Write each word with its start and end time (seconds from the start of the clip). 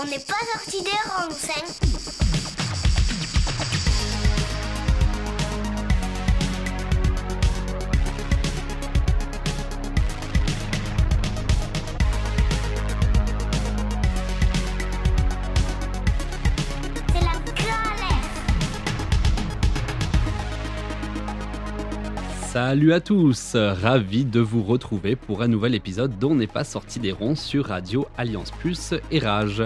On 0.00 0.04
n'est 0.06 0.18
pas 0.18 0.34
sorti 0.52 0.82
des 0.82 0.90
rangs, 0.90 1.28
Salut 22.66 22.94
à 22.94 23.00
tous, 23.00 23.56
ravi 23.56 24.24
de 24.24 24.40
vous 24.40 24.62
retrouver 24.62 25.16
pour 25.16 25.42
un 25.42 25.48
nouvel 25.48 25.74
épisode 25.74 26.18
dont 26.18 26.34
n'est 26.34 26.46
pas 26.46 26.64
sorti 26.64 26.98
des 26.98 27.12
ronds 27.12 27.34
sur 27.34 27.66
Radio 27.66 28.06
Alliance 28.16 28.52
Plus 28.52 28.94
et 29.10 29.18
Rage. 29.18 29.62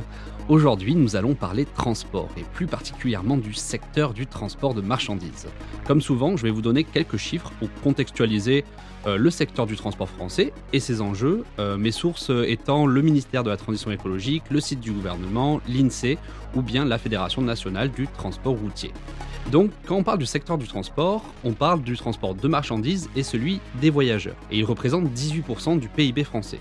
Aujourd'hui, 0.48 0.96
nous 0.96 1.14
allons 1.14 1.36
parler 1.36 1.64
transport 1.64 2.28
et 2.36 2.42
plus 2.54 2.66
particulièrement 2.66 3.36
du 3.36 3.54
secteur 3.54 4.14
du 4.14 4.26
transport 4.26 4.74
de 4.74 4.80
marchandises. 4.80 5.46
Comme 5.86 6.00
souvent, 6.00 6.36
je 6.36 6.42
vais 6.42 6.50
vous 6.50 6.60
donner 6.60 6.82
quelques 6.82 7.18
chiffres 7.18 7.52
pour 7.60 7.68
contextualiser 7.84 8.64
euh, 9.06 9.16
le 9.16 9.30
secteur 9.30 9.66
du 9.66 9.76
transport 9.76 10.08
français 10.08 10.52
et 10.72 10.80
ses 10.80 11.00
enjeux, 11.00 11.44
euh, 11.60 11.76
mes 11.76 11.92
sources 11.92 12.32
étant 12.48 12.84
le 12.84 13.00
ministère 13.00 13.44
de 13.44 13.50
la 13.50 13.56
Transition 13.56 13.92
écologique, 13.92 14.42
le 14.50 14.58
site 14.58 14.80
du 14.80 14.90
gouvernement, 14.90 15.60
l'INSEE 15.68 16.18
ou 16.56 16.62
bien 16.62 16.84
la 16.84 16.98
Fédération 16.98 17.42
nationale 17.42 17.92
du 17.92 18.08
transport 18.08 18.56
routier. 18.56 18.92
Donc, 19.50 19.70
quand 19.86 19.96
on 19.96 20.02
parle 20.02 20.18
du 20.18 20.26
secteur 20.26 20.58
du 20.58 20.66
transport, 20.66 21.24
on 21.42 21.52
parle 21.52 21.80
du 21.82 21.96
transport 21.96 22.34
de 22.34 22.48
marchandises 22.48 23.08
et 23.16 23.22
celui 23.22 23.60
des 23.80 23.88
voyageurs, 23.88 24.36
et 24.50 24.58
il 24.58 24.64
représente 24.64 25.06
18% 25.06 25.78
du 25.78 25.88
PIB 25.88 26.22
français. 26.24 26.60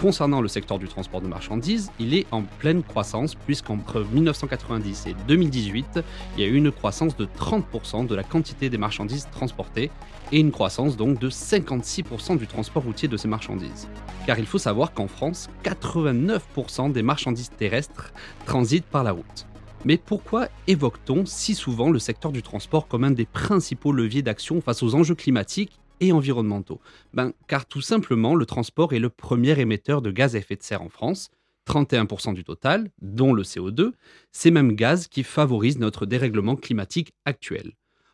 Concernant 0.00 0.40
le 0.40 0.48
secteur 0.48 0.78
du 0.78 0.88
transport 0.88 1.20
de 1.20 1.26
marchandises, 1.26 1.90
il 1.98 2.14
est 2.14 2.26
en 2.30 2.42
pleine 2.42 2.82
croissance 2.82 3.34
puisqu'entre 3.34 4.06
1990 4.12 5.06
et 5.06 5.14
2018, 5.28 6.00
il 6.36 6.42
y 6.42 6.46
a 6.46 6.48
eu 6.48 6.54
une 6.54 6.72
croissance 6.72 7.14
de 7.16 7.26
30% 7.26 8.06
de 8.06 8.14
la 8.14 8.22
quantité 8.22 8.70
des 8.70 8.78
marchandises 8.78 9.28
transportées 9.30 9.90
et 10.32 10.40
une 10.40 10.50
croissance 10.50 10.96
donc 10.96 11.18
de 11.18 11.28
56% 11.28 12.38
du 12.38 12.46
transport 12.46 12.82
routier 12.82 13.06
de 13.06 13.18
ces 13.18 13.28
marchandises. 13.28 13.88
Car 14.26 14.38
il 14.38 14.46
faut 14.46 14.58
savoir 14.58 14.94
qu'en 14.94 15.08
France, 15.08 15.50
89% 15.62 16.90
des 16.90 17.02
marchandises 17.02 17.50
terrestres 17.50 18.12
transitent 18.46 18.86
par 18.86 19.04
la 19.04 19.12
route. 19.12 19.46
Mais 19.86 19.98
pourquoi 19.98 20.48
évoque-t-on 20.66 21.26
si 21.26 21.54
souvent 21.54 21.90
le 21.90 21.98
secteur 21.98 22.32
du 22.32 22.42
transport 22.42 22.88
comme 22.88 23.04
un 23.04 23.10
des 23.10 23.26
principaux 23.26 23.92
leviers 23.92 24.22
d'action 24.22 24.62
face 24.62 24.82
aux 24.82 24.94
enjeux 24.94 25.14
climatiques 25.14 25.78
et 26.00 26.10
environnementaux? 26.10 26.80
Ben, 27.12 27.32
Car 27.48 27.66
tout 27.66 27.82
simplement, 27.82 28.34
le 28.34 28.46
transport 28.46 28.94
est 28.94 28.98
le 28.98 29.10
premier 29.10 29.60
émetteur 29.60 30.00
de 30.00 30.10
gaz 30.10 30.36
à 30.36 30.38
effet 30.38 30.56
de 30.56 30.62
serre 30.62 30.80
en 30.80 30.88
France, 30.88 31.30
31% 31.68 32.32
du 32.32 32.44
total, 32.44 32.90
dont 33.02 33.34
le 33.34 33.42
CO2, 33.42 33.92
ces 34.32 34.50
mêmes 34.50 34.72
gaz 34.72 35.06
qui 35.06 35.22
favorisent 35.22 35.78
notre 35.78 36.06
dérèglement 36.06 36.56
climatique 36.56 37.12
actuel. 37.26 37.72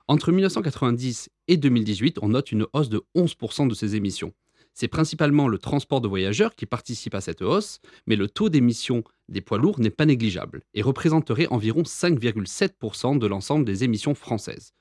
Entre 0.09 0.33
1990 0.33 1.29
et 1.47 1.57
2018, 1.57 2.19
on 2.21 2.31
note 2.31 2.51
une 2.51 2.67
hausse 2.73 2.89
de 2.89 3.03
11% 3.15 3.69
de 3.69 3.75
ces 3.75 3.95
émissions. 3.95 4.33
C'est 4.75 4.89
principalement 4.89 5.49
le 5.49 5.59
transport 5.59 6.01
de 6.01 6.09
voyageurs 6.09 6.55
qui 6.55 6.67
participe 6.67 7.15
à 7.15 7.21
cette 7.21 7.43
hausse, 7.43 7.81
mais 8.07 8.17
le 8.17 8.29
taux 8.29 8.49
d'émission 8.49 9.05
des 9.29 9.41
poids 9.41 9.59
lourds 9.59 9.81
n'est 9.81 9.91
pas 9.91 10.07
négligeable 10.07 10.63
et 10.75 10.83
représenterait 10.83 11.49
environ 11.49 11.83
5,7% 11.83 13.19
de 13.19 13.27
l'ensemble 13.27 13.65
des 13.65 13.85
émissions 13.85 14.15
françaises. 14.15 14.73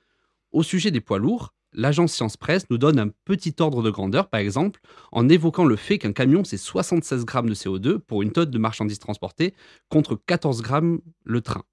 Au 0.52 0.62
sujet 0.62 0.90
des 0.90 1.00
poids 1.00 1.18
lourds, 1.18 1.54
l'agence 1.72 2.12
Science 2.12 2.36
Presse 2.36 2.68
nous 2.70 2.78
donne 2.78 2.98
un 2.98 3.08
petit 3.24 3.54
ordre 3.60 3.82
de 3.82 3.90
grandeur, 3.90 4.28
par 4.28 4.40
exemple, 4.40 4.80
en 5.12 5.28
évoquant 5.28 5.64
le 5.64 5.76
fait 5.76 5.98
qu'un 5.98 6.12
camion, 6.12 6.44
c'est 6.44 6.56
76 6.56 7.24
grammes 7.24 7.48
de 7.48 7.54
CO2 7.54 7.98
pour 7.98 8.22
une 8.22 8.32
tonne 8.32 8.50
de 8.50 8.58
marchandises 8.58 8.98
transportées, 8.98 9.54
contre 9.88 10.16
14 10.16 10.62
grammes 10.62 11.00
le 11.24 11.40
train. 11.40 11.64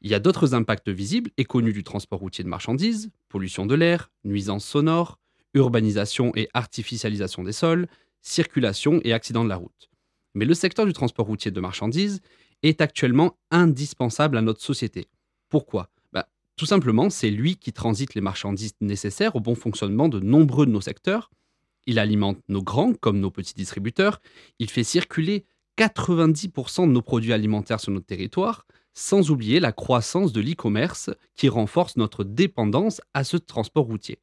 Il 0.00 0.10
y 0.10 0.14
a 0.14 0.20
d'autres 0.20 0.54
impacts 0.54 0.90
visibles 0.90 1.30
et 1.38 1.44
connus 1.44 1.72
du 1.72 1.82
transport 1.82 2.20
routier 2.20 2.44
de 2.44 2.48
marchandises, 2.48 3.10
pollution 3.28 3.64
de 3.64 3.74
l'air, 3.74 4.10
nuisances 4.24 4.66
sonores, 4.66 5.18
urbanisation 5.54 6.32
et 6.34 6.48
artificialisation 6.54 7.44
des 7.44 7.52
sols, 7.52 7.86
circulation 8.20 9.00
et 9.04 9.12
accidents 9.12 9.44
de 9.44 9.48
la 9.48 9.56
route. 9.56 9.90
Mais 10.34 10.44
le 10.44 10.54
secteur 10.54 10.86
du 10.86 10.92
transport 10.92 11.26
routier 11.26 11.50
de 11.50 11.60
marchandises 11.60 12.20
est 12.62 12.80
actuellement 12.80 13.36
indispensable 13.50 14.36
à 14.36 14.42
notre 14.42 14.62
société. 14.62 15.06
Pourquoi? 15.48 15.90
Bah, 16.12 16.28
Tout 16.56 16.66
simplement, 16.66 17.10
c'est 17.10 17.30
lui 17.30 17.56
qui 17.56 17.72
transite 17.72 18.14
les 18.14 18.20
marchandises 18.20 18.74
nécessaires 18.80 19.36
au 19.36 19.40
bon 19.40 19.54
fonctionnement 19.54 20.08
de 20.08 20.20
nombreux 20.20 20.66
de 20.66 20.72
nos 20.72 20.80
secteurs. 20.80 21.30
Il 21.86 21.98
alimente 21.98 22.38
nos 22.48 22.62
grands 22.62 22.94
comme 22.94 23.20
nos 23.20 23.30
petits 23.30 23.54
distributeurs. 23.54 24.20
Il 24.58 24.70
fait 24.70 24.84
circuler 24.84 25.44
90% 25.78 26.86
de 26.86 26.92
nos 26.92 27.02
produits 27.02 27.32
alimentaires 27.32 27.80
sur 27.80 27.92
notre 27.92 28.06
territoire, 28.06 28.66
sans 28.94 29.30
oublier 29.30 29.60
la 29.60 29.72
croissance 29.72 30.32
de 30.32 30.40
l'e-commerce 30.40 31.10
qui 31.34 31.48
renforce 31.48 31.96
notre 31.96 32.24
dépendance 32.24 33.00
à 33.12 33.24
ce 33.24 33.36
transport 33.36 33.84
routier. 33.84 34.18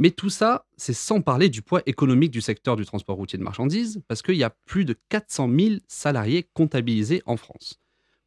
Mais 0.00 0.10
tout 0.10 0.30
ça, 0.30 0.64
c'est 0.78 0.94
sans 0.94 1.20
parler 1.20 1.50
du 1.50 1.60
poids 1.60 1.82
économique 1.84 2.30
du 2.30 2.40
secteur 2.40 2.74
du 2.74 2.86
transport 2.86 3.16
routier 3.16 3.38
de 3.38 3.44
marchandises, 3.44 4.02
parce 4.08 4.22
qu'il 4.22 4.36
y 4.36 4.42
a 4.42 4.48
plus 4.64 4.86
de 4.86 4.96
400 5.10 5.50
000 5.54 5.74
salariés 5.88 6.48
comptabilisés 6.54 7.20
en 7.26 7.36
France. 7.36 7.78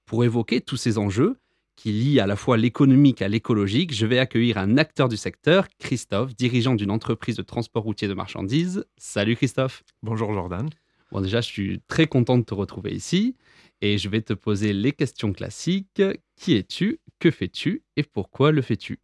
Pour 0.05 0.23
évoquer 0.23 0.61
tous 0.61 0.77
ces 0.77 0.99
enjeux, 0.99 1.35
qui 1.75 1.91
lient 1.91 2.19
à 2.19 2.27
la 2.27 2.35
fois 2.35 2.57
l'économique 2.57 3.23
à 3.23 3.27
l'écologique, 3.27 3.91
je 3.91 4.05
vais 4.05 4.19
accueillir 4.19 4.59
un 4.59 4.77
acteur 4.77 5.09
du 5.09 5.17
secteur, 5.17 5.67
Christophe, 5.79 6.35
dirigeant 6.35 6.75
d'une 6.75 6.91
entreprise 6.91 7.37
de 7.37 7.41
transport 7.41 7.81
routier 7.81 8.07
de 8.07 8.13
marchandises. 8.13 8.85
Salut 8.97 9.35
Christophe. 9.35 9.83
Bonjour 10.03 10.31
Jordan. 10.31 10.69
Bon 11.11 11.21
déjà, 11.21 11.41
je 11.41 11.47
suis 11.47 11.81
très 11.87 12.05
content 12.05 12.37
de 12.37 12.43
te 12.43 12.53
retrouver 12.53 12.91
ici 12.91 13.35
et 13.81 13.97
je 13.97 14.09
vais 14.09 14.21
te 14.21 14.33
poser 14.33 14.73
les 14.73 14.91
questions 14.91 15.33
classiques. 15.33 16.03
Qui 16.35 16.53
es-tu? 16.53 16.99
Que 17.17 17.31
fais-tu? 17.31 17.81
Et 17.95 18.03
pourquoi 18.03 18.51
le 18.51 18.61
fais-tu? 18.61 18.99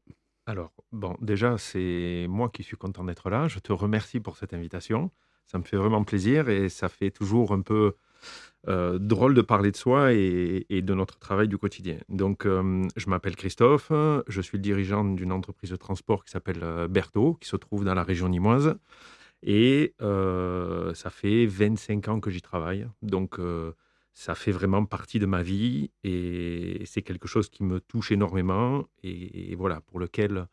Alors, 0.45 0.71
bon, 0.91 1.15
déjà, 1.21 1.57
c'est 1.57 2.27
moi 2.29 2.49
qui 2.49 2.63
suis 2.63 2.77
content 2.77 3.03
d'être 3.03 3.29
là. 3.29 3.47
Je 3.47 3.59
te 3.59 3.71
remercie 3.73 4.19
pour 4.19 4.37
cette 4.37 4.53
invitation. 4.53 5.11
Ça 5.47 5.57
me 5.57 5.63
fait 5.63 5.77
vraiment 5.77 6.03
plaisir 6.03 6.49
et 6.49 6.69
ça 6.69 6.89
fait 6.89 7.11
toujours 7.11 7.53
un 7.53 7.61
peu 7.61 7.95
euh, 8.67 8.99
drôle 8.99 9.33
de 9.33 9.41
parler 9.41 9.71
de 9.71 9.77
soi 9.77 10.13
et, 10.13 10.65
de 10.69 10.93
notre 10.93 11.17
travail 11.17 11.47
du 11.47 11.57
quotidien. 11.57 11.97
Donc, 12.09 12.45
euh, 12.45 12.85
je 12.95 13.09
m'appelle 13.09 13.35
Christophe, 13.35 13.91
je 14.27 14.41
suis 14.41 14.57
le 14.57 14.61
dirigeant 14.61 15.05
d'une 15.05 15.31
entreprise 15.31 15.71
de 15.71 15.75
transport 15.77 16.25
qui 16.25 16.31
s'appelle 16.31 16.61
euh, 16.61 16.87
Berthaud, 16.87 17.35
qui 17.35 17.47
se 17.47 17.55
trouve 17.55 17.85
dans 17.85 17.93
la 17.93 18.03
région 18.03 18.29
nimoise. 18.29 18.75
Et 19.41 19.95
ça 19.99 21.09
fait 21.09 21.45
25 21.45 22.09
ans 22.09 22.19
que 22.19 22.29
j'y 22.29 22.41
travaille. 22.41 22.87
Donc, 23.01 23.39
ça 24.13 24.35
fait 24.35 24.51
vraiment 24.51 24.83
partie 24.83 25.17
de 25.17 25.25
ma 25.25 25.41
vie 25.43 25.91
et 26.03 26.83
c'est 26.85 27.01
quelque 27.03 27.25
chose 27.29 27.49
qui 27.49 27.63
me 27.63 27.79
touche 27.79 28.11
énormément 28.11 28.83
et, 29.01 29.55
voilà, 29.55 29.79
pour 29.79 29.97
lequel 29.97 30.47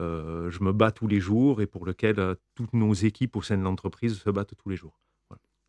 je 0.00 0.64
me 0.64 0.72
bats 0.72 0.90
tous 0.90 1.06
les 1.06 1.20
jours 1.20 1.60
et 1.60 1.66
pour 1.66 1.86
lequel 1.86 2.18
euh, 2.18 2.34
toutes 2.54 2.72
nos 2.72 2.92
équipes 2.92 3.36
au 3.36 3.42
sein 3.42 3.58
de 3.58 3.62
l'entreprise 3.62 4.18
se 4.18 4.30
battent 4.30 4.54
tous 4.56 4.68
les 4.68 4.76
jours. 4.76 4.98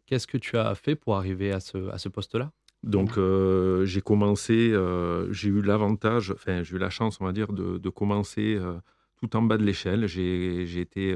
Qu'est-ce 0.06 0.28
que 0.28 0.38
tu 0.38 0.58
as 0.58 0.74
fait 0.76 0.96
pour 0.96 1.16
arriver 1.16 1.52
à 1.52 1.60
ce, 1.60 1.90
à 1.90 1.98
ce 1.98 2.10
poste-là? 2.10 2.52
Donc, 2.84 3.18
euh, 3.18 3.86
j'ai 3.86 4.02
commencé, 4.02 4.74
j'ai 5.30 5.50
eu 5.50 5.62
l'avantage, 5.62 6.32
enfin, 6.32 6.64
j'ai 6.64 6.76
eu 6.76 6.80
la 6.80 6.90
chance, 6.90 7.22
on 7.22 7.26
va 7.26 7.32
dire, 7.32 7.54
de, 7.54 7.78
de 7.78 7.90
commencer 7.90 8.60
tout 9.18 9.36
en 9.36 9.42
bas 9.44 9.58
de 9.58 9.64
l'échelle. 9.64 10.08
J'ai 10.08 10.82
été, 10.82 11.16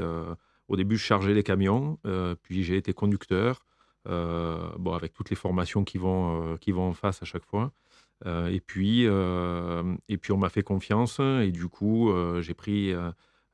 au 0.68 0.76
début, 0.76 0.97
chargé 0.97 1.34
les 1.34 1.44
camions, 1.44 2.00
puis 2.44 2.64
j'ai 2.64 2.78
été 2.78 2.94
conducteur, 2.94 3.66
euh, 4.08 4.70
bon, 4.78 4.94
avec 4.94 5.14
toutes 5.14 5.30
les 5.30 5.36
formations 5.36 5.84
qui 5.84 5.97
vont, 5.97 6.53
euh, 6.53 6.58
qui 6.58 6.72
vont 6.72 6.90
en 6.90 6.94
face 6.94 7.22
à 7.24 7.26
chaque 7.26 7.46
fois. 7.46 7.72
Euh, 8.26 8.48
et, 8.48 8.59
puis, 8.59 9.03
et 9.03 10.18
puis, 10.18 10.31
on 10.31 10.38
m'a 10.38 10.50
fait 10.50 10.64
confiance 10.64 11.20
et 11.20 11.52
du 11.52 11.68
coup, 11.68 12.12
j'ai 12.42 12.53
pris, 12.53 12.94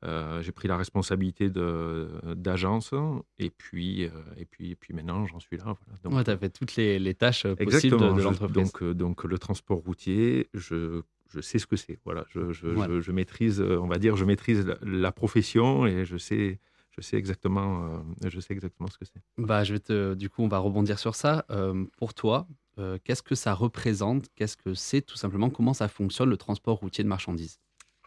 j'ai 0.02 0.52
pris 0.52 0.68
la 0.68 0.76
responsabilité 0.76 1.50
d'agence 1.50 2.94
et 3.38 3.50
puis, 3.50 4.02
et 4.02 4.44
puis, 4.50 4.70
et 4.72 4.76
puis 4.76 4.94
maintenant, 4.94 5.26
j'en 5.26 5.40
suis 5.40 5.56
là. 5.56 5.76
Voilà. 6.04 6.24
tu 6.24 6.30
as 6.30 6.36
fait 6.36 6.50
toutes 6.50 6.76
les, 6.76 6.98
les 6.98 7.14
tâches 7.14 7.46
possibles 7.46 7.98
de, 7.98 8.22
l'entreprise. 8.22 8.72
Donc, 8.72 8.84
donc, 8.84 9.24
le 9.24 9.38
transport 9.38 9.78
routier, 9.78 10.48
je, 10.54 11.02
je 11.28 11.40
sais 11.40 11.58
ce 11.58 11.66
que 11.66 11.76
c'est. 11.76 11.98
Voilà, 12.04 12.24
je, 12.28 12.52
je, 12.52 13.00
je, 13.00 13.12
maîtrise, 13.12 13.60
on 13.60 13.88
va 13.88 13.98
dire, 13.98 14.16
je 14.16 14.24
maîtrise 14.24 14.66
la, 14.66 14.76
la 14.82 15.12
profession 15.12 15.86
et 15.86 16.04
je 16.04 16.16
sais 16.16 16.58
je 16.92 17.00
sais 17.00 17.16
exactement, 17.16 17.84
euh, 17.84 18.28
je 18.28 18.38
sais 18.38 18.52
exactement 18.52 18.88
ce 18.88 18.98
que 18.98 19.04
c'est. 19.06 19.22
Bah, 19.38 19.64
je 19.64 19.72
vais 19.72 19.80
te, 19.80 20.14
du 20.14 20.28
coup, 20.28 20.42
on 20.42 20.48
va 20.48 20.58
rebondir 20.58 20.98
sur 20.98 21.14
ça. 21.14 21.44
Euh, 21.50 21.84
pour 21.96 22.12
toi, 22.12 22.46
euh, 22.78 22.98
qu'est-ce 23.04 23.22
que 23.22 23.34
ça 23.34 23.54
représente? 23.54 24.26
Qu'est-ce 24.34 24.56
que 24.56 24.74
c'est 24.74 25.02
tout 25.02 25.16
simplement? 25.16 25.50
Comment 25.50 25.74
ça 25.74 25.88
fonctionne 25.88 26.30
le 26.30 26.36
transport 26.36 26.78
routier 26.78 27.04
de 27.04 27.08
marchandises? 27.08 27.58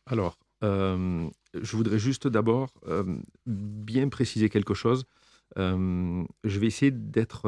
Alors, 0.06 0.38
je 0.62 1.76
voudrais 1.76 2.00
juste 2.00 2.28
d'abord 2.28 2.70
bien 3.46 4.10
préciser 4.10 4.50
quelque 4.50 4.74
chose. 4.74 5.06
je 5.56 6.26
vais 6.60 6.68
essayer 6.68 6.92
d'être, 6.92 7.48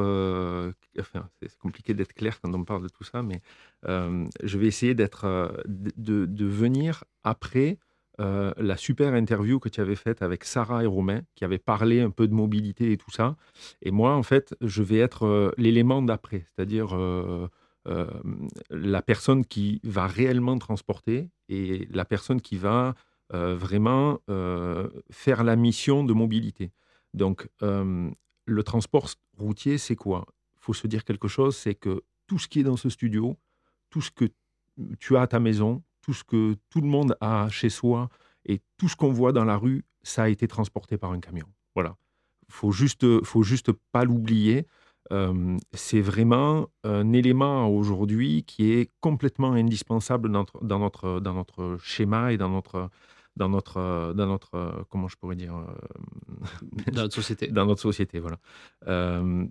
enfin, 0.98 1.28
c'est 1.42 1.58
compliqué 1.58 1.94
d'être 1.94 2.12
clair 2.12 2.40
quand 2.40 2.54
on 2.54 2.64
parle 2.64 2.82
de 2.82 2.88
tout 2.88 3.04
ça, 3.04 3.22
mais 3.22 3.42
je 3.84 4.58
vais 4.58 4.66
essayer 4.66 4.94
d'être, 4.94 5.52
de, 5.66 6.44
venir 6.44 7.04
après 7.24 7.78
euh, 8.20 8.52
la 8.56 8.76
super 8.76 9.14
interview 9.14 9.60
que 9.60 9.68
tu 9.68 9.80
avais 9.80 9.94
faite 9.94 10.22
avec 10.22 10.44
Sarah 10.44 10.82
et 10.82 10.86
Romain, 10.86 11.20
qui 11.36 11.44
avait 11.44 11.58
parlé 11.58 12.00
un 12.00 12.10
peu 12.10 12.26
de 12.26 12.34
mobilité 12.34 12.90
et 12.90 12.96
tout 12.96 13.12
ça. 13.12 13.36
Et 13.80 13.92
moi, 13.92 14.14
en 14.16 14.24
fait, 14.24 14.56
je 14.60 14.82
vais 14.82 14.98
être 14.98 15.24
euh, 15.24 15.52
l'élément 15.56 16.02
d'après, 16.02 16.44
c'est-à-dire 16.46 16.96
euh, 16.96 17.46
la 18.70 19.02
personne 19.02 19.44
qui 19.44 19.80
va 19.84 20.06
réellement 20.06 20.58
transporter 20.58 21.30
et 21.48 21.86
la 21.90 22.04
personne 22.04 22.40
qui 22.40 22.56
va 22.56 22.94
vraiment 23.30 24.20
faire 25.10 25.42
la 25.42 25.56
mission 25.56 26.04
de 26.04 26.12
mobilité. 26.12 26.70
Donc, 27.14 27.48
le 27.62 28.62
transport 28.62 29.08
routier, 29.38 29.78
c'est 29.78 29.96
quoi? 29.96 30.26
Il 30.56 30.60
faut 30.60 30.74
se 30.74 30.86
dire 30.86 31.04
quelque 31.04 31.28
chose, 31.28 31.56
c'est 31.56 31.74
que 31.74 32.02
tout 32.26 32.38
ce 32.38 32.46
qui 32.46 32.60
est 32.60 32.64
dans 32.64 32.76
ce 32.76 32.90
studio, 32.90 33.38
tout 33.88 34.02
ce 34.02 34.10
que 34.10 34.26
tu 34.98 35.16
as 35.16 35.22
à 35.22 35.26
ta 35.26 35.40
maison, 35.40 35.82
tout 36.08 36.14
ce 36.14 36.24
que 36.24 36.56
tout 36.70 36.80
le 36.80 36.86
monde 36.86 37.18
a 37.20 37.50
chez 37.50 37.68
soi 37.68 38.08
et 38.46 38.62
tout 38.78 38.88
ce 38.88 38.96
qu'on 38.96 39.12
voit 39.12 39.32
dans 39.32 39.44
la 39.44 39.58
rue, 39.58 39.84
ça 40.02 40.22
a 40.22 40.28
été 40.30 40.48
transporté 40.48 40.96
par 40.96 41.12
un 41.12 41.20
camion. 41.20 41.44
Voilà. 41.74 41.96
Faut 42.48 42.72
juste, 42.72 43.04
faut 43.24 43.42
juste 43.42 43.72
pas 43.92 44.04
l'oublier. 44.04 44.66
c'est 45.74 46.00
vraiment 46.00 46.68
un 46.82 47.12
élément 47.12 47.68
aujourd'hui 47.68 48.42
qui 48.44 48.72
est 48.72 48.90
complètement 49.00 49.52
indispensable 49.52 50.32
dans 50.32 50.38
notre, 50.38 50.64
dans 50.64 50.78
notre, 50.78 51.20
dans 51.20 51.34
notre 51.34 51.76
schéma 51.82 52.32
et 52.32 52.38
dans 52.38 52.48
notre, 52.48 52.88
dans 53.36 53.50
notre, 53.50 54.14
dans 54.16 54.26
notre 54.26 54.86
comment 54.88 55.08
je 55.08 55.16
pourrais 55.16 55.36
dire 55.36 55.52
dans 56.90 57.02
notre 57.02 57.14
société. 57.14 57.48
dans 57.58 57.66
notre 57.66 57.82
société, 57.82 58.18
voilà. 58.18 58.38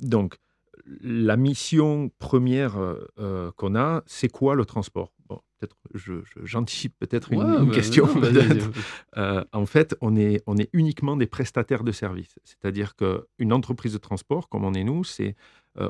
donc, 0.01 0.37
la 1.01 1.37
mission 1.37 2.09
première 2.17 2.77
qu'on 3.57 3.75
a, 3.75 4.01
c'est 4.07 4.29
quoi 4.29 4.55
le 4.55 4.65
transport? 4.65 5.11
Peut-être 5.59 5.77
j'anticipe 6.43 6.95
peut-être 6.99 7.31
une, 7.31 7.71
question. 7.71 8.07
en 9.53 9.65
fait, 9.65 9.95
on 10.01 10.15
est, 10.15 10.41
on 10.47 10.57
est 10.57 10.69
uniquement 10.73 11.17
des 11.17 11.27
prestataires 11.27 11.83
de 11.83 11.91
services. 11.91 12.35
C'est-à-dire 12.43 12.95
qu'une 12.95 13.53
entreprise 13.53 13.93
de 13.93 13.97
transport, 13.97 14.49
comme 14.49 14.63
on 14.63 14.73
est 14.73 14.83
nous, 14.83 15.03
c'est 15.03 15.35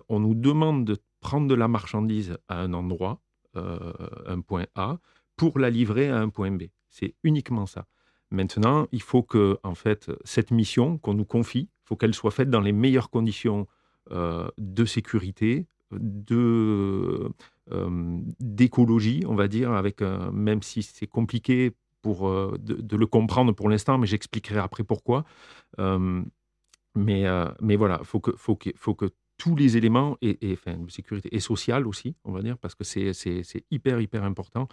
on 0.09 0.19
nous 0.19 0.35
demande 0.35 0.85
de 0.85 0.97
prendre 1.21 1.47
de 1.47 1.55
la 1.55 1.67
marchandise 1.67 2.37
à 2.47 2.59
un 2.59 2.73
endroit, 2.73 3.21
un 3.55 4.41
point 4.41 4.65
A, 4.75 4.97
pour 5.35 5.59
la 5.59 5.69
livrer 5.69 6.09
à 6.09 6.19
un 6.19 6.29
point 6.29 6.51
B. 6.51 6.63
C'est 6.89 7.15
uniquement 7.23 7.65
ça. 7.65 7.85
Maintenant, 8.31 8.87
il 8.91 9.01
faut 9.01 9.23
que 9.23 9.57
en 9.63 9.75
fait, 9.75 10.11
cette 10.25 10.51
mission 10.51 10.97
qu'on 10.97 11.13
nous 11.13 11.25
confie, 11.25 11.69
faut 11.83 11.95
qu'elle 11.95 12.13
soit 12.13 12.31
faite 12.31 12.49
dans 12.49 12.61
les 12.61 12.73
meilleures 12.73 13.09
conditions 13.09 13.67
de 14.09 14.85
sécurité, 14.85 15.67
de 15.91 16.35
euh, 16.35 17.29
d'écologie, 18.39 19.23
on 19.27 19.35
va 19.35 19.47
dire, 19.47 19.71
avec 19.71 20.01
même 20.01 20.61
si 20.61 20.83
c'est 20.83 21.07
compliqué 21.07 21.71
pour 22.01 22.29
de, 22.57 22.95
le 22.95 23.07
comprendre 23.07 23.51
pour 23.53 23.69
l'instant, 23.69 23.97
mais 23.97 24.07
j'expliquerai 24.07 24.59
après 24.59 24.83
pourquoi. 24.83 25.25
mais, 25.77 27.25
mais 27.61 27.75
voilà, 27.75 27.99
faut 28.03 28.19
que, 28.19 28.31
faut 28.37 28.55
que, 28.55 28.69
faut 28.75 28.95
que 28.95 29.09
tous 29.37 29.55
les 29.55 29.77
éléments, 29.77 30.17
et, 30.21 30.37
enfin, 30.53 30.77
de 30.77 30.89
sécurité 30.89 31.29
et 31.33 31.39
sociale 31.39 31.87
aussi, 31.87 32.15
on 32.23 32.31
va 32.31 32.41
dire, 32.41 32.57
parce 32.57 32.75
que 32.75 32.83
c'est 32.83 33.13
hyper, 33.71 34.01
hyper 34.01 34.23
important. 34.23 34.67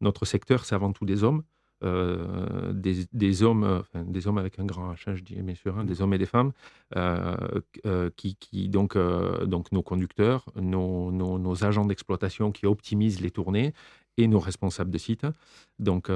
Notre 0.00 0.24
secteur, 0.24 0.64
c'est 0.64 0.74
avant 0.74 0.92
tout 0.92 1.04
des 1.04 1.24
hommes. 1.24 1.42
Euh, 1.82 2.72
des, 2.74 3.42
hommes, 3.42 3.64
euh, 3.64 3.80
des 4.04 4.26
hommes 4.26 4.36
avec 4.36 4.58
un 4.58 4.66
grand 4.66 4.92
H, 4.92 5.04
hein, 5.06 5.14
je 5.14 5.22
dis 5.22 5.34
bien 5.36 5.54
sûr, 5.54 5.78
hein, 5.78 5.84
des 5.84 6.02
hommes 6.02 6.12
et 6.12 6.18
des 6.18 6.26
femmes, 6.26 6.52
euh, 6.96 8.10
qui, 8.16 8.68
donc, 8.68 8.98
donc 9.46 9.72
nos 9.72 9.82
conducteurs, 9.82 10.44
nos, 10.56 11.10
nos, 11.10 11.64
agents 11.64 11.86
d'exploitation 11.86 12.52
qui 12.52 12.66
optimisent 12.66 13.20
les 13.20 13.30
tournées 13.30 13.72
et 14.18 14.28
nos 14.28 14.40
responsables 14.40 14.90
de 14.90 14.98
site. 14.98 15.26
Donc, 15.78 16.10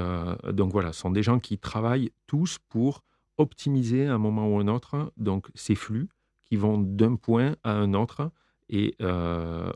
donc 0.51 0.71
voilà, 0.71 0.93
ce 0.93 1.01
sont 1.01 1.11
des 1.11 1.23
gens 1.23 1.39
qui 1.39 1.57
travaillent 1.57 2.11
tous 2.27 2.59
pour 2.69 3.01
optimiser 3.37 4.05
à 4.05 4.13
un 4.13 4.17
moment 4.19 4.47
ou 4.47 4.59
un 4.59 4.67
autre 4.67 5.11
donc 5.17 5.47
ces 5.55 5.75
flux 5.75 6.07
qui 6.45 6.55
vont 6.55 6.77
d'un 6.77 7.15
point 7.15 7.55
à 7.63 7.71
un 7.71 7.93
autre 7.93 8.31
et 8.69 8.95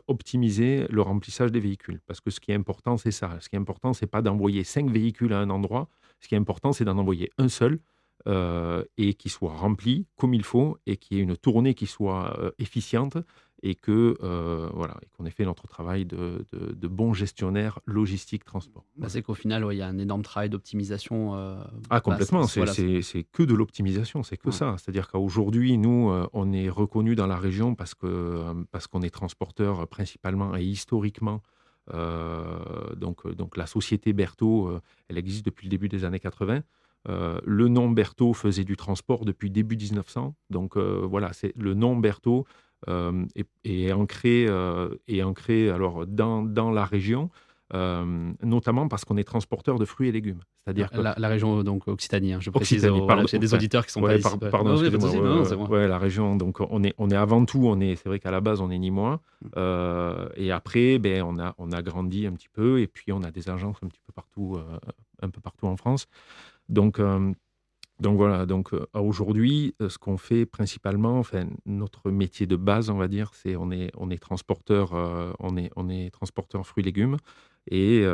optimiser 0.06 0.86
le 0.88 1.02
remplissage 1.02 1.52
des 1.52 1.60
véhicules. 1.60 2.00
Parce 2.06 2.20
que 2.20 2.30
ce 2.30 2.40
qui 2.40 2.52
est 2.52 2.54
important, 2.54 2.96
c'est 2.96 3.10
ça. 3.10 3.36
Ce 3.40 3.48
qui 3.48 3.56
est 3.56 3.58
important, 3.58 3.92
c'est 3.92 4.06
pas 4.06 4.22
d'envoyer 4.22 4.64
cinq 4.64 4.90
véhicules 4.90 5.32
à 5.32 5.38
un 5.38 5.50
endroit. 5.50 5.88
Ce 6.20 6.28
qui 6.28 6.34
est 6.34 6.38
important, 6.38 6.72
c'est 6.72 6.84
d'en 6.84 6.98
envoyer 6.98 7.30
un 7.38 7.48
seul 7.48 7.78
et 8.98 9.14
qui 9.14 9.28
soit 9.28 9.54
rempli 9.54 10.06
comme 10.16 10.34
il 10.34 10.44
faut 10.44 10.76
et 10.86 10.96
qui 10.98 11.16
ait 11.18 11.22
une 11.22 11.36
tournée 11.36 11.74
qui 11.74 11.86
soit 11.86 12.52
efficiente 12.58 13.16
et 13.62 13.74
que 13.74 14.16
voilà 14.74 14.96
et 15.02 15.08
qu'on 15.16 15.26
ait 15.26 15.30
fait 15.30 15.44
notre 15.44 15.66
travail 15.66 16.04
de, 16.04 16.46
de, 16.52 16.88
bon 16.88 17.12
gestionnaire 17.12 17.78
logistique 17.86 18.44
transport. 18.44 18.84
Bah, 18.96 19.08
c'est 19.08 19.22
qu'au 19.22 19.34
final, 19.34 19.66
il 19.70 19.76
y 19.76 19.82
a 19.82 19.86
un 19.86 19.98
énorme 19.98 20.22
travail 20.22 20.48
d'optimisation. 20.48 21.34
ah 21.90 22.00
complètement, 22.00 22.46
c'est 22.46 23.24
que 23.32 23.42
de 23.42 23.54
l'optimisation, 23.54 24.22
c'est 24.22 24.36
que 24.36 24.50
ça. 24.50 24.76
C'est-à-dire 24.78 25.08
qu'aujourd'hui, 25.08 25.78
nous, 25.78 26.10
on 26.32 26.52
est 26.52 26.68
reconnu 26.68 27.14
dans 27.14 27.26
la 27.26 27.36
région 27.36 27.74
parce 27.74 27.94
que 27.94 28.64
parce 28.70 28.86
qu'on 28.86 29.02
est 29.02 29.10
transporteur 29.10 29.86
principalement 29.88 30.56
et 30.56 30.64
historiquement. 30.64 31.42
donc, 31.92 33.26
donc 33.34 33.56
la 33.56 33.66
société 33.66 34.12
Berthaud, 34.12 34.78
elle 35.08 35.18
existe 35.18 35.44
depuis 35.44 35.66
le 35.66 35.70
début 35.70 35.88
des 35.88 36.04
années 36.04 36.20
80. 36.20 36.62
le 37.06 37.68
nom 37.68 37.90
Berthaud 37.90 38.32
faisait 38.32 38.64
du 38.64 38.76
transport 38.76 39.24
depuis 39.24 39.50
début 39.50 39.76
1900. 39.76 40.34
Donc 40.48 40.76
voilà, 40.76 41.32
c'est 41.32 41.52
le 41.56 41.74
nom 41.74 41.96
Berthaud 41.96 42.46
euh, 42.88 43.26
est, 43.64 43.92
ancré, 43.92 44.46
euh, 44.48 44.88
est 45.06 45.22
ancré 45.22 45.70
alors, 45.70 46.06
dans, 46.06 46.42
dans 46.42 46.70
la 46.70 46.84
région, 46.84 47.30
euh, 47.74 48.32
notamment 48.42 48.88
parce 48.88 49.04
qu'on 49.04 49.18
est 49.18 49.24
transporteur 49.24 49.78
de 49.78 49.84
fruits 49.84 50.08
et 50.08 50.12
légumes. 50.12 50.40
C'est-à-dire 50.64 50.88
la, 50.92 51.14
la, 51.16 51.28
région 51.28 51.62
donc 51.62 51.88
Occitanie, 51.88 52.32
hein, 52.32 52.38
je 52.40 52.50
précise. 52.50 52.82
il 52.82 53.32
y 53.32 53.36
a 53.36 53.38
des 53.38 53.54
auditeurs 53.54 53.86
qui 53.86 53.92
sont 53.92 54.00
pas 54.00 54.16
ici. 54.16 54.28
pardon, 54.50 54.76
ouais, 54.76 55.88
la 55.88 55.98
région. 55.98 56.36
Donc 56.36 56.60
on 56.60 56.82
est, 56.82 56.94
on 56.98 57.10
est 57.10 57.16
avant 57.16 57.44
tout, 57.44 57.62
on 57.64 57.80
est, 57.80 57.96
c'est 57.96 58.08
vrai 58.08 58.18
qu'à 58.18 58.30
la 58.30 58.40
base 58.40 58.60
on 58.60 58.70
est 58.70 58.78
ni 58.78 58.90
moins. 58.90 59.20
Et 60.36 60.50
après, 60.50 60.98
ben 60.98 61.22
on 61.22 61.38
a, 61.38 61.54
on 61.58 61.72
a 61.72 61.82
grandi 61.82 62.26
un 62.26 62.32
petit 62.32 62.48
peu 62.50 62.80
et 62.80 62.86
puis 62.86 63.12
on 63.12 63.22
a 63.22 63.30
des 63.30 63.50
agences 63.50 63.76
un 63.82 63.88
petit 63.88 64.00
peu 64.06 64.12
partout, 64.12 64.58
un 65.22 65.28
peu 65.30 65.40
partout 65.40 65.66
en 65.66 65.76
France. 65.76 66.06
Donc 66.68 66.98
donc 68.00 68.16
voilà, 68.16 68.46
donc 68.46 68.72
euh, 68.72 68.86
aujourd'hui, 68.94 69.74
euh, 69.82 69.90
ce 69.90 69.98
qu'on 69.98 70.16
fait 70.16 70.46
principalement, 70.46 71.18
enfin, 71.18 71.46
notre 71.66 72.10
métier 72.10 72.46
de 72.46 72.56
base, 72.56 72.88
on 72.88 72.96
va 72.96 73.08
dire, 73.08 73.32
c'est 73.34 73.56
on 73.56 73.70
est, 73.70 74.18
transporteur, 74.18 74.94
euh, 74.94 75.32
on 75.38 75.58
est, 75.58 75.70
on 75.76 75.90
est 75.90 76.10
fruits 76.64 76.82
et 76.82 76.84
légumes. 76.84 77.18
Et 77.70 78.04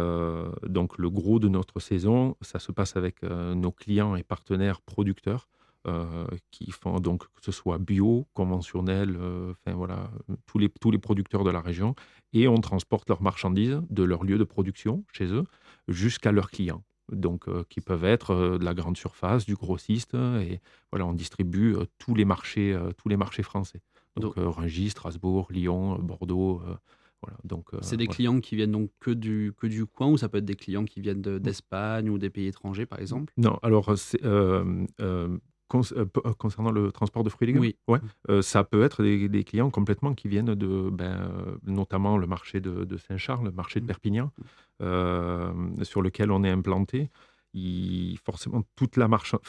donc 0.66 0.98
le 0.98 1.08
gros 1.08 1.38
de 1.38 1.48
notre 1.48 1.78
saison, 1.78 2.36
ça 2.40 2.58
se 2.58 2.72
passe 2.72 2.96
avec 2.96 3.22
nos 3.22 3.70
clients 3.70 4.16
et 4.16 4.24
partenaires 4.24 4.80
producteurs 4.80 5.48
qui 6.50 6.72
font 6.72 6.98
donc 6.98 7.22
que 7.22 7.42
ce 7.42 7.52
soit 7.52 7.78
bio, 7.78 8.26
conventionnel, 8.34 9.16
voilà, 9.66 10.10
tous 10.46 10.58
les, 10.58 10.68
tous 10.68 10.90
les 10.90 10.98
producteurs 10.98 11.44
de 11.44 11.50
la 11.50 11.60
région. 11.60 11.94
Et 12.32 12.48
on 12.48 12.60
transporte 12.60 13.08
leurs 13.08 13.22
marchandises 13.22 13.80
de 13.88 14.02
leur 14.02 14.24
lieu 14.24 14.36
de 14.36 14.44
production 14.44 15.04
chez 15.12 15.26
eux 15.26 15.44
jusqu'à 15.86 16.32
leurs 16.32 16.50
clients 16.50 16.82
donc 17.12 17.48
euh, 17.48 17.64
qui 17.68 17.80
peuvent 17.80 18.04
être 18.04 18.30
euh, 18.30 18.58
de 18.58 18.64
la 18.64 18.74
grande 18.74 18.96
surface, 18.96 19.46
du 19.46 19.54
grossiste, 19.54 20.14
et 20.14 20.60
voilà, 20.90 21.06
on 21.06 21.12
distribue 21.12 21.74
euh, 21.74 21.84
tous 21.98 22.14
les 22.14 22.24
marchés, 22.24 22.78
tous 22.96 23.08
les 23.08 23.16
marchés 23.16 23.42
français. 23.42 23.80
Donc, 24.16 24.34
Rungis, 24.36 24.90
Strasbourg, 24.90 25.48
Lyon, 25.50 25.98
Bordeaux. 25.98 26.62
voilà, 27.22 27.36
donc 27.44 27.68
c'est 27.82 27.98
des 27.98 28.06
clients 28.06 28.40
qui 28.40 28.56
viennent 28.56 28.72
donc 28.72 28.90
que 28.98 29.10
du 29.10 29.52
que 29.58 29.66
du 29.66 29.84
coin 29.84 30.08
ou 30.08 30.16
ça 30.16 30.30
peut 30.30 30.38
être 30.38 30.46
des 30.46 30.54
clients 30.54 30.86
qui 30.86 31.02
viennent 31.02 31.20
d'Espagne 31.20 32.08
ou 32.08 32.16
des 32.16 32.30
pays 32.30 32.46
étrangers 32.46 32.86
par 32.86 32.98
exemple? 32.98 33.34
Non, 33.36 33.58
alors 33.62 33.94
concernant 35.68 36.70
le 36.70 36.92
transport 36.92 37.24
de 37.24 37.28
fruits 37.28 37.48
et 37.48 37.52
légumes, 37.52 37.62
oui. 37.62 37.76
ouais, 37.88 38.42
ça 38.42 38.64
peut 38.64 38.82
être 38.82 39.02
des, 39.02 39.44
clients 39.44 39.70
complètement 39.70 40.14
qui 40.14 40.28
viennent 40.28 40.54
de, 40.54 40.90
ben, 40.90 41.58
notamment 41.64 42.16
le 42.16 42.26
marché 42.26 42.60
de, 42.60 42.96
Saint-Charles, 42.96 43.46
le 43.46 43.52
marché 43.52 43.80
de 43.80 43.84
mmh. 43.84 43.88
Perpignan, 43.88 44.32
mmh. 44.80 45.84
sur 45.84 46.02
lequel 46.02 46.30
on 46.30 46.44
est 46.44 46.50
implanté. 46.50 47.10
Il, 47.54 48.18
forcément, 48.24 48.62
toute 48.76 48.96
la 48.96 49.08
marchandise, 49.08 49.48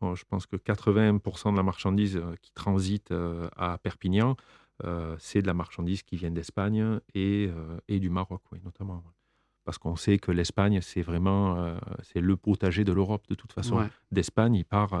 enfin, 0.00 0.14
je 0.14 0.24
pense 0.28 0.46
que 0.46 0.56
80% 0.56 1.52
de 1.52 1.56
la 1.56 1.62
marchandise 1.62 2.20
qui 2.42 2.52
transite 2.52 3.12
à 3.56 3.78
Perpignan, 3.78 4.36
c'est 5.18 5.42
de 5.42 5.46
la 5.46 5.54
marchandise 5.54 6.02
qui 6.02 6.16
vient 6.16 6.30
d'Espagne 6.30 7.00
et, 7.14 7.50
et, 7.88 7.98
du 7.98 8.10
Maroc, 8.10 8.42
oui, 8.52 8.60
notamment 8.64 9.02
parce 9.68 9.76
qu'on 9.76 9.96
sait 9.96 10.16
que 10.16 10.32
l'Espagne, 10.32 10.80
c'est 10.80 11.02
vraiment 11.02 11.76
c'est 12.00 12.22
le 12.22 12.38
potager 12.38 12.84
de 12.84 12.92
l'Europe 12.94 13.24
de 13.28 13.34
toute 13.34 13.52
façon. 13.52 13.86
D'Espagne, 14.10 14.54
il 14.54 14.64
part, 14.64 14.98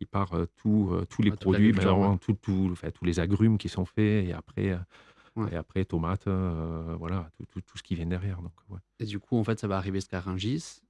il 0.00 0.06
part 0.06 0.34
tout, 0.56 0.90
tous 1.10 1.20
les 1.20 1.30
produits, 1.30 1.72
ben, 1.72 2.16
tout, 2.16 2.32
tout, 2.32 2.70
enfin, 2.72 2.88
tous 2.90 3.04
les 3.04 3.20
agrumes 3.20 3.58
qui 3.58 3.68
sont 3.68 3.84
faits 3.84 4.26
et 4.26 4.32
après, 4.32 4.78
et 5.50 5.56
après 5.56 5.84
tomates, 5.84 6.26
voilà, 6.26 7.28
tout, 7.50 7.60
tout, 7.60 7.76
ce 7.76 7.82
qui 7.82 7.94
vient 7.94 8.06
derrière. 8.06 8.40
Donc, 8.40 8.52
Et 8.98 9.04
du 9.04 9.20
coup, 9.20 9.36
en 9.36 9.44
fait, 9.44 9.60
ça 9.60 9.68
va 9.68 9.76
arriver 9.76 9.98
jusqu'à 9.98 10.20
Rungis. 10.20 10.80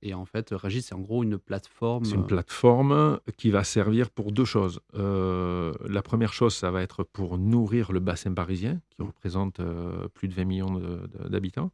et 0.00 0.14
en 0.14 0.24
fait, 0.24 0.50
Rungis, 0.52 0.82
c'est 0.82 0.94
en 0.94 1.00
gros 1.00 1.24
une 1.24 1.38
plateforme. 1.38 2.04
C'est 2.04 2.14
une 2.14 2.24
plateforme 2.24 3.18
qui 3.36 3.50
va 3.50 3.64
servir 3.64 4.10
pour 4.10 4.30
deux 4.30 4.44
choses. 4.44 4.80
la 4.92 6.02
première 6.04 6.32
chose, 6.32 6.54
ça 6.54 6.70
va 6.70 6.82
être 6.82 7.02
pour 7.02 7.36
nourrir 7.36 7.90
le 7.90 7.98
bassin 7.98 8.32
parisien, 8.32 8.80
qui 8.90 9.02
représente 9.02 9.60
plus 10.14 10.28
de 10.28 10.34
20 10.34 10.44
millions 10.44 10.80
d'habitants 11.28 11.72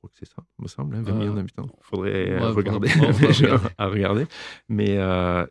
crois 0.00 0.10
que 0.10 0.18
c'est 0.18 0.28
ça, 0.28 0.42
me 0.58 0.66
semble, 0.66 0.96
20 0.96 1.08
hein, 1.08 1.14
millions 1.14 1.34
d'habitants. 1.34 1.66
Il 1.66 1.84
faudrait 1.84 2.38
regarder, 2.38 2.88
à 3.78 3.86
regarder. 3.86 4.26
Mais, 4.68 4.98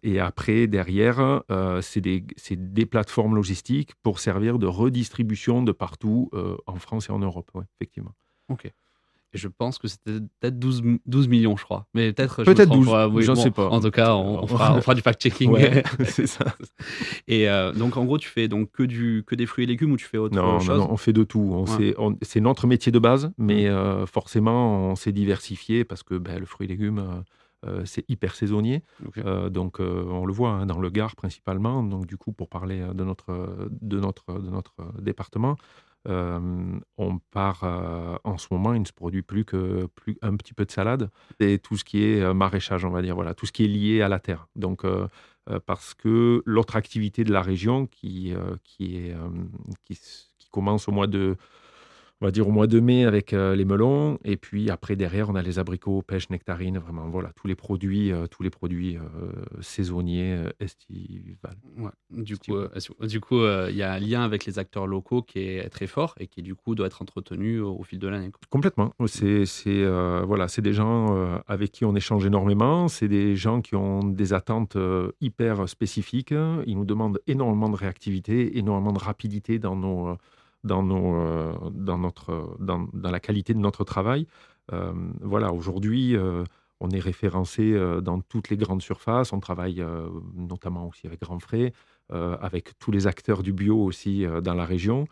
et 0.03 0.19
après, 0.19 0.67
derrière, 0.67 1.43
c'est 1.81 2.01
des, 2.01 2.25
des, 2.51 2.85
plateformes 2.85 3.35
logistiques 3.35 3.93
pour 4.01 4.19
servir 4.19 4.59
de 4.59 4.67
redistribution 4.67 5.61
de 5.61 5.71
partout 5.71 6.31
en 6.65 6.75
France 6.75 7.09
et 7.09 7.11
en 7.11 7.19
Europe, 7.19 7.51
effectivement. 7.79 8.13
Ok. 8.49 8.71
Et 9.33 9.37
je 9.37 9.47
pense 9.47 9.77
que 9.77 9.87
c'était 9.87 10.19
peut-être 10.39 10.57
12, 10.57 10.81
12, 11.05 11.27
millions, 11.27 11.55
je 11.55 11.63
crois. 11.63 11.85
Mais 11.93 12.11
peut-être. 12.13 12.43
Peut-être 12.43 12.71
12, 12.71 12.89
oui, 13.11 13.23
j'en 13.23 13.35
sais 13.35 13.51
pas. 13.51 13.67
En 13.67 13.79
tout 13.79 13.91
cas, 13.91 14.15
on, 14.15 14.47
fera, 14.47 14.95
du 14.95 15.01
fact-checking. 15.01 15.55
c'est 16.05 16.25
ça. 16.25 16.45
Et 17.27 17.47
euh, 17.47 17.71
donc, 17.71 17.97
en 17.97 18.05
gros, 18.05 18.17
tu 18.17 18.27
fais 18.27 18.47
donc 18.47 18.71
que, 18.71 18.83
du, 18.83 19.23
que 19.27 19.35
des 19.35 19.45
fruits 19.45 19.65
et 19.65 19.67
légumes 19.67 19.91
ou 19.91 19.97
tu 19.97 20.05
fais 20.05 20.17
autre 20.17 20.35
chose 20.35 20.67
Non, 20.67 20.77
non, 20.77 20.91
on 20.91 20.97
fait 20.97 21.13
de 21.13 21.23
tout. 21.23 21.65
C'est 22.23 22.41
notre 22.41 22.65
métier 22.65 22.91
de 22.91 22.99
base, 22.99 23.31
mais 23.37 23.67
euh, 23.67 24.07
forcément, 24.07 24.89
on 24.89 24.95
s'est 24.95 25.11
diversifié 25.11 25.83
parce 25.83 26.01
que 26.01 26.15
ben, 26.15 26.39
le 26.39 26.45
fruit 26.45 26.65
et 26.65 26.69
légumes. 26.69 27.23
Euh, 27.67 27.81
c'est 27.83 28.09
hyper 28.09 28.35
saisonnier, 28.35 28.83
donc 29.49 29.81
on 29.81 30.25
le 30.25 30.31
voit 30.31 30.51
hein, 30.51 30.65
dans 30.65 30.79
le 30.79 30.89
Gard 30.89 31.17
principalement. 31.17 31.83
Donc 31.83 32.05
du 32.05 32.15
coup, 32.15 32.31
pour 32.31 32.47
parler 32.47 32.81
de 32.93 33.03
notre 33.03 33.67
de 33.69 33.99
notre 33.99 34.39
de 34.39 34.49
notre 34.49 34.75
département, 35.01 35.57
on 36.05 37.19
part 37.31 37.63
en 38.23 38.37
ce 38.37 38.47
moment, 38.51 38.73
il 38.73 38.81
ne 38.81 38.85
se 38.85 38.93
produit 38.93 39.21
plus 39.21 39.45
que 39.45 39.87
plus 39.95 40.17
un 40.21 40.35
petit 40.35 40.53
peu 40.53 40.65
de 40.65 40.71
salade 40.71 41.09
et 41.39 41.59
tout 41.59 41.77
ce 41.77 41.83
qui 41.83 42.03
est 42.03 42.33
maraîchage, 42.33 42.85
on 42.85 42.89
va 42.89 43.01
dire, 43.01 43.15
voilà, 43.15 43.33
tout 43.33 43.45
ce 43.45 43.51
qui 43.51 43.65
est 43.65 43.67
lié 43.67 44.01
à 44.01 44.07
la 44.07 44.19
terre. 44.19 44.47
Donc, 44.55 44.83
parce 45.65 45.93
que 45.93 46.41
l'autre 46.45 46.75
activité 46.75 47.23
de 47.23 47.31
la 47.31 47.41
région 47.41 47.85
qui, 47.87 48.33
qui, 48.63 49.11
commence 50.51 50.87
au 50.87 50.91
mois 50.91 51.07
de 51.07 51.37
on 52.21 52.25
va 52.25 52.31
dire 52.31 52.47
au 52.47 52.51
mois 52.51 52.67
de 52.67 52.79
mai 52.79 53.05
avec 53.05 53.33
euh, 53.33 53.55
les 53.55 53.63
melons 53.63 54.19
et 54.25 54.35
puis 54.35 54.69
après 54.69 54.95
derrière 54.95 55.29
on 55.29 55.35
a 55.35 55.41
les 55.41 55.57
abricots, 55.57 56.01
pêche, 56.01 56.29
nectarines, 56.29 56.77
vraiment 56.77 57.07
voilà 57.09 57.31
tous 57.35 57.47
les 57.47 57.55
produits, 57.55 58.11
euh, 58.11 58.27
tous 58.27 58.43
les 58.43 58.49
produits 58.49 58.97
euh, 58.97 59.31
saisonniers 59.61 60.37
estivales. 60.59 61.55
du, 62.11 62.37
coup, 62.37 62.57
du 63.01 63.21
coup, 63.21 63.41
il 63.69 63.75
y 63.75 63.83
a 63.83 63.93
un 63.93 63.99
lien 63.99 64.21
avec 64.21 64.45
les 64.45 64.59
acteurs 64.59 64.87
locaux 64.87 65.21
qui 65.21 65.39
est 65.39 65.69
très 65.69 65.87
fort 65.87 66.15
et 66.19 66.27
qui 66.27 66.41
du 66.41 66.55
coup 66.55 66.75
doit 66.75 66.87
être 66.87 67.01
entretenu 67.01 67.59
au, 67.59 67.83
fil 67.83 67.99
de 67.99 68.07
l'année. 68.07 68.31
Complètement. 68.49 68.93
C'est 69.07 69.45
c'est 69.45 69.85
voilà, 70.23 70.47
c'est 70.47 70.61
des 70.61 70.73
gens 70.73 71.41
avec 71.47 71.71
qui 71.71 71.85
on 71.85 71.95
échange 71.95 72.25
énormément. 72.25 72.87
C'est 72.87 73.07
des 73.07 73.35
gens 73.35 73.61
qui 73.61 73.75
ont 73.75 74.03
des 74.03 74.33
attentes 74.33 74.77
hyper 75.21 75.67
spécifiques. 75.69 76.33
Ils 76.65 76.75
nous 76.75 76.85
demandent 76.85 77.19
énormément 77.27 77.69
de 77.69 77.75
réactivité, 77.75 78.57
énormément 78.57 78.93
de 78.93 78.99
rapidité 78.99 79.59
dans 79.59 79.75
nos 79.75 80.17
euh, 80.65 81.53
dans, 81.71 81.97
notre, 81.97 82.57
dans, 82.59 82.87
la 82.93 83.19
qualité 83.19 83.53
de 83.53 83.59
notre 83.59 83.83
travail. 83.83 84.27
Euh, 84.73 84.93
voilà, 85.21 85.53
aujourd'hui, 85.53 86.15
euh, 86.15 86.43
on 86.81 86.89
est 86.89 86.99
référencé 86.99 87.77
dans 88.01 88.21
toutes 88.21 88.49
les 88.49 88.57
grandes 88.57 88.81
surfaces. 88.81 89.33
On 89.33 89.39
travaille 89.39 89.83
notamment 90.35 90.87
aussi 90.87 91.07
avec 91.07 91.21
Grand 91.21 91.39
Frais, 91.39 91.73
avec 92.09 92.77
tous 92.79 92.91
les 92.91 93.05
acteurs 93.05 93.43
du 93.43 93.51
bio 93.51 93.77
aussi 93.83 94.25
dans 94.41 94.53
la 94.53 94.63
région. 94.63 95.05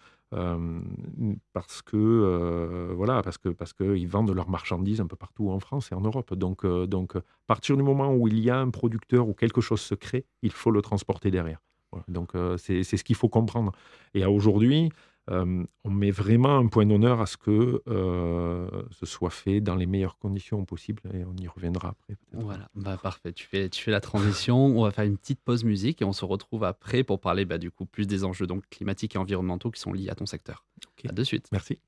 parce 1.52 1.82
que 1.82 2.94
voilà 2.96 3.22
parce 3.22 3.38
que 3.38 3.50
parce 3.50 3.74
qu'ils 3.74 4.08
vendent 4.08 4.34
leurs 4.34 4.50
marchandises 4.50 5.02
un 5.02 5.08
peu 5.08 5.18
partout 5.18 5.50
en 5.50 5.60
France 5.60 5.92
et 5.92 5.96
en 5.96 6.02
Europe 6.02 6.34
donc 6.36 6.66
donc 6.66 7.18
à 7.18 7.22
partir 7.48 7.76
du 7.76 7.84
moment 7.84 8.14
où 8.14 8.30
il 8.30 8.40
y 8.40 8.50
a 8.50 8.58
un 8.58 8.70
producteur 8.70 9.28
ou 9.28 9.34
quelque 9.34 9.60
chose 9.60 9.82
se 9.82 9.96
crée 9.96 10.26
il 10.42 10.52
faut 10.52 10.72
le 10.72 10.82
transporter 10.82 11.32
derrière 11.32 11.60
donc 12.08 12.32
c'est 12.58 12.84
ce 12.84 13.04
qu'il 13.04 13.18
faut 13.18 13.30
comprendre 13.30 13.74
et 14.14 14.26
aujourd'hui 14.26 14.90
euh, 15.30 15.66
on 15.84 15.90
met 15.90 16.12
vraiment 16.12 16.58
un 16.58 16.68
point 16.68 16.86
d'honneur 16.86 17.20
à 17.20 17.26
ce 17.26 17.38
que 17.38 17.82
euh, 17.88 18.70
ce 18.92 19.06
soit 19.06 19.30
fait 19.30 19.60
dans 19.60 19.76
les 19.76 19.86
meilleures 19.86 20.18
conditions 20.18 20.64
possibles 20.66 21.02
et 21.14 21.26
on 21.26 21.36
y 21.36 21.48
reviendra 21.48 21.90
après. 21.90 22.16
Voilà, 22.34 22.70
bah, 22.76 22.98
parfait. 23.02 23.34
Tu 23.34 23.46
fais, 23.46 23.70
tu 23.70 23.84
fais 23.84 23.92
la 23.92 24.00
transition. 24.00 24.58
on 24.58 24.84
va 24.84 24.92
faire 24.92 25.06
une 25.06 25.18
petite 25.18 25.42
pause 25.42 25.64
musique 25.64 26.02
et 26.02 26.06
on 26.06 26.14
se 26.14 26.26
retrouve 26.26 26.64
après 26.64 27.04
pour 27.04 27.20
parler 27.20 27.46
bah, 27.46 27.58
du 27.58 27.72
coup 27.72 27.86
plus 27.86 28.08
des 28.08 28.24
enjeux 28.24 28.48
donc, 28.48 28.64
climatiques 28.70 29.16
et 29.16 29.18
environnementaux 29.18 29.72
qui 29.72 29.82
sont 29.82 29.94
liés 29.94 30.10
à 30.10 30.16
ton 30.16 30.26
secteur. 30.26 30.66
À 31.08 31.12
de 31.12 31.24
suite. 31.24 31.50
Merci. 31.52 31.80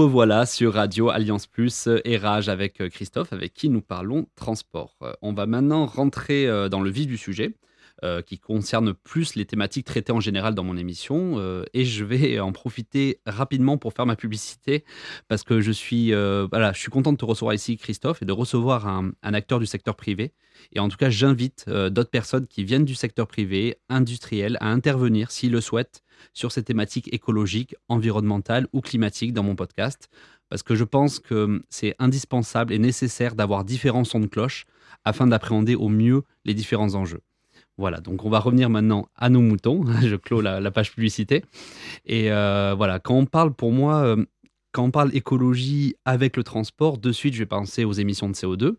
Revoilà 0.00 0.46
sur 0.46 0.72
Radio 0.74 1.10
Alliance 1.10 1.46
Plus 1.46 1.86
et 2.04 2.16
Rage 2.16 2.48
avec 2.48 2.82
Christophe, 2.88 3.34
avec 3.34 3.52
qui 3.52 3.68
nous 3.68 3.82
parlons 3.82 4.26
transport. 4.34 4.96
On 5.20 5.34
va 5.34 5.44
maintenant 5.44 5.84
rentrer 5.84 6.46
dans 6.70 6.80
le 6.80 6.90
vif 6.90 7.06
du 7.06 7.18
sujet. 7.18 7.54
Euh, 8.02 8.22
qui 8.22 8.38
concerne 8.38 8.94
plus 8.94 9.34
les 9.34 9.44
thématiques 9.44 9.84
traitées 9.84 10.12
en 10.12 10.20
général 10.20 10.54
dans 10.54 10.64
mon 10.64 10.78
émission. 10.78 11.34
Euh, 11.36 11.64
et 11.74 11.84
je 11.84 12.02
vais 12.02 12.40
en 12.40 12.50
profiter 12.50 13.20
rapidement 13.26 13.76
pour 13.76 13.92
faire 13.92 14.06
ma 14.06 14.16
publicité 14.16 14.84
parce 15.28 15.42
que 15.42 15.60
je 15.60 15.70
suis, 15.70 16.14
euh, 16.14 16.46
voilà, 16.50 16.72
je 16.72 16.80
suis 16.80 16.90
content 16.90 17.12
de 17.12 17.18
te 17.18 17.26
recevoir 17.26 17.52
ici, 17.52 17.76
Christophe, 17.76 18.22
et 18.22 18.24
de 18.24 18.32
recevoir 18.32 18.88
un, 18.88 19.12
acteur 19.22 19.58
du 19.58 19.66
secteur 19.66 19.96
privé. 19.96 20.32
Et 20.72 20.80
en 20.80 20.88
tout 20.88 20.96
cas, 20.96 21.10
j'invite 21.10 21.68
d'autres 21.68 22.10
personnes 22.10 22.46
qui 22.46 22.64
viennent 22.64 22.86
du 22.86 22.94
secteur 22.94 23.26
privé, 23.26 23.76
industriel, 23.90 24.56
à 24.60 24.68
intervenir, 24.68 25.30
s'ils 25.30 25.52
le 25.52 25.60
souhaitent, 25.60 26.02
sur 26.32 26.52
ces 26.52 26.62
thématiques 26.62 27.12
écologiques, 27.12 27.74
environnementales 27.88 28.66
ou 28.72 28.80
climatiques 28.80 29.32
dans 29.32 29.42
mon 29.42 29.56
podcast. 29.56 30.08
Parce 30.48 30.62
que 30.62 30.74
je 30.74 30.84
pense 30.84 31.18
que 31.18 31.62
c'est 31.68 31.94
indispensable 31.98 32.72
et 32.72 32.78
nécessaire 32.78 33.34
d'avoir 33.34 33.64
différents 33.64 34.04
sons 34.04 34.20
de 34.20 34.26
cloche 34.26 34.66
afin 35.04 35.26
d'appréhender 35.26 35.74
au 35.74 35.88
mieux 35.88 36.22
les 36.44 36.54
différents 36.54 36.94
enjeux. 36.94 37.20
Voilà, 37.78 38.00
donc 38.00 38.26
on 38.26 38.30
va 38.30 38.40
revenir 38.40 38.68
maintenant 38.68 39.08
à 39.16 39.30
nos 39.30 39.40
moutons. 39.40 39.84
Je 40.02 40.16
clôt 40.16 40.42
la, 40.42 40.70
page 40.70 40.92
publicité. 40.92 41.42
Et 42.04 42.30
euh, 42.30 42.74
voilà, 42.76 42.98
quand 42.98 43.14
on 43.14 43.24
parle 43.24 43.54
pour 43.54 43.72
moi, 43.72 44.02
euh, 44.02 44.24
quand 44.72 44.84
on 44.84 44.90
parle 44.90 45.14
écologie 45.16 45.94
avec 46.04 46.36
le 46.36 46.44
transport, 46.44 46.98
de 46.98 47.10
suite 47.10 47.34
je 47.34 47.38
vais 47.38 47.46
penser 47.46 47.84
aux 47.84 47.92
émissions 47.92 48.28
de 48.28 48.34
CO2 48.34 48.74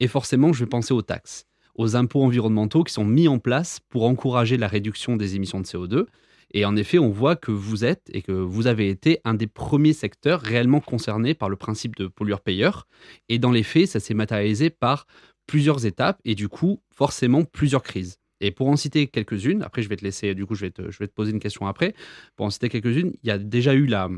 et 0.00 0.08
forcément 0.08 0.52
je 0.52 0.64
vais 0.64 0.68
penser 0.68 0.92
aux 0.92 1.02
taxes, 1.02 1.46
aux 1.76 1.94
impôts 1.96 2.24
environnementaux 2.24 2.82
qui 2.82 2.92
sont 2.92 3.04
mis 3.04 3.28
en 3.28 3.38
place 3.38 3.80
pour 3.88 4.04
encourager 4.04 4.56
la 4.56 4.66
réduction 4.66 5.16
des 5.16 5.36
émissions 5.36 5.60
de 5.60 5.66
CO2. 5.66 6.06
Et 6.52 6.64
en 6.64 6.76
effet, 6.76 6.98
on 6.98 7.10
voit 7.10 7.36
que 7.36 7.52
vous 7.52 7.84
êtes 7.84 8.10
et 8.12 8.22
que 8.22 8.32
vous 8.32 8.66
avez 8.66 8.88
été 8.88 9.20
un 9.24 9.34
des 9.34 9.46
premiers 9.46 9.92
secteurs 9.92 10.40
réellement 10.40 10.80
concernés 10.80 11.34
par 11.34 11.48
le 11.48 11.56
principe 11.56 11.96
de 11.96 12.06
pollueur-payeur. 12.06 12.86
Et 13.28 13.38
dans 13.38 13.52
les 13.52 13.62
faits, 13.62 13.88
ça 13.88 14.00
s'est 14.00 14.14
matérialisé 14.14 14.70
par 14.70 15.06
plusieurs 15.46 15.86
étapes 15.86 16.20
et 16.24 16.34
du 16.34 16.48
coup, 16.48 16.80
forcément, 16.94 17.44
plusieurs 17.44 17.82
crises. 17.82 18.18
Et 18.40 18.50
pour 18.50 18.68
en 18.68 18.76
citer 18.76 19.06
quelques-unes, 19.06 19.62
après 19.62 19.82
je 19.82 19.88
vais 19.88 19.96
te 19.96 20.04
laisser, 20.04 20.34
du 20.34 20.46
coup 20.46 20.54
je 20.54 20.62
vais 20.62 20.70
te, 20.70 20.90
je 20.90 20.98
vais 20.98 21.06
te 21.06 21.12
poser 21.12 21.30
une 21.32 21.40
question 21.40 21.66
après. 21.66 21.94
Pour 22.36 22.46
en 22.46 22.50
citer 22.50 22.68
quelques-unes, 22.68 23.12
il 23.22 23.28
y 23.28 23.30
a 23.30 23.38
déjà 23.38 23.74
eu 23.74 23.86
la, 23.86 24.08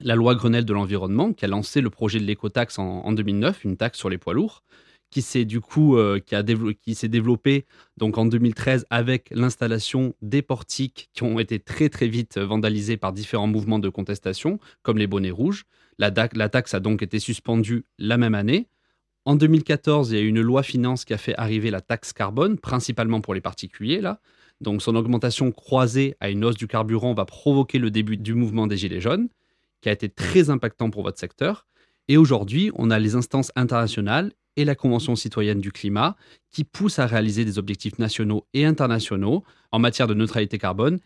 la 0.00 0.14
loi 0.14 0.34
Grenelle 0.34 0.64
de 0.64 0.72
l'environnement 0.72 1.32
qui 1.32 1.44
a 1.44 1.48
lancé 1.48 1.80
le 1.80 1.90
projet 1.90 2.18
de 2.18 2.24
l'écotaxe 2.24 2.78
en, 2.78 3.04
en 3.04 3.12
2009, 3.12 3.64
une 3.64 3.76
taxe 3.76 3.98
sur 3.98 4.10
les 4.10 4.18
poids 4.18 4.34
lourds, 4.34 4.64
qui 5.16 5.22
s'est 5.22 5.46
du 5.46 5.62
coup 5.62 5.96
euh, 5.96 6.20
qui 6.20 6.34
a 6.34 6.44
qui 6.82 6.94
s'est 6.94 7.08
développé 7.08 7.64
donc 7.96 8.18
en 8.18 8.26
2013 8.26 8.84
avec 8.90 9.30
l'installation 9.30 10.12
des 10.20 10.42
portiques 10.42 11.08
qui 11.14 11.22
ont 11.22 11.38
été 11.38 11.58
très 11.58 11.88
très 11.88 12.06
vite 12.06 12.36
vandalisés 12.36 12.98
par 12.98 13.14
différents 13.14 13.46
mouvements 13.46 13.78
de 13.78 13.88
contestation, 13.88 14.60
comme 14.82 14.98
les 14.98 15.06
bonnets 15.06 15.30
rouges. 15.30 15.64
La, 15.98 16.12
la 16.34 16.48
taxe 16.50 16.74
a 16.74 16.80
donc 16.80 17.02
été 17.02 17.18
suspendue 17.18 17.86
la 17.98 18.18
même 18.18 18.34
année. 18.34 18.68
En 19.24 19.36
2014, 19.36 20.10
il 20.10 20.16
y 20.16 20.18
a 20.18 20.22
eu 20.22 20.28
une 20.28 20.42
loi 20.42 20.62
finance 20.62 21.06
qui 21.06 21.14
a 21.14 21.18
fait 21.18 21.34
arriver 21.38 21.70
la 21.70 21.80
taxe 21.80 22.12
carbone, 22.12 22.58
principalement 22.58 23.22
pour 23.22 23.32
les 23.32 23.40
particuliers. 23.40 24.02
Là. 24.02 24.20
Donc 24.60 24.82
son 24.82 24.96
augmentation 24.96 25.50
croisée 25.50 26.14
à 26.20 26.28
une 26.28 26.44
hausse 26.44 26.58
du 26.58 26.66
carburant 26.66 27.14
va 27.14 27.24
provoquer 27.24 27.78
le 27.78 27.90
début 27.90 28.18
du 28.18 28.34
mouvement 28.34 28.66
des 28.66 28.76
Gilets 28.76 29.00
jaunes, 29.00 29.30
qui 29.80 29.88
a 29.88 29.92
été 29.92 30.10
très 30.10 30.50
impactant 30.50 30.90
pour 30.90 31.04
votre 31.04 31.18
secteur. 31.18 31.66
Et 32.08 32.18
aujourd'hui, 32.18 32.70
on 32.74 32.90
a 32.90 32.98
les 32.98 33.14
instances 33.14 33.50
internationales 33.56 34.32
et 34.56 34.64
la 34.64 34.74
Convention 34.74 35.16
citoyenne 35.16 35.60
du 35.60 35.72
climat 35.72 36.16
qui 36.50 36.64
poussent 36.64 36.98
à 36.98 37.06
réaliser 37.06 37.44
des 37.44 37.58
objectifs 37.58 37.98
nationaux 37.98 38.46
et 38.54 38.64
internationaux 38.64 39.44
en 39.72 39.78
matière 39.78 40.06
de 40.06 40.14
neutralité 40.14 40.58
carbone. 40.58 40.98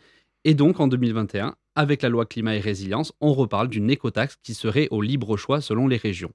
Et 0.43 0.53
donc 0.53 0.79
en 0.79 0.87
2021, 0.87 1.55
avec 1.75 2.01
la 2.01 2.09
loi 2.09 2.25
climat 2.25 2.55
et 2.55 2.59
résilience, 2.59 3.13
on 3.21 3.33
reparle 3.33 3.69
d'une 3.69 3.89
écotaxe 3.89 4.37
qui 4.43 4.53
serait 4.53 4.87
au 4.91 5.01
libre 5.01 5.37
choix 5.37 5.61
selon 5.61 5.87
les 5.87 5.97
régions. 5.97 6.33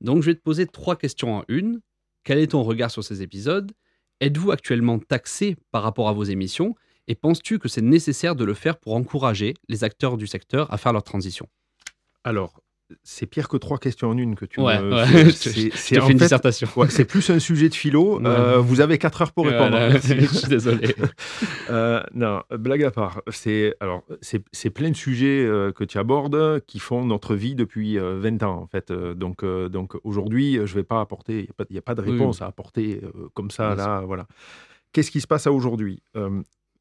Donc, 0.00 0.22
je 0.22 0.30
vais 0.30 0.34
te 0.34 0.42
poser 0.42 0.66
trois 0.66 0.96
questions 0.96 1.36
en 1.36 1.44
une. 1.48 1.80
Quel 2.24 2.38
est 2.38 2.48
ton 2.48 2.62
regard 2.62 2.90
sur 2.90 3.04
ces 3.04 3.22
épisodes? 3.22 3.72
Êtes-vous 4.20 4.50
actuellement 4.50 4.98
taxé 4.98 5.56
par 5.70 5.82
rapport 5.82 6.08
à 6.08 6.12
vos 6.12 6.24
émissions? 6.24 6.74
Et 7.06 7.14
penses-tu 7.14 7.58
que 7.58 7.68
c'est 7.68 7.82
nécessaire 7.82 8.36
de 8.36 8.44
le 8.44 8.54
faire 8.54 8.78
pour 8.78 8.94
encourager 8.94 9.54
les 9.68 9.84
acteurs 9.84 10.16
du 10.16 10.26
secteur 10.26 10.72
à 10.72 10.78
faire 10.78 10.92
leur 10.92 11.02
transition? 11.02 11.48
Alors, 12.24 12.60
c'est 13.02 13.26
pire 13.26 13.48
que 13.48 13.56
trois 13.56 13.78
questions 13.78 14.08
en 14.08 14.16
une 14.16 14.34
que 14.34 14.44
tu 14.44 14.60
ouais, 14.60 14.80
me... 14.80 15.30
C'est 15.30 15.96
une 15.96 16.16
dissertation. 16.16 16.68
c'est 16.88 17.04
plus 17.04 17.28
un 17.30 17.38
sujet 17.38 17.68
de 17.68 17.74
philo. 17.74 18.20
Euh, 18.28 18.58
vous 18.58 18.80
avez 18.80 18.98
quatre 18.98 19.22
heures 19.22 19.32
pour 19.32 19.46
répondre. 19.46 19.78
je 20.02 20.26
suis 20.26 20.48
désolé. 20.48 20.94
Euh, 21.70 22.02
non, 22.14 22.42
blague 22.50 22.84
à 22.84 22.90
part. 22.90 23.22
C'est 23.30 23.74
alors 23.80 24.02
c'est 24.20 24.70
plein 24.70 24.90
de 24.90 24.96
sujets 24.96 25.44
euh, 25.44 25.72
que 25.72 25.82
tu 25.82 25.98
abordes 25.98 26.60
qui 26.66 26.78
font 26.78 27.04
notre 27.04 27.34
vie 27.34 27.54
depuis 27.54 27.96
20 27.96 28.42
ans 28.42 28.60
en 28.62 28.66
fait. 28.66 28.92
donc 28.92 29.44
donc 29.44 29.94
aujourd'hui, 30.04 30.60
je 30.64 30.74
vais 30.74 30.82
pas 30.82 31.00
apporter. 31.00 31.48
Il 31.70 31.72
n'y 31.72 31.78
a, 31.78 31.82
pas 31.82 31.94
de 31.94 32.02
réponse 32.02 32.42
à 32.42 32.46
apporter 32.46 33.00
comme 33.34 33.50
ça 33.50 33.74
là. 33.74 34.02
Voilà. 34.06 34.26
Qu'est-ce 34.92 35.10
qui 35.10 35.20
se 35.20 35.26
passe 35.26 35.46
à 35.46 35.52
aujourd'hui? 35.52 36.02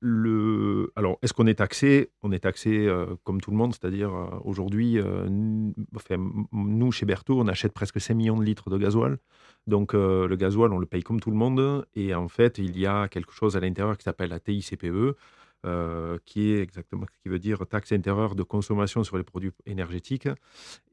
Alors, 0.04 1.18
est-ce 1.24 1.34
qu'on 1.34 1.48
est 1.48 1.56
taxé? 1.56 2.12
On 2.22 2.32
est 2.32 2.40
taxé 2.40 2.86
euh, 2.88 3.16
comme 3.24 3.42
tout 3.42 3.50
le 3.50 3.58
monde, 3.58 3.74
c'est-à-dire 3.74 4.14
euh, 4.14 4.28
aujourd'hui, 4.44 5.00
euh, 5.00 5.26
nous, 5.30 6.92
chez 6.92 7.06
Berthaud, 7.08 7.40
on 7.40 7.48
achète 7.48 7.74
presque 7.74 8.00
5 8.00 8.14
millions 8.14 8.38
de 8.38 8.44
litres 8.44 8.70
de 8.70 8.78
gasoil. 8.78 9.18
Donc, 9.66 9.94
le 9.94 10.36
gasoil, 10.36 10.72
on 10.72 10.78
le 10.78 10.86
paye 10.86 11.04
comme 11.04 11.20
tout 11.20 11.32
le 11.32 11.38
monde. 11.38 11.86
Et 11.96 12.14
en 12.14 12.28
fait, 12.28 12.58
il 12.60 12.78
y 12.80 12.86
a 12.86 13.08
quelque 13.08 13.34
chose 13.34 13.58
à 13.58 13.60
l'intérieur 13.60 13.98
qui 13.98 14.04
s'appelle 14.04 14.30
la 14.30 14.40
TICPE, 14.40 15.18
qui 16.26 16.52
est 16.52 16.62
exactement 16.62 17.06
ce 17.12 17.20
qui 17.22 17.28
veut 17.28 17.40
dire 17.40 17.66
taxe 17.68 17.92
intérieure 17.92 18.36
de 18.36 18.44
consommation 18.44 19.04
sur 19.04 19.18
les 19.18 19.24
produits 19.24 19.52
énergétiques. 19.66 20.30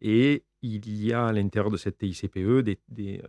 Et 0.00 0.44
il 0.62 1.04
y 1.04 1.12
a 1.12 1.26
à 1.26 1.32
l'intérieur 1.32 1.70
de 1.70 1.76
cette 1.76 1.98
TICPE 1.98 2.78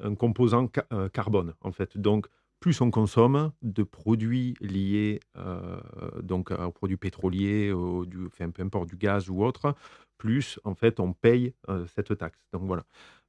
un 0.02 0.16
composant 0.16 0.68
carbone, 1.14 1.54
en 1.62 1.72
fait. 1.72 1.96
Donc, 1.98 2.28
plus 2.66 2.82
on 2.82 2.90
consomme 2.90 3.52
de 3.62 3.84
produits 3.84 4.56
liés 4.60 5.20
euh, 5.38 5.80
donc 6.24 6.50
aux 6.50 6.72
produits 6.72 6.98
pétroliers, 6.98 7.72
du, 8.08 8.28
peu 8.28 8.64
importe 8.64 8.90
du 8.90 8.96
gaz 8.96 9.30
ou 9.30 9.44
autre, 9.44 9.76
plus 10.18 10.60
en 10.64 10.74
fait 10.74 11.00
on 11.00 11.14
paye 11.14 11.54
euh, 11.70 11.86
cette 11.86 12.18
taxe. 12.18 12.40
Donc 12.54 12.64
voilà, 12.64 12.84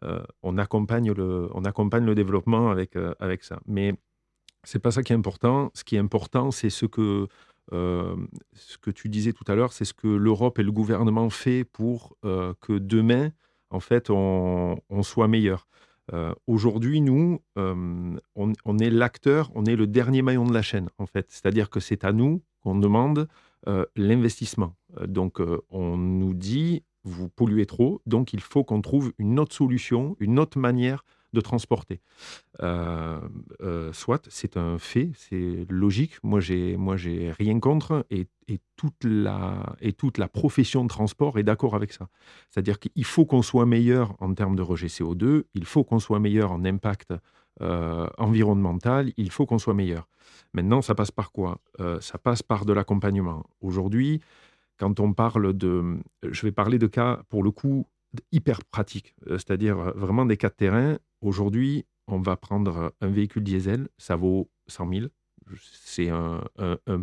euh, 0.04 0.22
on 0.42 0.56
accompagne 0.56 1.12
le, 1.12 1.50
on 1.52 1.66
accompagne 1.66 2.06
le 2.06 2.14
développement 2.14 2.70
avec 2.70 2.96
avec 3.20 3.44
ça. 3.44 3.60
Mais 3.66 3.92
c'est 4.64 4.78
pas 4.78 4.90
ça 4.90 5.02
qui 5.02 5.12
est 5.12 5.16
important. 5.16 5.70
Ce 5.74 5.84
qui 5.84 5.96
est 5.96 5.98
important, 5.98 6.50
c'est 6.50 6.70
ce 6.70 6.86
que 6.86 7.28
ce 7.72 8.78
que 8.80 8.90
tu 8.90 9.10
disais 9.10 9.34
tout 9.34 9.44
à 9.48 9.54
l'heure, 9.54 9.74
c'est 9.74 9.84
ce 9.84 9.92
que 9.92 10.08
l'Europe 10.08 10.58
et 10.58 10.62
le 10.62 10.72
gouvernement 10.72 11.28
fait 11.28 11.64
pour 11.64 12.16
que 12.22 12.78
demain, 12.78 13.32
en 13.68 13.80
fait, 13.80 14.08
on, 14.08 14.78
on 14.88 15.02
soit 15.02 15.28
meilleur. 15.28 15.68
Euh, 16.12 16.34
aujourd'hui, 16.46 17.00
nous, 17.00 17.40
euh, 17.58 18.16
on, 18.34 18.78
est 18.78 18.90
l'acteur, 18.90 19.50
on 19.54 19.64
est 19.64 19.76
le 19.76 19.86
dernier 19.86 20.22
maillon 20.22 20.44
de 20.44 20.54
la 20.54 20.62
chaîne, 20.62 20.88
en 20.98 21.06
fait. 21.06 21.26
C'est-à-dire 21.30 21.70
que 21.70 21.80
c'est 21.80 22.04
à 22.04 22.12
nous 22.12 22.42
qu'on 22.62 22.78
demande 22.78 23.28
euh, 23.68 23.84
l'investissement. 23.96 24.74
donc, 25.06 25.40
on 25.70 25.96
nous 25.96 26.34
dit, 26.34 26.84
vous 27.04 27.28
polluez 27.28 27.66
trop, 27.66 28.00
donc 28.06 28.32
il 28.32 28.40
faut 28.40 28.64
qu'on 28.64 28.82
trouve 28.82 29.12
une 29.18 29.38
autre 29.38 29.54
solution, 29.54 30.16
une 30.20 30.38
autre 30.38 30.58
manière 30.58 31.04
de 31.32 31.40
transporter. 31.40 32.00
Euh, 32.62 33.20
euh, 33.60 33.92
soit, 33.92 34.26
c'est 34.30 34.56
un 34.56 34.78
fait, 34.78 35.10
c'est 35.16 35.66
logique. 35.68 36.12
Moi, 36.22 36.40
j'ai, 36.40 36.76
moi, 36.76 36.96
j'ai 36.96 37.30
rien 37.32 37.60
contre 37.60 38.06
et, 38.10 38.26
et, 38.48 38.60
toute 38.76 39.04
la 39.04 39.76
et 39.80 39.92
toute 39.92 40.18
la 40.18 40.28
profession 40.28 40.82
de 40.84 40.88
transport 40.88 41.38
est 41.38 41.42
d'accord 41.42 41.74
avec 41.74 41.92
ça. 41.92 42.08
C'est-à-dire 42.50 42.78
qu'il 42.78 43.04
faut 43.04 43.26
qu'on 43.26 43.42
soit 43.42 43.66
meilleur 43.66 44.14
en 44.20 44.32
termes 44.34 44.56
de 44.56 44.62
rejet 44.62 44.86
CO2, 44.86 45.44
il 45.54 45.64
faut 45.64 45.84
qu'on 45.84 45.98
soit 45.98 46.20
meilleur 46.20 46.52
en 46.52 46.64
impact 46.64 47.12
euh, 47.62 48.06
environnemental, 48.18 49.12
il 49.16 49.30
faut 49.30 49.46
qu'on 49.46 49.58
soit 49.58 49.74
meilleur. 49.74 50.08
Maintenant, 50.52 50.82
ça 50.82 50.94
passe 50.94 51.10
par 51.10 51.32
quoi? 51.32 51.60
Ça 52.00 52.18
passe 52.18 52.42
par 52.42 52.64
de 52.64 52.72
l'accompagnement. 52.72 53.44
Aujourd'hui, 53.60 54.20
quand 54.78 55.00
on 55.00 55.12
parle 55.12 55.52
de, 55.52 55.98
je 56.22 56.42
vais 56.42 56.52
parler 56.52 56.78
de 56.78 56.86
cas 56.86 57.22
pour 57.28 57.42
le 57.42 57.50
coup 57.50 57.86
hyper 58.32 58.64
pratiques, 58.64 59.14
c'est-à-dire 59.26 59.76
vraiment 59.76 60.26
des 60.26 60.36
cas 60.36 60.48
de 60.48 60.54
terrain 60.54 60.98
Aujourd'hui, 61.22 61.86
on 62.06 62.20
va 62.20 62.36
prendre 62.36 62.92
un 63.00 63.08
véhicule 63.08 63.42
diesel, 63.42 63.88
ça 63.98 64.16
vaut 64.16 64.48
100 64.68 64.92
000. 64.92 65.06
C'est 65.60 66.08
un, 66.08 66.40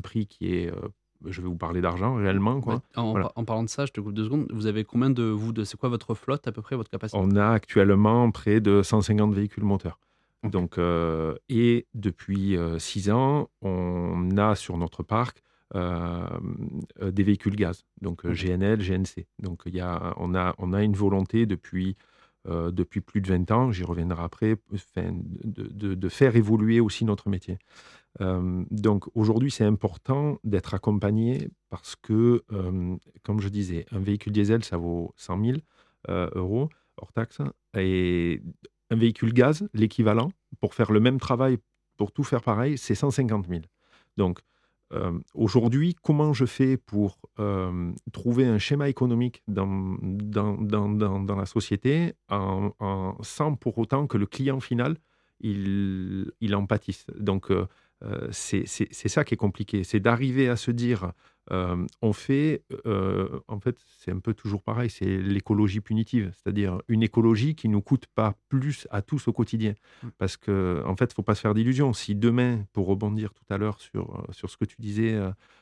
prix 0.02 0.28
qui 0.28 0.56
est. 0.56 0.72
Euh, 0.72 0.90
je 1.26 1.42
vais 1.42 1.48
vous 1.48 1.56
parler 1.56 1.80
d'argent 1.80 2.16
réellement. 2.16 2.60
Quoi. 2.60 2.82
En, 2.96 3.46
parlant 3.46 3.64
de 3.64 3.70
ça, 3.70 3.86
je 3.86 3.92
te 3.92 4.02
coupe 4.02 4.14
deux 4.14 4.26
secondes. 4.26 4.48
Vous 4.52 4.66
avez 4.66 4.84
combien 4.84 5.10
de 5.10 5.24
vous 5.24 5.54
de 5.54 5.64
C'est 5.64 5.78
quoi 5.78 5.88
votre 5.88 6.16
flotte 6.16 6.48
à 6.48 6.52
peu 6.52 6.62
près, 6.62 6.76
votre 6.76 6.90
capacité? 6.90 7.22
On 7.22 7.36
a 7.38 7.50
actuellement 7.50 8.30
près 8.32 8.60
de 8.60 8.82
150 8.82 9.34
véhicules 9.34 9.64
moteurs. 9.64 10.00
Donc, 10.44 10.78
euh, 10.78 11.36
et 11.48 11.88
depuis 11.94 12.58
6 12.78 13.10
euh, 13.10 13.14
ans, 13.14 13.50
on 13.62 14.38
a 14.38 14.56
sur 14.56 14.78
notre 14.78 15.04
parc 15.04 15.42
des 15.74 17.24
véhicules 17.24 17.56
gaz, 17.56 17.84
donc 18.02 18.26
GNL, 18.26 18.80
GNC. 18.80 19.26
Donc, 19.40 19.64
il 19.66 19.76
y 19.76 19.80
a, 19.80 20.14
on, 20.18 20.36
a, 20.36 20.54
on 20.58 20.74
a 20.74 20.84
une 20.84 20.94
volonté 20.94 21.46
depuis 21.46 21.98
euh, 22.50 22.72
depuis 22.72 23.00
plus 23.00 23.22
de 23.22 23.28
20 23.30 23.52
ans, 23.52 23.72
j'y 23.72 23.84
reviendrai 23.84 24.22
après, 24.22 24.58
de, 24.94 26.10
faire 26.10 26.36
évoluer 26.36 26.82
aussi 26.82 27.06
notre 27.06 27.30
métier. 27.30 27.58
Euh, 28.20 28.66
donc 28.70 29.06
aujourd'hui, 29.16 29.50
c'est 29.50 29.64
important 29.64 30.40
d'être 30.44 30.74
accompagné 30.74 31.50
parce 31.70 31.96
que, 31.96 32.44
euh, 32.52 32.98
comme 33.24 33.40
je 33.40 33.48
disais, 33.48 33.86
un 33.92 34.00
véhicule 34.00 34.34
diesel, 34.34 34.64
ça 34.64 34.78
vaut 34.78 35.14
100 35.16 35.46
000. 35.46 35.58
euros 36.36 36.70
hors 36.98 37.14
taxe. 37.14 37.40
Et 37.78 38.42
un 38.92 38.98
véhicule 38.98 39.34
gaz, 39.34 39.68
l'équivalent, 39.74 40.30
pour 40.60 40.74
faire 40.74 40.92
le 40.92 41.00
même 41.00 41.20
travail, 41.20 41.58
pour 41.98 42.12
tout 42.12 42.24
faire 42.24 42.42
pareil, 42.42 42.78
c'est 42.78 42.96
150 42.96 43.48
000. 43.48 43.62
Donc, 44.18 44.40
aujourd'hui, 45.34 45.96
comment 46.02 46.34
je 46.34 46.46
fais 46.46 46.78
pour 46.78 47.20
trouver 48.12 48.46
un 48.46 48.58
schéma 48.58 48.90
économique 48.90 49.44
dans, 49.48 49.98
la 51.38 51.46
société 51.46 52.14
sans 52.30 53.56
pour 53.60 53.78
autant 53.78 54.08
que 54.08 54.18
le 54.18 54.26
client 54.26 54.60
final, 54.60 54.98
il, 55.40 56.32
il 56.42 56.56
en 56.56 56.66
pâtisse? 56.66 57.06
Donc, 57.18 57.52
c'est 58.32 58.66
ça 58.66 59.24
qui 59.24 59.34
est 59.34 59.38
compliqué, 59.38 59.84
c'est 59.84 60.00
d'arriver 60.00 60.50
à 60.50 60.56
se 60.56 60.72
dire, 60.72 61.12
on 61.50 62.14
fait, 62.14 62.64
en 63.48 63.60
fait, 63.60 63.78
c'est 64.00 64.12
un 64.12 64.20
peu 64.20 64.34
toujours 64.34 64.62
pareil, 64.62 64.90
c'est 64.90 65.18
l'écologie 65.18 65.82
punitive, 65.82 66.32
c'est-à-dire 66.34 66.82
une 66.88 67.04
écologie 67.04 67.56
qui 67.56 67.68
ne 67.68 67.74
nous 67.74 67.82
coûte 67.82 68.08
pas 68.16 68.36
plus 68.50 68.88
à 68.92 69.02
tous 69.02 69.28
au 69.28 69.34
quotidien. 69.34 69.74
Mmh. 70.04 70.08
Parce 70.18 70.38
qu'en 70.38 70.86
en 70.86 70.96
fait, 70.96 71.06
il 71.06 71.12
ne 71.12 71.16
faut 71.16 71.24
pas 71.24 71.36
se 71.36 71.42
faire 71.42 71.54
d'illusions. 71.54 71.94
Si 71.94 72.16
demain, 72.16 72.66
pour 72.74 72.88
rebondir 72.88 73.34
tout 73.34 73.46
à 73.50 73.58
l'heure 73.58 73.80
sur, 73.80 74.26
sur 74.32 74.50
ce 74.50 74.58
que 74.58 74.66
tu 74.66 74.78
disais 74.80 75.20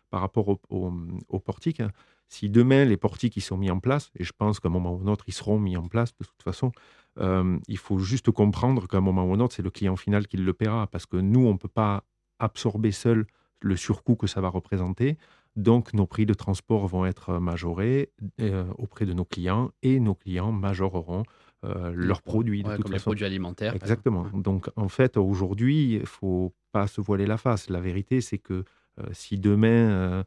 par 0.09 0.21
rapport 0.21 0.47
au, 0.49 0.59
au, 0.69 1.39
portique, 1.39 1.79
hein, 1.79 1.91
si 2.27 2.49
demain 2.49 2.85
les 2.85 2.97
portiques 2.97 3.35
ils 3.37 3.41
sont 3.41 3.57
mis 3.57 3.71
en 3.71 3.79
place, 3.79 4.11
et 4.17 4.23
je 4.23 4.31
pense 4.37 4.59
qu'à 4.59 4.69
un 4.69 4.71
moment 4.71 4.93
ou 4.93 5.01
un 5.01 5.07
autre 5.11 5.25
ils 5.27 5.33
seront 5.33 5.59
mis 5.59 5.75
en 5.77 5.87
place 5.87 6.13
de 6.17 6.25
toute 6.25 6.43
façon, 6.43 6.71
il 7.17 7.77
faut 7.77 7.99
juste 7.99 8.31
comprendre 8.31 8.87
qu'à 8.87 8.97
un 8.97 9.01
moment 9.01 9.25
ou 9.25 9.33
un 9.33 9.39
autre 9.39 9.55
c'est 9.55 9.63
le 9.63 9.69
client 9.69 9.95
final 9.95 10.27
qui 10.27 10.37
le 10.37 10.53
paiera, 10.53 10.87
parce 10.87 11.05
que 11.05 11.17
nous 11.17 11.45
on 11.45 11.53
ne 11.53 11.57
peut 11.57 11.67
pas 11.67 12.03
absorber 12.39 12.91
seul 12.91 13.25
le 13.61 13.75
surcoût 13.75 14.15
que 14.15 14.27
ça 14.27 14.41
va 14.41 14.49
représenter. 14.49 15.17
Donc, 15.55 15.93
nos 15.93 16.05
prix 16.05 16.25
de 16.25 16.33
transport 16.33 16.87
vont 16.87 17.05
être 17.05 17.39
majorés 17.39 18.11
euh, 18.39 18.65
auprès 18.77 19.05
de 19.05 19.13
nos 19.13 19.25
clients 19.25 19.71
et 19.83 19.99
nos 19.99 20.15
clients 20.15 20.51
majoreront 20.51 21.23
euh, 21.65 21.91
leurs 21.93 22.21
produits. 22.21 22.63
De 22.63 22.77
comme 22.77 22.93
les 22.93 22.99
produits 22.99 23.25
alimentaires. 23.25 23.75
Exactement. 23.75 24.25
Donc, 24.33 24.69
en 24.75 24.87
fait, 24.87 25.17
aujourd'hui, 25.17 25.95
il 25.95 26.01
ne 26.01 26.05
faut 26.05 26.53
pas 26.71 26.87
se 26.87 27.01
voiler 27.01 27.25
la 27.25 27.37
face. 27.37 27.69
La 27.69 27.81
vérité, 27.81 28.21
c'est 28.21 28.37
que 28.37 28.63
euh, 28.99 29.03
si 29.11 29.37
demain, 29.37 30.23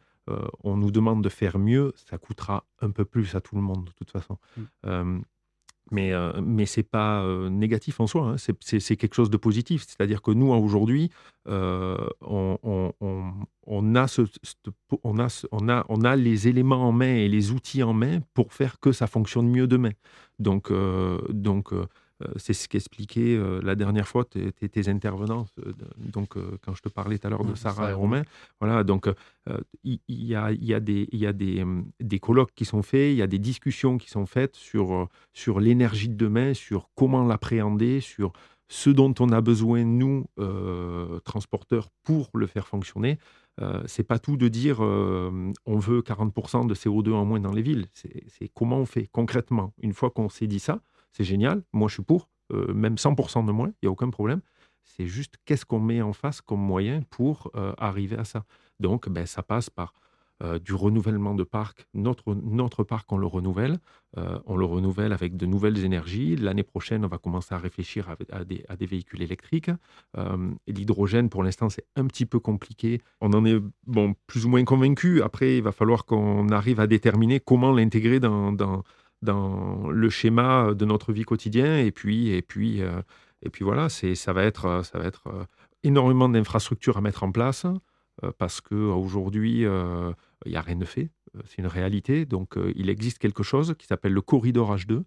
on 0.62 0.76
nous 0.76 0.90
demande 0.90 1.22
de 1.22 1.28
faire 1.28 1.58
mieux, 1.58 1.92
ça 1.96 2.16
coûtera 2.16 2.64
un 2.80 2.90
peu 2.90 3.04
plus 3.04 3.34
à 3.34 3.42
tout 3.42 3.56
le 3.56 3.60
monde, 3.60 3.84
de 3.84 3.92
toute 3.92 4.10
façon. 4.10 4.38
Mm. 4.86 5.20
Mais, 5.90 6.12
euh, 6.12 6.32
mais 6.42 6.66
ce 6.66 6.80
n'est 6.80 6.84
pas 6.84 7.22
euh, 7.22 7.50
négatif 7.50 8.00
en 8.00 8.06
soi, 8.06 8.30
hein. 8.30 8.36
c'est 8.60 8.96
quelque 8.96 9.14
chose 9.14 9.30
de 9.30 9.36
positif. 9.36 9.84
C'est-à-dire 9.86 10.22
que 10.22 10.30
nous, 10.30 10.50
aujourd'hui, 10.50 11.10
on, 11.46 12.58
a 16.04 16.16
les 16.16 16.48
éléments 16.48 16.88
en 16.88 16.92
main 16.92 17.14
et 17.14 17.28
les 17.28 17.50
outils 17.50 17.82
en 17.82 17.92
main 17.92 18.20
pour 18.32 18.54
faire 18.54 18.80
que 18.80 18.92
ça 18.92 19.06
fonctionne 19.06 19.48
mieux 19.48 19.66
demain. 19.66 19.92
Donc, 20.38 20.72
donc 21.28 21.72
euh, 21.72 21.86
c'est 22.36 22.52
ce 22.52 22.68
qu'expliquait 22.68 23.36
euh, 23.36 23.60
la 23.62 23.74
dernière 23.74 24.06
fois 24.06 24.24
tes, 24.24 24.88
intervenants. 24.88 25.46
Euh, 25.58 25.72
donc, 25.98 26.34
quand 26.62 26.74
je 26.74 26.82
te 26.82 26.88
parlais 26.88 27.18
tout 27.18 27.26
à 27.26 27.30
l'heure 27.30 27.44
de 27.44 27.54
Sarah 27.54 27.90
et 27.90 27.94
Romain, 27.94 28.22
voilà, 28.60 28.84
donc 28.84 29.08
il 29.82 30.00
y, 30.08 30.34
a, 30.34 30.52
y 30.52 30.74
a, 30.74 30.80
des, 30.80 31.08
y 31.12 31.26
a 31.26 31.32
des, 31.32 31.64
des, 32.00 32.18
colloques 32.18 32.52
qui 32.54 32.64
sont 32.64 32.82
faits, 32.82 33.12
il 33.12 33.16
y 33.16 33.22
a 33.22 33.26
des 33.26 33.38
discussions 33.38 33.98
qui 33.98 34.08
sont 34.08 34.26
faites 34.26 34.56
sur, 34.56 35.08
sur 35.32 35.60
l'énergie 35.60 36.08
de 36.08 36.16
demain, 36.16 36.54
sur 36.54 36.88
comment 36.94 37.26
l'appréhender, 37.26 38.00
sur 38.00 38.32
ce 38.68 38.90
dont 38.90 39.14
on 39.20 39.30
a 39.30 39.40
besoin, 39.40 39.84
nous, 39.84 40.26
transporteurs, 41.24 41.88
pour 42.04 42.30
le 42.34 42.46
faire 42.46 42.66
fonctionner. 42.66 43.18
Euh, 43.60 43.82
c'est 43.86 44.02
pas 44.02 44.18
tout 44.18 44.36
de 44.36 44.48
dire 44.48 44.80
on 44.80 45.78
veut 45.78 46.00
40% 46.00 46.66
de 46.66 46.74
CO2 46.74 47.12
en 47.12 47.24
moins 47.24 47.40
dans 47.40 47.52
les 47.52 47.62
villes. 47.62 47.86
C'est 47.92 48.48
comment 48.54 48.78
on 48.78 48.86
fait 48.86 49.08
concrètement. 49.12 49.72
Une 49.80 49.92
fois 49.92 50.10
qu'on 50.10 50.28
s'est 50.28 50.46
dit 50.46 50.60
ça, 50.60 50.80
c'est 51.14 51.24
génial, 51.24 51.62
moi 51.72 51.88
je 51.88 51.94
suis 51.94 52.02
pour, 52.02 52.28
euh, 52.52 52.72
même 52.74 52.96
100% 52.96 53.46
de 53.46 53.52
moins, 53.52 53.68
il 53.68 53.86
n'y 53.86 53.88
a 53.88 53.92
aucun 53.92 54.10
problème. 54.10 54.40
C'est 54.84 55.06
juste 55.06 55.36
qu'est-ce 55.44 55.64
qu'on 55.64 55.80
met 55.80 56.02
en 56.02 56.12
face 56.12 56.40
comme 56.40 56.60
moyen 56.60 57.02
pour 57.10 57.50
euh, 57.56 57.72
arriver 57.78 58.18
à 58.18 58.24
ça. 58.24 58.44
Donc, 58.80 59.08
ben, 59.08 59.24
ça 59.24 59.42
passe 59.42 59.70
par 59.70 59.94
euh, 60.42 60.58
du 60.58 60.74
renouvellement 60.74 61.34
de 61.34 61.44
parc. 61.44 61.86
Notre, 61.94 62.34
notre 62.34 62.84
parc, 62.84 63.10
on 63.12 63.16
le 63.16 63.26
renouvelle. 63.26 63.78
on 64.46 64.56
le 64.56 64.64
renouvelle 64.64 65.12
avec 65.12 65.36
de 65.36 65.46
nouvelles 65.46 65.84
énergies. 65.84 66.36
L'année 66.36 66.62
prochaine, 66.64 67.04
on 67.04 67.08
va 67.08 67.18
commencer 67.18 67.54
à 67.54 67.58
réfléchir 67.58 68.14
à, 68.30 68.44
des, 68.44 68.64
à 68.68 68.76
des, 68.76 68.86
véhicules 68.86 69.22
électriques. 69.22 69.70
L'hydrogène, 70.66 71.30
pour 71.30 71.42
l'instant, 71.42 71.68
c'est 71.68 71.86
un 71.96 72.06
petit 72.06 72.26
peu 72.26 72.38
compliqué. 72.40 73.00
On 73.20 73.32
en 73.32 73.44
est 73.44 73.60
bon, 73.86 74.14
plus 74.26 74.44
ou 74.44 74.50
moins 74.50 74.64
convaincu. 74.64 75.22
Après, 75.22 75.56
il 75.56 75.62
va 75.62 75.72
falloir 75.72 76.04
qu'on 76.04 76.48
arrive 76.50 76.78
à 76.78 76.86
déterminer 76.86 77.40
comment 77.40 77.72
l'intégrer 77.72 78.20
dans, 78.20 78.52
dans 78.52 78.84
dans 79.24 79.90
le 79.90 80.08
schéma 80.10 80.74
de 80.74 80.84
notre 80.84 81.12
vie 81.12 81.24
quotidienne. 81.24 81.84
Et 81.84 81.90
puis, 81.90 82.28
et 82.28 82.42
puis, 82.42 82.82
euh, 82.82 83.02
et 83.42 83.50
puis 83.50 83.64
voilà, 83.64 83.88
c'est, 83.88 84.14
ça 84.14 84.32
va 84.32 84.44
être, 84.44 84.82
ça 84.84 84.98
va 84.98 85.06
être 85.06 85.26
euh, 85.26 85.44
énormément 85.82 86.28
d'infrastructures 86.28 86.96
à 86.96 87.00
mettre 87.00 87.24
en 87.24 87.32
place 87.32 87.66
euh, 88.22 88.30
parce 88.38 88.60
qu'aujourd'hui, 88.60 89.62
il 89.62 90.50
n'y 90.50 90.56
a 90.56 90.60
rien 90.60 90.76
de 90.76 90.84
fait. 90.84 91.10
C'est 91.46 91.58
une 91.58 91.66
réalité. 91.66 92.26
Donc, 92.26 92.56
il 92.76 92.88
existe 92.88 93.18
quelque 93.18 93.42
chose 93.42 93.74
qui 93.76 93.86
s'appelle 93.86 94.12
le 94.12 94.20
corridor 94.20 94.76
H2. 94.76 95.02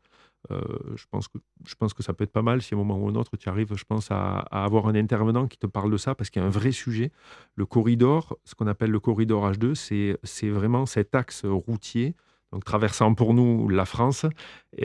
je, 0.49 1.05
pense 1.09 1.29
que, 1.29 1.37
je 1.65 1.75
pense 1.75 1.93
que 1.93 2.03
ça 2.03 2.11
peut 2.13 2.25
être 2.25 2.33
pas 2.33 2.41
mal 2.41 2.61
si 2.61 2.73
à 2.73 2.77
un 2.77 2.79
moment 2.79 2.99
ou 2.99 3.07
un 3.07 3.15
autre 3.15 3.37
tu 3.37 3.47
arrives, 3.47 3.73
je 3.75 3.85
pense, 3.85 4.11
à, 4.11 4.39
à 4.39 4.65
avoir 4.65 4.87
un 4.87 4.95
intervenant 4.95 5.47
qui 5.47 5.57
te 5.57 5.67
parle 5.67 5.89
de 5.89 5.95
ça 5.95 6.15
parce 6.15 6.29
qu'il 6.29 6.41
y 6.41 6.43
a 6.43 6.47
un 6.47 6.51
vrai 6.51 6.73
sujet. 6.73 7.13
Le 7.55 7.65
corridor, 7.65 8.37
ce 8.43 8.55
qu'on 8.55 8.67
appelle 8.67 8.91
le 8.91 8.99
corridor 8.99 9.49
H2, 9.49 9.73
c'est, 9.73 10.17
c'est 10.23 10.49
vraiment 10.49 10.85
cet 10.85 11.15
axe 11.15 11.45
routier 11.45 12.13
donc 12.51 12.63
traversant 12.63 13.13
pour 13.13 13.33
nous 13.33 13.67
la 13.67 13.85
France, 13.85 14.25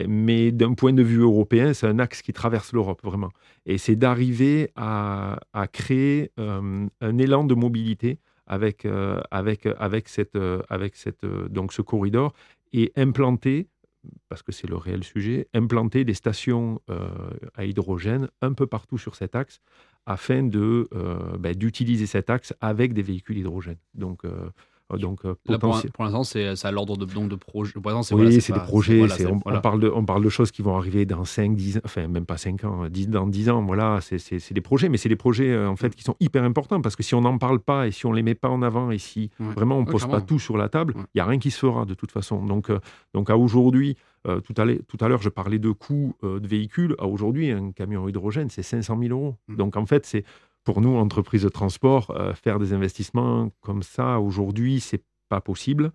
mais 0.07 0.51
d'un 0.51 0.73
point 0.73 0.93
de 0.93 1.03
vue 1.03 1.21
européen, 1.21 1.73
c'est 1.73 1.87
un 1.87 1.99
axe 1.99 2.21
qui 2.21 2.33
traverse 2.33 2.73
l'Europe 2.73 3.01
vraiment. 3.03 3.31
Et 3.65 3.77
c'est 3.77 3.95
d'arriver 3.95 4.71
à, 4.75 5.39
créer 5.71 6.31
euh, 6.39 6.87
un 6.99 7.17
élan 7.17 7.45
de 7.45 7.55
mobilité 7.55 8.19
avec, 8.47 8.85
euh, 8.85 9.21
avec, 9.31 9.65
avec, 9.77 10.09
cette, 10.09 10.35
euh, 10.35 10.61
avec 10.69 10.95
cette, 10.95 11.25
donc 11.25 11.71
ce 11.71 11.81
corridor 11.81 12.33
et 12.73 12.91
implanter, 12.97 13.69
parce 14.27 14.43
que 14.43 14.51
c'est 14.51 14.67
le 14.67 14.75
réel 14.75 15.03
sujet, 15.03 15.47
implanter 15.53 16.03
des 16.03 16.13
stations 16.13 16.81
à 17.55 17.63
hydrogène 17.63 18.27
un 18.41 18.51
peu 18.51 18.67
partout 18.67 18.97
sur 18.97 19.15
cet 19.15 19.35
axe 19.35 19.61
afin 20.05 20.43
ben, 20.43 21.55
d'utiliser 21.55 22.07
cet 22.07 22.29
axe 22.29 22.53
avec 22.59 22.93
des 22.93 23.03
véhicules 23.03 23.37
hydrogène. 23.37 23.77
Donc 23.93 24.23
donc, 24.97 25.25
euh, 25.25 25.35
pour, 25.93 26.03
l'instant, 26.03 26.23
c'est 26.23 26.65
à 26.65 26.71
l'ordre 26.71 26.97
de, 26.97 27.05
donc, 27.05 27.29
de 27.29 27.35
projet. 27.35 27.73
Oui, 28.11 28.41
c'est 28.41 28.53
des 28.53 28.59
projets. 28.59 29.05
on, 29.27 29.39
parle 29.61 29.79
de, 29.79 29.89
on 29.89 30.05
parle 30.05 30.23
de 30.23 30.29
choses 30.29 30.51
qui 30.51 30.61
vont 30.61 30.77
arriver 30.77 31.05
dans 31.05 31.25
5, 31.25 31.55
10 31.55 31.81
enfin, 31.83 32.07
même 32.07 32.25
pas 32.25 32.37
5 32.37 32.63
ans, 32.63 32.87
10, 32.89 33.09
dans 33.09 33.27
10 33.27 33.49
ans. 33.49 33.63
Voilà, 33.63 33.99
c'est 34.01 34.53
des 34.53 34.61
projets, 34.61 34.89
mais 34.89 34.97
c'est 34.97 35.09
des 35.09 35.15
projets 35.15 35.51
euh, 35.51 35.69
en 35.69 35.75
fait 35.75 35.95
qui 35.95 36.03
sont 36.03 36.15
hyper 36.19 36.43
importants 36.43 36.81
parce 36.81 36.95
que 36.95 37.03
si 37.03 37.15
on 37.15 37.21
n'en 37.21 37.37
parle 37.37 37.59
pas 37.59 37.87
et 37.87 37.91
si 37.91 38.05
on 38.05 38.11
les 38.11 38.23
met 38.23 38.35
pas 38.35 38.49
en 38.49 38.61
avant 38.61 38.91
et 38.91 38.97
si 38.97 39.29
vraiment 39.39 39.77
on 39.77 39.81
ne 39.81 39.91
pose 39.91 40.07
pas 40.07 40.21
tout 40.21 40.39
sur 40.39 40.57
la 40.57 40.69
table, 40.69 40.93
il 40.97 41.05
n'y 41.15 41.21
a 41.21 41.25
rien 41.25 41.39
qui 41.39 41.51
se 41.51 41.59
fera 41.59 41.85
de 41.85 41.93
toute 41.93 42.11
façon. 42.11 42.45
Donc, 42.45 42.71
donc 43.13 43.29
à 43.29 43.37
aujourd'hui, 43.37 43.97
tout 44.23 44.53
à 44.55 45.07
l'heure, 45.07 45.21
je 45.21 45.29
parlais 45.29 45.59
de 45.59 45.71
coûts 45.71 46.15
de 46.23 46.47
véhicules. 46.47 46.95
À 46.99 47.07
aujourd'hui, 47.07 47.51
un 47.51 47.71
camion 47.71 48.07
hydrogène, 48.07 48.49
c'est 48.49 48.63
500 48.63 48.97
000 48.99 49.11
euros. 49.11 49.35
Mmh. 49.47 49.55
Donc 49.55 49.77
en 49.77 49.85
fait, 49.85 50.05
c'est 50.05 50.23
pour 50.63 50.81
nous, 50.81 50.95
entreprises 50.95 51.43
de 51.43 51.49
transport, 51.49 52.11
euh, 52.11 52.33
faire 52.33 52.59
des 52.59 52.73
investissements 52.73 53.51
comme 53.61 53.83
ça 53.83 54.19
aujourd'hui, 54.19 54.79
c'est 54.79 55.03
pas 55.29 55.41
possible. 55.41 55.91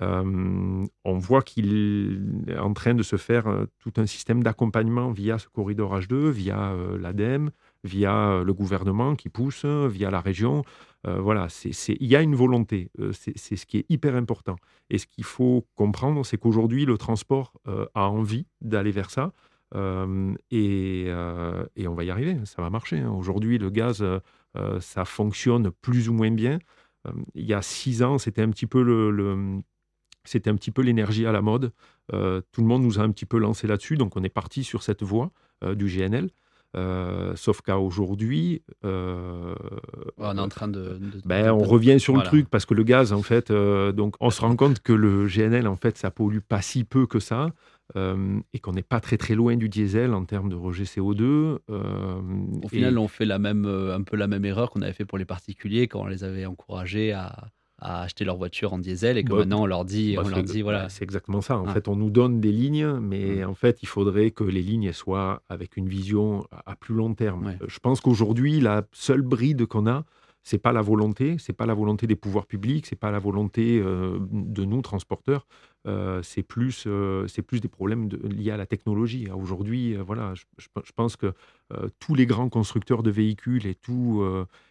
Euh, 0.00 0.86
on 1.04 1.18
voit 1.18 1.42
qu'il 1.42 2.44
est 2.48 2.58
en 2.58 2.72
train 2.72 2.94
de 2.94 3.02
se 3.02 3.16
faire 3.16 3.48
euh, 3.48 3.66
tout 3.80 3.92
un 3.96 4.06
système 4.06 4.42
d'accompagnement 4.42 5.10
via 5.10 5.38
ce 5.38 5.48
corridor 5.48 5.98
H2, 5.98 6.30
via 6.30 6.74
l'ADEME, 6.98 7.50
via 7.84 8.42
le 8.44 8.54
gouvernement 8.54 9.14
qui 9.14 9.28
pousse, 9.28 9.64
via 9.64 10.10
la 10.10 10.20
région. 10.20 10.62
voilà, 11.04 11.46
il 11.64 12.06
y 12.06 12.16
a 12.16 12.22
une 12.22 12.34
volonté. 12.34 12.90
c'est 13.12 13.56
ce 13.56 13.66
qui 13.66 13.78
est 13.78 13.86
hyper 13.88 14.16
important. 14.16 14.56
Et 14.90 14.98
ce 14.98 15.06
qu'il 15.06 15.24
faut 15.24 15.66
comprendre, 15.74 16.24
c'est 16.26 16.38
qu'aujourd'hui, 16.38 16.84
le 16.86 16.98
transport 16.98 17.52
a 17.94 18.08
envie 18.08 18.46
d'aller 18.60 18.90
vers 18.90 19.10
ça. 19.10 19.32
Euh, 19.74 20.34
euh, 20.52 21.64
et, 21.76 21.88
on 21.88 21.94
va 21.94 22.04
y 22.04 22.10
arriver, 22.10 22.38
ça 22.44 22.62
va 22.62 22.70
marcher. 22.70 22.98
Hein. 22.98 23.10
Aujourd'hui, 23.10 23.58
le 23.58 23.70
gaz, 23.70 24.02
euh, 24.02 24.80
ça 24.80 25.04
fonctionne 25.04 25.70
plus 25.70 26.08
ou 26.08 26.14
moins 26.14 26.30
bien. 26.30 26.58
il 27.34 27.44
y 27.44 27.54
a 27.54 27.62
six 27.62 28.02
ans, 28.02 28.18
c'était 28.18 28.42
un 28.42 28.50
petit 28.50 28.66
peu 28.66 28.82
le, 28.82 29.60
c'était 30.24 30.50
un 30.50 30.56
petit 30.56 30.70
peu 30.70 30.82
l'énergie 30.82 31.26
à 31.26 31.32
la 31.32 31.42
mode. 31.42 31.72
tout 32.10 32.60
le 32.60 32.66
monde 32.66 32.82
nous 32.82 32.98
a 32.98 33.02
un 33.02 33.10
petit 33.10 33.26
peu 33.26 33.38
lancé 33.38 33.66
là-dessus, 33.66 33.96
donc 33.96 34.16
on 34.16 34.22
est 34.22 34.28
parti 34.28 34.64
sur 34.64 34.82
cette 34.82 35.02
voie 35.02 35.30
du 35.62 35.86
GNL. 35.86 36.28
sauf 37.36 37.60
qu'à 37.62 37.78
aujourd'hui, 37.78 38.62
on 38.82 39.54
est 40.18 40.40
en 40.40 40.48
train 40.48 40.68
de. 40.68 40.98
ben, 41.24 41.52
on 41.52 41.62
revient 41.62 42.00
sur 42.00 42.16
le 42.16 42.22
truc 42.22 42.48
parce 42.48 42.66
que 42.66 42.74
le 42.74 42.82
gaz, 42.82 43.12
en 43.12 43.22
fait, 43.22 43.52
donc 43.52 44.16
on 44.20 44.30
se 44.30 44.40
rend 44.40 44.56
compte 44.56 44.80
que 44.80 44.92
le 44.92 45.26
GNL, 45.28 45.68
en 45.68 45.76
fait, 45.76 45.96
ça 45.96 46.10
pollue 46.10 46.40
pas 46.40 46.62
si 46.62 46.84
peu 46.84 47.06
que 47.06 47.20
ça. 47.20 47.52
Euh, 47.96 48.38
et 48.52 48.58
qu'on 48.58 48.72
n'est 48.72 48.82
pas 48.82 49.00
très 49.00 49.16
très 49.16 49.34
loin 49.34 49.56
du 49.56 49.70
diesel 49.70 50.12
en 50.12 50.24
termes 50.26 50.50
de 50.50 50.54
rejet 50.56 50.84
CO2. 50.84 51.22
Euh, 51.70 52.20
Au 52.62 52.68
final, 52.68 52.98
on 52.98 53.08
fait 53.08 53.24
la 53.24 53.38
même, 53.38 53.64
euh, 53.64 53.94
un 53.96 54.02
peu 54.02 54.16
la 54.16 54.26
même 54.26 54.44
erreur 54.44 54.70
qu'on 54.70 54.82
avait 54.82 54.92
fait 54.92 55.06
pour 55.06 55.16
les 55.18 55.24
particuliers 55.24 55.88
quand 55.88 56.02
on 56.02 56.06
les 56.06 56.22
avait 56.22 56.44
encouragés 56.44 57.12
à, 57.12 57.48
à 57.80 58.02
acheter 58.02 58.24
leur 58.26 58.36
voiture 58.36 58.74
en 58.74 58.78
diesel 58.78 59.16
et 59.16 59.24
que 59.24 59.30
Bah, 59.30 59.38
maintenant 59.38 59.62
on 59.62 59.66
leur 59.66 59.84
dit, 59.86 60.16
Bah, 60.16 60.22
on 60.24 60.28
leur 60.28 60.42
dit 60.42 60.60
voilà. 60.60 60.82
bah, 60.82 60.88
c'est 60.90 61.02
exactement 61.04 61.40
ça. 61.40 61.56
En 61.58 61.66
Ouais. 61.66 61.72
fait, 61.72 61.88
on 61.88 61.96
nous 61.96 62.10
donne 62.10 62.40
des 62.42 62.52
lignes, 62.52 62.98
mais 63.00 63.36
Mm. 63.44 63.48
en 63.48 63.54
fait, 63.54 63.82
il 63.82 63.86
faudrait 63.86 64.32
que 64.32 64.44
les 64.44 64.62
lignes 64.62 64.92
soient 64.92 65.42
avec 65.48 65.76
une 65.78 65.88
vision 65.88 66.46
à 66.66 66.76
plus 66.76 66.94
long 66.94 67.14
terme. 67.14 67.46
Ouais. 67.46 67.58
Je 67.66 67.78
pense 67.78 68.00
qu'aujourd'hui, 68.02 68.60
la 68.60 68.82
seule 68.92 69.22
bride 69.22 69.64
qu'on 69.64 69.86
a, 69.86 70.04
c'est 70.44 70.58
pas 70.58 70.72
la 70.72 70.80
volonté, 70.82 71.36
c'est 71.38 71.52
pas 71.52 71.66
la 71.66 71.74
volonté 71.74 72.06
des 72.06 72.16
pouvoirs 72.16 72.46
publics, 72.46 72.86
c'est 72.86 72.96
pas 72.96 73.10
la 73.10 73.18
volonté 73.18 73.80
euh, 73.84 74.18
de 74.30 74.64
nous 74.64 74.80
transporteurs. 74.82 75.46
Euh, 75.86 76.22
c'est 76.22 76.42
plus, 76.42 76.84
euh, 76.86 77.26
c'est 77.28 77.42
plus 77.42 77.60
des 77.60 77.68
problèmes 77.68 78.08
liés 78.24 78.50
à 78.50 78.56
la 78.56 78.66
technologie. 78.66 79.28
Aujourd'hui, 79.30 79.96
euh, 79.96 80.02
voilà, 80.02 80.34
je, 80.34 80.44
je 80.58 80.68
pe- 80.72 80.82
je 80.84 80.92
pense 80.92 81.16
que 81.16 81.32
tous 81.98 82.14
les 82.14 82.24
grands 82.26 82.48
constructeurs 82.48 83.02
de 83.02 83.10
véhicules 83.10 83.66
et 83.66 83.74
tout. 83.74 84.24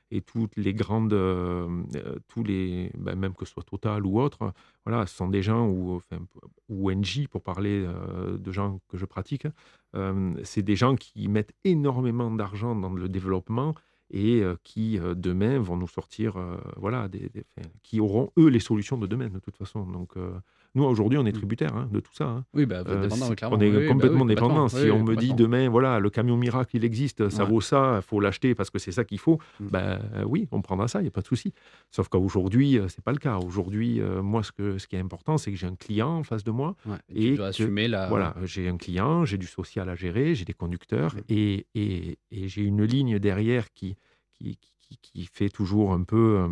et 0.10 0.22
toutes 0.22 0.56
les 0.56 0.74
grandes, 0.74 1.14
tous 2.28 2.44
les, 2.44 2.92
ben, 2.98 3.16
même 3.16 3.34
que 3.34 3.46
ce 3.46 3.52
soit 3.54 3.64
Total 3.64 4.06
ou 4.06 4.20
autre, 4.20 4.54
voilà, 4.86 5.06
ce 5.06 5.16
sont 5.16 5.28
des 5.28 5.42
gens, 5.42 5.68
ou, 5.68 5.96
enfin, 5.96 6.20
ou 6.70 6.90
NJ 6.92 7.28
pour 7.28 7.44
parler 7.44 7.86
de 8.38 8.52
gens 8.52 8.80
que 8.88 8.98
je 8.98 9.06
pratique, 9.06 9.48
euh, 9.96 10.34
c'est 10.44 10.62
des 10.64 10.76
gens 10.76 10.96
qui 10.96 11.28
mettent 11.28 11.54
énormément 11.64 12.32
d'argent 12.32 12.76
dans 12.76 12.94
le 12.94 13.10
développement 13.10 13.74
et 14.12 14.44
qui 14.64 15.00
demain 15.16 15.60
vont 15.60 15.78
nous 15.78 15.88
sortir, 15.88 16.36
voilà, 16.78 17.08
des, 17.08 17.30
qui 17.84 18.00
auront 18.00 18.32
eux 18.38 18.48
les 18.48 18.60
solutions 18.60 18.98
de 18.98 19.08
demain 19.08 19.30
de 19.30 19.40
toute 19.40 19.58
façon. 19.58 19.86
Donc 19.86 20.16
nous 20.78 20.84
aujourd'hui 20.86 21.18
on 21.18 21.26
est 21.26 21.32
Mm. 21.32 21.40
tributaires 21.40 21.76
hein, 21.76 21.90
de 21.92 22.00
tout 22.00 22.14
ça. 22.14 22.26
hein. 22.26 22.46
Oui, 22.54 22.66
bah, 22.66 22.84
Euh, 22.88 23.02
dépendant, 23.04 23.26
on 23.52 23.60
est 23.60 23.70
Oui, 23.70 23.86
bah 23.86 23.88
complètement 23.92 24.22
oui, 24.26 24.28
dépendant. 24.36 24.68
Si 24.70 24.78
Oui, 24.84 24.92
on 24.92 25.04
me 25.04 25.16
dit 25.16 25.34
demain, 25.34 25.68
voilà, 25.70 26.00
le 26.00 26.10
camion 26.10 26.38
miracle, 26.38 26.78
il 26.78 26.86
existe, 26.86 27.30
ça 27.30 27.44
Ouais. 27.44 27.50
vaut 27.50 27.62
ça, 27.62 27.98
il 27.98 28.02
faut 28.08 28.20
l'acheter 28.20 28.56
parce 28.56 28.70
que 28.70 28.80
c'est 28.80 28.92
ça 28.92 29.04
qu'il 29.04 29.20
faut, 29.20 29.40
Mm. 29.60 29.68
ben 29.68 30.00
oui, 30.26 30.48
on 30.52 30.62
prendra 30.62 30.88
ça, 30.88 31.00
il 31.00 31.04
n'y 31.04 31.08
a 31.10 31.12
pas 31.12 31.22
de 31.22 31.28
souci. 31.28 31.54
Sauf 31.92 32.08
qu'aujourd'hui, 32.10 32.78
euh, 32.78 32.88
c'est 32.88 33.04
pas 33.04 33.12
le 33.12 33.18
cas. 33.18 33.38
Aujourd'hui, 33.38 34.00
euh, 34.00 34.22
moi, 34.22 34.44
ce, 34.44 34.52
que, 34.52 34.78
ce 34.78 34.88
qui 34.88 34.96
est 34.96 35.00
important, 35.00 35.38
c'est 35.38 35.52
que 35.52 35.58
j'ai 35.58 35.68
un 35.68 35.76
client 35.76 36.10
en 36.20 36.24
face 36.24 36.44
de 36.44 36.52
moi. 36.52 36.76
Ouais, 36.86 36.96
et 37.10 37.14
tu 37.14 37.28
et 37.34 37.36
dois 37.38 37.46
que- 37.48 37.50
assumer 37.50 37.88
la. 37.88 38.08
Voilà, 38.08 38.36
j'ai 38.46 38.70
un 38.70 38.78
client, 38.78 39.26
j'ai 39.26 39.38
du 39.38 39.48
social 39.48 39.90
à 39.90 39.96
gérer, 39.96 40.36
j'ai 40.36 40.46
des 40.46 40.54
conducteurs 40.54 41.16
Mm. 41.16 41.20
et, 41.30 41.66
et- 41.76 42.18
et 42.32 42.48
j'ai 42.48 42.62
une 42.64 42.84
ligne 42.84 43.18
derrière 43.20 43.72
qui, 43.74 43.96
qui, 44.34 44.58
qui, 44.80 44.98
qui 45.02 45.26
fait 45.26 45.50
toujours 45.50 45.92
un 45.94 46.04
peu. 46.04 46.38
euh, 46.40 46.48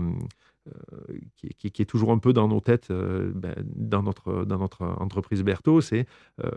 qui, 1.35 1.49
qui- 1.57 1.71
qui 1.71 1.81
est 1.81 1.85
toujours 1.85 2.11
un 2.11 2.17
peu 2.19 2.33
dans 2.33 2.47
nos 2.47 2.59
têtes, 2.61 2.89
euh, 2.91 3.31
ben, 3.35 3.55
dans, 3.65 4.03
notre, 4.03 4.45
dans 4.45 4.57
notre 4.59 4.83
entreprise 4.83 5.43
Berthaud, 5.43 5.81
c'est 5.81 6.05
euh, 6.43 6.49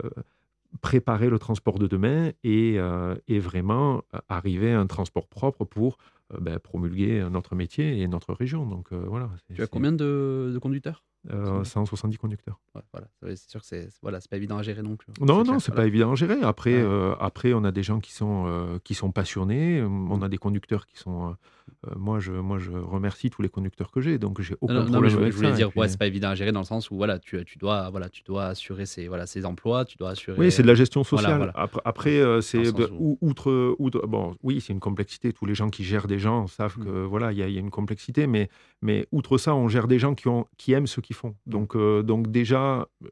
préparer 0.81 1.29
le 1.29 1.39
transport 1.39 1.79
de 1.79 1.87
demain 1.87 2.31
et, 2.43 2.75
euh, 2.77 3.15
et 3.27 3.39
vraiment 3.39 4.03
euh, 4.13 4.19
arriver 4.29 4.71
à 4.71 4.79
un 4.79 4.87
transport 4.87 5.27
propre 5.27 5.65
pour 5.65 5.97
euh, 6.33 6.37
ben, 6.39 6.59
promulguer 6.59 7.27
notre 7.31 7.55
métier 7.55 7.99
et 8.01 8.07
notre 8.07 8.33
région. 8.33 8.65
Donc 8.67 8.91
euh, 8.91 9.03
voilà. 9.07 9.29
Tu 9.55 9.61
as 9.63 9.67
combien 9.67 9.91
de, 9.91 10.51
de 10.53 10.59
conducteurs? 10.59 11.03
Euh, 11.31 11.63
170 11.63 12.17
conducteurs. 12.17 12.59
Ouais, 12.75 12.81
voilà. 12.93 13.07
C'est 13.35 13.49
sûr 13.49 13.59
que 13.61 13.65
c'est 13.67 13.89
voilà, 14.01 14.19
pas 14.29 14.37
évident 14.37 14.57
à 14.57 14.63
gérer 14.63 14.81
non 14.81 14.95
plus. 14.95 15.11
Non, 15.19 15.43
non, 15.43 15.59
c'est 15.59 15.71
voilà. 15.71 15.83
pas 15.83 15.87
évident 15.87 16.11
à 16.11 16.15
gérer. 16.15 16.41
Après, 16.41 16.75
Ouais. 16.75 16.81
euh, 16.81 17.13
après, 17.19 17.53
on 17.53 17.63
a 17.65 17.71
des 17.71 17.83
gens 17.83 17.99
qui 17.99 18.13
sont, 18.13 18.45
euh, 18.47 18.79
qui 18.83 18.93
sont 18.95 19.11
passionnés. 19.11 19.81
On 19.83 20.21
a 20.21 20.29
des 20.29 20.37
conducteurs 20.37 20.85
qui 20.85 20.97
sont. 20.97 21.29
euh, 21.29 21.31
euh, 21.87 21.93
moi, 21.97 22.19
je, 22.19 22.31
moi, 22.31 22.57
je 22.57 22.71
remercie 22.71 23.29
tous 23.29 23.41
les 23.43 23.49
conducteurs 23.49 23.91
que 23.91 24.01
j'ai. 24.01 24.17
Donc, 24.17 24.41
j'ai 24.41 24.55
aucun 24.59 24.73
Non, 24.73 24.79
non, 24.79 24.85
non, 24.85 24.91
problème 24.93 25.03
mais 25.03 25.09
je, 25.09 25.15
voulais- 25.15 25.23
avec 25.25 25.33
je 25.33 25.37
voulais 25.37 25.49
ça. 25.49 25.53
Et 25.53 25.57
dire, 25.57 25.69
puis- 25.69 25.79
ouais, 25.81 25.87
c'est 25.87 25.99
pas 25.99 26.07
évident 26.07 26.29
à 26.29 26.35
gérer 26.35 26.51
dans 26.51 26.61
le 26.61 26.65
sens 26.65 26.89
où 26.89 26.95
voilà, 26.95 27.19
tu, 27.19 27.43
tu 27.45 27.57
dois 27.59 27.89
voilà, 27.91 28.09
tu 28.09 28.23
dois 28.23 28.45
assurer 28.47 28.85
ses 28.87 29.07
voilà 29.07 29.27
ses 29.27 29.45
emplois, 29.45 29.85
tu 29.85 29.95
dois 29.97 30.09
assurer. 30.11 30.37
Oui, 30.39 30.51
c'est 30.51 30.63
de 30.63 30.67
la 30.67 30.73
gestion 30.73 31.03
sociale. 31.03 31.37
voilà. 31.37 31.51
Après, 31.55 31.81
après, 31.85 32.17
euh, 32.19 32.41
c'est 32.41 32.71
bah, 32.71 32.85
outre, 33.21 33.75
outre- 33.77 34.07
bon, 34.07 34.35
oui, 34.41 34.61
c'est 34.61 34.73
une 34.73 34.79
complexité. 34.79 35.31
Tous 35.31 35.45
les 35.45 35.53
gens 35.55 35.69
qui 35.69 35.83
gèrent 35.83 36.07
des 36.07 36.17
gens 36.19 36.47
savent 36.47 36.77
Mm. 36.79 36.83
que 36.85 36.89
voilà, 37.05 37.31
il 37.33 37.37
y, 37.37 37.43
a- 37.43 37.47
il 37.47 37.53
y 37.53 37.57
a 37.57 37.61
une 37.61 37.69
complexité, 37.71 38.25
mais 38.25 38.49
mais 38.81 39.05
outre 39.11 39.37
ça, 39.37 39.53
on 39.55 39.67
gère 39.67 39.87
des 39.87 39.99
gens 39.99 40.15
qui 40.15 40.27
ont, 40.27 40.47
qui 40.57 40.71
aiment 40.73 40.87
ce 40.87 41.01
qu'ils 41.01 41.08
font. 41.13 41.35
Donc 41.45 41.75
euh, 41.75 42.03
donc 42.03 42.27
déjà, 42.31 42.87
euh, 43.03 43.07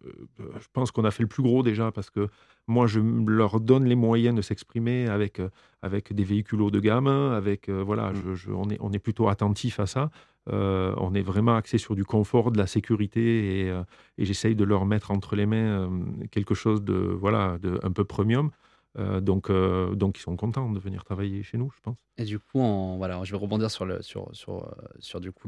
je 0.59 0.67
pense 0.73 0.91
qu'on 0.91 1.03
a 1.05 1.11
fait 1.11 1.23
le 1.23 1.29
plus 1.29 1.43
gros 1.43 1.63
déjà 1.63 1.91
parce 1.91 2.09
que 2.09 2.27
moi, 2.67 2.85
je 2.87 2.99
leur 2.99 3.59
donne 3.61 3.85
les 3.85 3.95
moyens 3.95 4.35
de 4.35 4.41
s'exprimer 4.41 5.07
avec 5.07 5.39
euh, 5.39 5.49
avec 5.81 6.13
des 6.13 6.23
véhicules 6.23 6.61
haut 6.61 6.71
de 6.71 6.79
gamme, 6.79 7.07
avec 7.07 7.69
euh, 7.69 7.81
voilà, 7.83 8.11
Mm. 8.11 8.15
je- 8.15 8.35
je- 8.35 8.51
on 8.51 8.69
est 8.69 8.77
on 8.81 8.91
est 8.91 8.99
plutôt 8.99 9.27
attentif 9.29 9.79
à 9.79 9.85
ça. 9.87 10.09
Euh, 10.49 10.93
on 10.97 11.13
est 11.13 11.21
vraiment 11.21 11.55
axé 11.55 11.77
sur 11.77 11.95
du 11.95 12.05
confort, 12.05 12.51
de 12.51 12.57
la 12.57 12.67
sécurité 12.67 13.61
et, 13.65 13.69
euh, 13.69 13.83
et 14.17 14.23
j'essaye 14.25 14.55
de 14.55 14.63
leur 14.63 14.85
mettre 14.85 15.11
entre 15.11 15.35
les 15.35 15.45
mains 15.45 15.89
euh, 15.89 15.89
quelque 16.31 16.55
chose 16.55 16.83
de 16.83 16.93
voilà 16.93 17.57
de 17.61 17.79
un 17.83 17.91
peu 17.91 18.05
premium. 18.05 18.51
Euh, 18.97 19.21
donc 19.21 19.51
euh, 19.51 19.93
donc 19.93 20.17
ils 20.17 20.21
sont 20.21 20.35
contents 20.35 20.71
de 20.71 20.79
venir 20.79 21.03
travailler 21.03 21.43
chez 21.43 21.57
nous, 21.57 21.69
je 21.75 21.79
pense. 21.81 21.97
Et 22.17 22.23
du 22.23 22.39
coup, 22.39 22.59
voilà, 22.97 23.23
je 23.23 23.31
vais 23.31 23.37
rebondir 23.37 23.69
sur, 23.69 23.85
sur, 24.03 24.29
sur, 24.33 24.63
euh, 24.63 24.71
sur 24.99 25.19
du 25.19 25.31
coup 25.31 25.47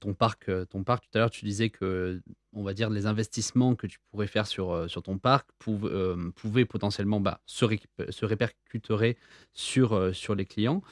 ton, 0.00 0.14
parc, 0.14 0.50
ton 0.68 0.82
parc. 0.82 1.04
Tout 1.04 1.10
à 1.14 1.18
l'heure, 1.20 1.30
tu 1.30 1.44
disais 1.44 1.70
que, 1.70 2.20
on 2.52 2.64
va 2.64 2.74
dire, 2.74 2.90
les 2.90 3.06
investissements 3.06 3.76
que 3.76 3.86
tu 3.86 3.98
pourrais 4.10 4.26
faire 4.26 4.48
sur, 4.48 4.90
sur 4.90 5.02
ton 5.02 5.18
parc 5.18 5.48
pouv- 5.60 6.32
pouvaient 6.32 6.64
potentiellement 6.64 7.20
bah, 7.20 7.40
se, 7.46 7.64
ré- 7.64 7.80
se 8.08 8.24
répercuteraient 8.24 9.16
sur, 9.52 10.12
sur 10.12 10.34
les 10.34 10.46
clients. 10.46 10.82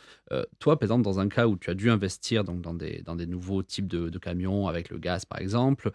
Toi, 0.61 0.79
par 0.79 0.85
exemple, 0.85 1.03
dans 1.03 1.19
un 1.19 1.29
cas 1.29 1.49
où 1.49 1.57
tu 1.57 1.71
as 1.71 1.75
dû 1.75 1.91
investir 1.91 2.45
donc, 2.45 2.61
dans, 2.61 2.75
des, 2.75 3.03
dans 3.03 3.17
des 3.17 3.27
nouveaux 3.27 3.65
types 3.65 3.89
de, 3.89 4.09
de 4.09 4.19
camions 4.19 4.69
avec 4.69 4.91
le 4.91 4.99
gaz, 4.99 5.25
par 5.25 5.41
exemple, 5.41 5.91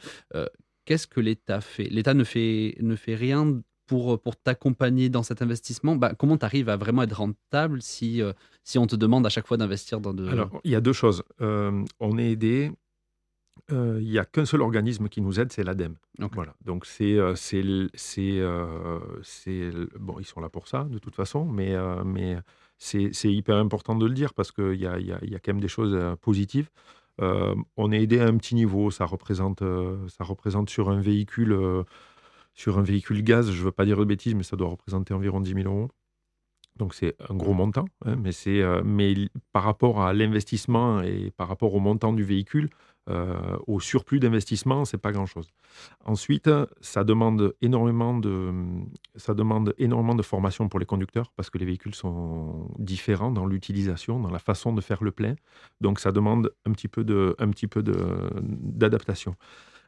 qu'est-ce 0.84 1.08
que 1.08 1.22
l'État 1.22 1.62
fait? 1.62 1.86
L'État 1.86 2.14
ne 2.14 2.26
fait, 2.26 2.76
ne 2.82 2.98
fait 2.98 3.16
rien 3.16 3.62
pour, 3.92 4.22
pour 4.22 4.36
t'accompagner 4.38 5.10
dans 5.10 5.22
cet 5.30 5.42
investissement, 5.42 5.98
bah, 5.98 6.14
comment 6.18 6.38
tu 6.38 6.46
arrives 6.46 6.70
à 6.70 6.78
vraiment 6.78 7.04
être 7.04 7.18
rentable 7.18 7.82
si, 7.82 8.22
euh, 8.22 8.32
si 8.64 8.78
on 8.80 8.88
te 8.88 8.96
demande 8.96 9.26
à 9.26 9.30
chaque 9.30 9.46
fois 9.48 9.58
d'investir 9.58 10.00
dans 10.00 10.14
de... 10.14 10.26
Alors 10.28 10.50
il 10.64 10.72
y 10.72 10.76
a 10.76 10.82
deux 10.82 10.94
choses. 10.94 11.24
Euh, 11.42 11.84
on 12.00 12.18
est 12.18 12.32
aidé. 12.32 12.72
euh, 13.74 14.00
Il 14.02 14.10
n'y 14.10 14.18
a 14.18 14.24
qu'un 14.24 14.46
seul 14.46 14.62
organisme 14.62 15.10
qui 15.10 15.20
nous 15.20 15.42
aide, 15.42 15.52
c'est 15.52 15.66
l'ADEME. 15.66 15.96
Ok. 16.22 16.32
Voilà. 16.36 16.54
Donc 16.64 16.86
c'est 16.86 17.18
euh, 17.18 17.36
c'est 17.36 17.64
c'est 17.94 18.40
euh, 18.40 19.00
bon, 20.00 20.16
ils 20.20 20.26
sont 20.26 20.40
là 20.40 20.48
pour 20.48 20.70
ça 20.70 20.86
de 20.90 21.00
toute 21.00 21.16
façon, 21.16 21.44
mais 21.44 21.76
euh, 21.76 22.04
mais 22.06 22.38
c'est 22.78 23.10
c'est 23.12 23.32
hyper 23.40 23.58
important 23.58 23.96
de 23.96 24.06
le 24.06 24.14
dire 24.14 24.34
parce 24.34 24.54
qu'il 24.54 24.80
y 24.80 24.88
a, 24.88 25.00
y, 25.00 25.12
a, 25.12 25.20
y 25.22 25.36
a 25.36 25.40
quand 25.40 25.52
même 25.54 25.62
des 25.62 25.68
choses 25.78 25.94
euh, 25.94 26.16
positives. 26.16 26.70
Euh, 27.22 27.54
on 27.76 27.92
est 27.92 28.02
aidé 28.02 28.20
à 28.22 28.28
un 28.28 28.38
petit 28.38 28.56
niveau, 28.56 28.90
ça 28.90 29.06
représente 29.06 29.62
euh, 29.64 29.98
ça 30.08 30.24
représente 30.24 30.70
sur 30.70 30.90
un 30.90 31.02
véhicule 31.02 31.52
euh, 31.52 31.84
sur 32.54 32.78
un 32.78 32.84
véhicule 32.84 33.24
gaz, 33.24 33.52
je 33.52 33.60
ne 33.60 33.66
veux 33.66 33.72
pas 33.72 33.86
dire 33.86 33.98
de 33.98 34.06
bêtises, 34.06 34.36
mais 34.36 34.44
ça 34.44 34.56
doit 34.56 34.70
représenter 34.70 35.14
environ 35.14 35.42
10 35.42 35.54
000 35.54 35.74
euros. 35.74 35.90
Donc 36.78 36.94
c'est 36.94 37.16
un 37.30 37.36
gros 37.36 37.54
montant, 37.54 37.86
hein, 38.06 38.16
mais, 38.16 38.32
c'est, 38.32 38.62
euh, 38.62 38.82
mais 38.84 39.14
par 39.52 39.64
rapport 39.64 40.02
à 40.02 40.14
l'investissement 40.14 41.02
et 41.02 41.32
par 41.36 41.48
rapport 41.48 41.74
au 41.76 41.80
montant 41.80 42.14
du 42.14 42.24
véhicule, 42.24 42.70
euh, 43.10 43.58
au 43.68 43.80
surplus 43.80 44.20
d'investissement, 44.20 44.86
c'est 44.86 44.98
pas 44.98 45.12
grand-chose. 45.12 45.50
Ensuite, 46.06 46.50
ça 46.82 47.04
demande 47.04 47.56
énormément 47.62 48.18
de, 48.18 48.54
ça 49.16 49.34
demande 49.34 49.74
énormément 49.80 50.16
de 50.16 50.22
formation 50.22 50.70
pour 50.70 50.80
les 50.80 50.86
conducteurs 50.86 51.32
parce 51.36 51.50
que 51.50 51.58
les 51.58 51.66
véhicules 51.66 51.96
sont 51.96 52.70
différents 52.78 53.32
dans 53.32 53.48
l'utilisation, 53.48 54.20
dans 54.20 54.30
la 54.30 54.40
façon 54.40 54.72
de 54.72 54.82
faire 54.82 55.04
le 55.04 55.12
plein. 55.12 55.36
Donc 55.82 56.00
ça 56.00 56.12
demande 56.12 56.54
un 56.66 56.72
petit 56.72 56.88
peu 56.88 57.04
peu 57.72 57.84
de, 57.84 58.30
d'adaptation. 58.42 59.36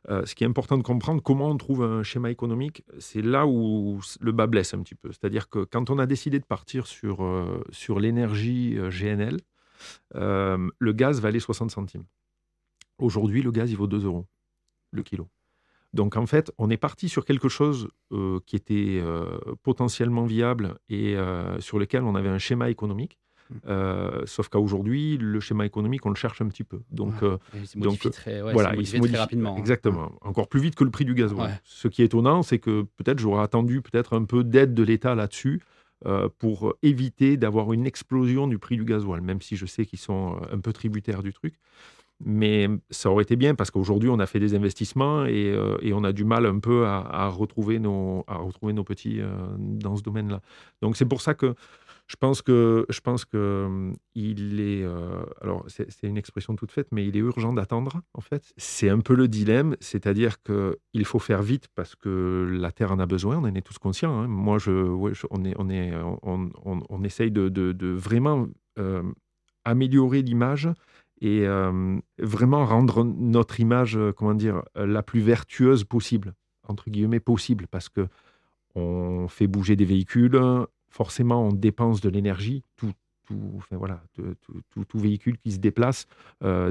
Euh, 0.09 0.25
ce 0.25 0.35
qui 0.35 0.43
est 0.43 0.47
important 0.47 0.77
de 0.77 0.83
comprendre, 0.83 1.21
comment 1.21 1.49
on 1.49 1.57
trouve 1.57 1.83
un 1.83 2.03
schéma 2.03 2.29
économique, 2.29 2.83
c'est 2.99 3.21
là 3.21 3.47
où 3.47 4.01
le 4.19 4.31
bas 4.31 4.47
blesse 4.47 4.73
un 4.73 4.81
petit 4.81 4.95
peu. 4.95 5.11
C'est-à-dire 5.11 5.49
que 5.49 5.63
quand 5.63 5.89
on 5.89 5.97
a 5.97 6.05
décidé 6.05 6.39
de 6.39 6.45
partir 6.45 6.87
sur, 6.87 7.23
euh, 7.23 7.63
sur 7.71 7.99
l'énergie 7.99 8.77
euh, 8.77 8.89
GNL, 8.89 9.39
le 10.13 10.91
gaz 10.93 11.21
valait 11.21 11.39
60 11.39 11.71
centimes. 11.71 12.05
Aujourd'hui, 12.97 13.41
le 13.41 13.51
gaz, 13.51 13.71
il 13.71 13.77
vaut 13.77 13.87
2 13.87 14.05
euros 14.05 14.27
le 14.91 15.03
kilo. 15.03 15.27
Donc 15.93 16.15
en 16.15 16.25
fait, 16.25 16.51
on 16.57 16.69
est 16.69 16.77
parti 16.77 17.09
sur 17.09 17.25
quelque 17.25 17.49
chose 17.49 17.89
qui 18.45 18.55
était 18.55 19.03
potentiellement 19.61 20.23
viable 20.23 20.77
et 20.87 21.17
sur 21.59 21.79
lequel 21.79 22.03
on 22.03 22.15
avait 22.15 22.29
un 22.29 22.37
schéma 22.37 22.69
économique. 22.69 23.19
Euh, 23.67 24.21
sauf 24.25 24.47
qu'aujourd'hui, 24.49 25.17
le 25.17 25.39
schéma 25.39 25.65
économique, 25.65 26.05
on 26.05 26.09
le 26.09 26.15
cherche 26.15 26.41
un 26.41 26.47
petit 26.47 26.63
peu. 26.63 26.79
Donc, 26.91 27.21
Ouais. 27.21 27.27
euh, 27.29 27.37
Et 27.53 27.59
il 27.59 27.67
se 27.67 27.75
donc, 27.77 27.85
modifie 27.85 28.09
très, 28.11 28.41
ouais, 28.41 28.53
voilà, 28.53 28.75
il 28.75 28.85
se 28.87 28.97
modifie 28.97 29.13
très 29.13 29.21
rapidement. 29.21 29.55
hein. 29.55 29.59
Exactement. 29.59 30.11
Encore 30.21 30.47
plus 30.47 30.59
vite 30.61 30.75
que 30.75 30.83
le 30.83 30.91
prix 30.91 31.05
du 31.05 31.13
gasoil. 31.13 31.49
Ouais. 31.51 31.59
Ce 31.63 31.87
qui 31.87 32.01
est 32.01 32.05
étonnant, 32.05 32.43
c'est 32.43 32.59
que 32.59 32.83
peut-être 32.97 33.19
j'aurais 33.19 33.43
attendu 33.43 33.81
peut-être 33.81 34.15
un 34.15 34.23
peu 34.25 34.43
d'aide 34.43 34.73
de 34.73 34.83
l'État 34.83 35.15
là-dessus 35.15 35.61
euh, 36.05 36.27
pour 36.39 36.73
éviter 36.83 37.37
d'avoir 37.37 37.71
une 37.73 37.85
explosion 37.87 38.47
du 38.47 38.57
prix 38.59 38.75
du 38.77 38.83
gasoil, 38.85 39.21
même 39.21 39.41
si 39.41 39.55
je 39.55 39.65
sais 39.65 39.85
qu'ils 39.85 39.99
sont 39.99 40.35
euh, 40.41 40.55
un 40.55 40.59
peu 40.59 40.73
tributaires 40.73 41.23
du 41.23 41.31
truc. 41.33 41.53
Mais 42.25 42.69
ça 42.89 43.09
aurait 43.09 43.23
été 43.23 43.35
bien 43.35 43.53
parce 43.55 43.69
qu'aujourd'hui, 43.71 44.09
on 44.09 44.19
a 44.19 44.25
fait 44.25 44.39
des 44.39 44.55
investissements 44.55 45.25
et, 45.25 45.51
euh, 45.51 45.75
et 45.81 45.93
on 45.93 46.03
a 46.05 46.13
du 46.13 46.23
mal 46.23 46.45
un 46.45 46.59
peu 46.59 46.85
à, 46.85 46.99
à 46.99 47.27
retrouver, 47.27 47.79
nos, 47.79 48.23
à 48.27 48.35
retrouver 48.37 48.71
nos 48.71 48.83
petits 48.85 49.19
euh, 49.19 49.27
dans 49.57 49.97
ce 49.97 50.03
domaine-là. 50.03 50.41
Donc 50.81 50.95
c'est 50.95 51.05
pour 51.05 51.21
ça 51.21 51.33
que 51.33 51.55
je 52.07 52.15
pense 52.17 52.41
que 52.41 52.85
je 52.89 52.99
pense 52.99 53.25
que 53.25 53.63
hum, 53.65 53.95
il 54.13 54.59
est 54.59 54.83
euh, 54.83 55.23
alors 55.41 55.65
c'est 55.67 56.03
une 56.03 56.17
expression 56.17 56.55
toute 56.55 56.71
faite, 56.71 56.87
mais 56.91 57.05
il 57.07 57.15
est 57.15 57.21
urgent 57.21 57.53
d'attendre. 57.53 58.01
En 58.13 58.21
fait, 58.21 58.53
c'est 58.57 58.89
un 58.89 58.99
peu 58.99 59.15
le 59.15 59.27
dilemme, 59.27 59.75
c'est-à-dire 59.79 60.41
que 60.43 60.77
il 60.93 61.05
faut 61.05 61.19
faire 61.19 61.41
vite 61.41 61.67
parce 61.75 61.95
que 61.95 62.47
la 62.59 62.71
Terre 62.71 62.91
en 62.91 62.99
a 62.99 63.05
besoin. 63.05 63.37
On 63.37 63.43
en 63.43 63.55
est 63.55 63.61
tous 63.61 63.77
conscients. 63.79 64.19
hein. 64.19 64.27
Moi, 64.27 64.57
je, 64.59 64.71
on 64.71 65.45
est 65.45 65.55
on 65.57 65.69
est 65.69 65.93
on, 66.23 66.49
on, 66.89 67.03
essaye 67.03 67.31
de, 67.31 67.49
de- 67.49 67.91
vraiment 67.91 68.47
euh, 68.79 69.03
améliorer 69.65 70.21
l'image 70.21 70.69
et 71.21 71.45
vraiment 72.19 72.65
rendre 72.65 73.05
notre 73.05 73.61
image, 73.61 73.97
comment 74.17 74.33
dire, 74.33 74.61
la 74.75 75.01
plus 75.03 75.21
vertueuse 75.21 75.85
possible, 75.85 76.33
entre 76.67 76.89
guillemets 76.89 77.21
possible, 77.21 77.65
parce 77.71 77.87
que 77.87 78.07
on 78.75 79.27
fait 79.29 79.47
bouger 79.47 79.75
des 79.77 79.85
véhicules, 79.85 80.37
forcément 80.93 81.47
on 81.47 81.51
dépense 81.51 81.99
de 81.99 82.09
l'énergie, 82.09 82.63
tout, 82.77 82.93
tout, 83.25 83.51
enfin, 83.57 83.75
voilà, 83.77 84.01
tout, 84.13 84.85
tout, 84.85 84.99
véhicule 84.99 85.37
qui 85.37 85.51
se 85.51 85.57
déplace 85.57 86.07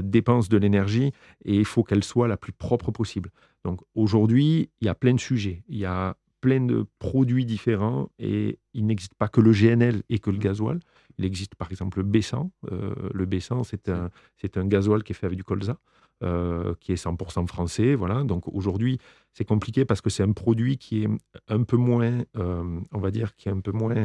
dépense 0.03 0.49
de 0.49 0.57
l'énergie 0.57 1.11
et 1.45 1.55
il 1.55 1.65
faut 1.65 1.83
qu'elle 1.83 2.03
soit 2.03 2.27
la 2.27 2.37
plus 2.37 2.53
propre 2.53 2.91
possible. 2.91 3.31
Donc 3.63 3.81
aujourd'hui, 3.95 4.69
il 4.81 4.85
y 4.85 4.89
a 4.89 4.95
plein 4.95 5.13
de 5.13 5.19
sujets, 5.19 5.63
il 5.67 5.77
y 5.77 5.85
a 5.85 6.15
plein 6.43 6.59
de 6.59 6.85
produits 6.99 7.45
différents 7.45 8.09
et 8.19 8.59
il 8.73 8.85
n'existe 8.85 9.13
pas 9.15 9.29
que 9.29 9.39
le 9.39 9.51
GNL 9.51 10.03
et 10.09 10.19
que 10.19 10.29
le 10.29 10.35
mmh. 10.35 10.41
gasoil. 10.41 10.79
Il 11.17 11.23
existe 11.23 11.55
par 11.55 11.71
exemple 11.71 11.99
le 11.99 12.05
B100. 12.05 12.49
Euh, 12.69 12.93
le 13.13 13.25
B100, 13.25 13.63
c'est 13.63 13.87
un, 13.87 14.09
c'est 14.35 14.57
un 14.57 14.65
gasoil 14.65 15.03
qui 15.03 15.13
est 15.13 15.15
fait 15.15 15.25
avec 15.25 15.37
du 15.37 15.45
colza, 15.45 15.77
euh, 16.23 16.73
qui 16.79 16.91
est 16.91 17.03
100% 17.03 17.47
français. 17.47 17.95
Voilà. 17.95 18.23
Donc 18.23 18.47
aujourd'hui, 18.47 18.99
c'est 19.33 19.45
compliqué 19.45 19.85
parce 19.85 20.01
que 20.01 20.09
c'est 20.09 20.23
un 20.23 20.31
produit 20.31 20.77
qui 20.77 21.03
est 21.03 21.09
un 21.47 21.63
peu 21.63 21.77
moins, 21.77 22.23
euh, 22.37 22.79
on 22.91 22.99
va 22.99 23.11
dire, 23.11 23.35
qui 23.35 23.49
est 23.49 23.51
un 23.51 23.59
peu 23.59 23.71
moins 23.71 23.95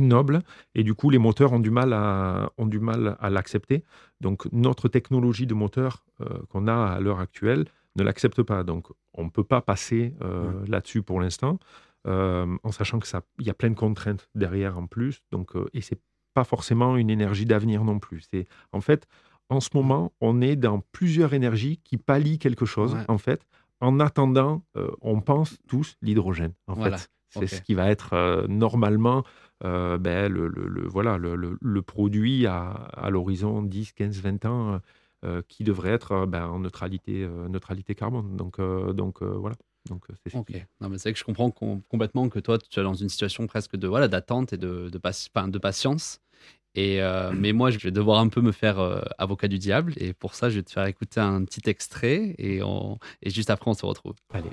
noble 0.00 0.42
et 0.76 0.84
du 0.84 0.94
coup 0.94 1.10
les 1.10 1.18
moteurs 1.18 1.52
ont 1.52 1.58
du 1.58 1.70
mal 1.70 1.92
à, 1.92 2.52
ont 2.56 2.66
du 2.66 2.78
mal 2.78 3.16
à 3.18 3.30
l'accepter. 3.30 3.82
Donc 4.20 4.46
notre 4.52 4.88
technologie 4.88 5.46
de 5.46 5.54
moteur 5.54 6.04
qu'on 6.50 6.68
a 6.68 6.74
à 6.74 7.00
l'heure 7.00 7.18
actuelle, 7.20 7.64
ne 7.98 8.04
l'accepte 8.04 8.42
pas. 8.42 8.62
Donc, 8.62 8.88
on 9.14 9.24
ne 9.24 9.30
peut 9.30 9.44
pas 9.44 9.60
passer 9.60 10.14
euh, 10.22 10.64
là-dessus 10.66 11.02
pour 11.02 11.20
l'instant, 11.20 11.58
euh, 12.06 12.56
en 12.62 12.72
sachant 12.72 12.98
que 12.98 13.06
ça, 13.06 13.22
il 13.38 13.46
y 13.46 13.50
a 13.50 13.54
plein 13.54 13.70
de 13.70 13.74
contraintes 13.74 14.28
derrière 14.34 14.78
en 14.78 14.86
plus. 14.86 15.22
Donc, 15.30 15.56
euh, 15.56 15.68
et 15.74 15.82
c'est 15.82 16.00
pas 16.34 16.44
forcément 16.44 16.96
une 16.96 17.10
énergie 17.10 17.46
d'avenir 17.46 17.84
non 17.84 17.98
plus. 17.98 18.22
C'est 18.30 18.46
en 18.72 18.80
fait, 18.80 19.06
en 19.48 19.60
ce 19.60 19.70
moment, 19.74 20.12
on 20.20 20.40
est 20.40 20.56
dans 20.56 20.80
plusieurs 20.92 21.34
énergies 21.34 21.80
qui 21.84 21.96
pallient 21.96 22.38
quelque 22.38 22.66
chose. 22.66 22.96
En 23.08 23.18
fait, 23.18 23.40
en 23.80 24.00
attendant, 24.00 24.62
on 25.00 25.20
pense 25.20 25.56
tous 25.68 25.96
l'hydrogène. 26.02 26.52
En 26.66 26.76
fait, 26.76 27.10
c'est 27.30 27.46
ce 27.46 27.62
qui 27.62 27.74
va 27.74 27.90
être 27.90 28.46
normalement 28.48 29.24
ben, 29.62 30.28
le, 30.32 30.86
voilà, 30.88 31.16
le, 31.18 31.82
produit 31.82 32.46
à, 32.46 32.68
à 32.68 33.10
l'horizon 33.10 33.62
10, 33.62 33.92
15, 33.92 34.20
20 34.20 34.44
ans 34.44 34.80
euh, 35.24 35.42
qui 35.48 35.64
devrait 35.64 35.90
être 35.90 36.12
euh, 36.12 36.26
ben, 36.26 36.46
en 36.46 36.60
neutralité, 36.60 37.24
euh, 37.24 37.48
neutralité 37.48 37.96
carbone. 37.96 38.36
Donc, 38.36 38.60
donc 38.60 39.20
voilà. 39.24 39.56
Donc, 39.88 40.04
c'est 40.24 40.32
ok. 40.36 40.52
Non, 40.80 40.88
mais 40.88 40.98
c'est 40.98 41.12
que 41.12 41.18
je 41.18 41.24
comprends 41.24 41.50
complètement 41.50 42.28
que 42.28 42.38
toi, 42.38 42.56
tu 42.56 42.78
es 42.78 42.82
dans 42.84 42.94
une 42.94 43.08
situation 43.08 43.44
presque 43.48 43.74
de 43.74 43.88
voilà 43.88 44.06
d'attente 44.06 44.52
et 44.52 44.58
de, 44.58 44.90
de, 44.90 45.50
de 45.50 45.58
patience. 45.58 46.20
Et, 46.74 47.00
mais 47.34 47.52
moi, 47.52 47.70
je 47.70 47.78
vais 47.78 47.90
devoir 47.90 48.20
un 48.20 48.28
peu 48.28 48.40
me 48.40 48.52
faire 48.52 48.78
avocat 49.18 49.48
du 49.48 49.58
diable. 49.58 49.94
Et 49.96 50.12
pour 50.12 50.34
ça, 50.34 50.48
je 50.48 50.56
vais 50.56 50.62
te 50.62 50.70
faire 50.70 50.86
écouter 50.86 51.20
un 51.20 51.44
petit 51.44 51.68
extrait. 51.68 52.34
Et, 52.38 52.60
et 53.22 53.30
juste 53.30 53.50
après, 53.50 53.70
on 53.70 53.74
se 53.74 53.84
retrouve. 53.84 54.14
Allez. 54.32 54.50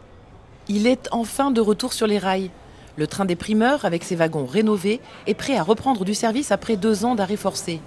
Il 0.67 0.87
est 0.87 1.07
enfin 1.11 1.51
de 1.51 1.61
retour 1.61 1.93
sur 1.93 2.07
les 2.07 2.17
rails. 2.17 2.49
Le 2.97 3.07
train 3.07 3.25
des 3.25 3.35
primeurs, 3.35 3.85
avec 3.85 4.03
ses 4.03 4.15
wagons 4.15 4.45
rénovés, 4.45 5.01
est 5.27 5.33
prêt 5.33 5.57
à 5.57 5.63
reprendre 5.63 6.05
du 6.05 6.13
service 6.13 6.51
après 6.51 6.77
deux 6.77 7.05
ans 7.05 7.13
d'arrêt 7.13 7.35
forcé. 7.35 7.81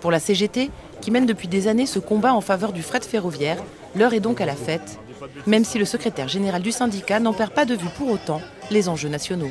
Pour 0.00 0.10
la 0.10 0.20
CGT, 0.20 0.70
qui 1.00 1.10
mène 1.10 1.26
depuis 1.26 1.48
des 1.48 1.68
années 1.68 1.86
ce 1.86 1.98
combat 1.98 2.32
en 2.32 2.40
faveur 2.40 2.72
du 2.72 2.82
fret 2.82 3.00
ferroviaire, 3.00 3.62
l'heure 3.94 4.14
est 4.14 4.20
donc 4.20 4.40
à 4.40 4.46
la 4.46 4.56
fête, 4.56 4.98
même 5.46 5.64
si 5.64 5.78
le 5.78 5.84
secrétaire 5.84 6.28
général 6.28 6.62
du 6.62 6.72
syndicat 6.72 7.20
n'en 7.20 7.32
perd 7.32 7.52
pas 7.52 7.64
de 7.64 7.74
vue 7.74 7.88
pour 7.96 8.10
autant 8.10 8.40
les 8.70 8.88
enjeux 8.88 9.08
nationaux. 9.08 9.50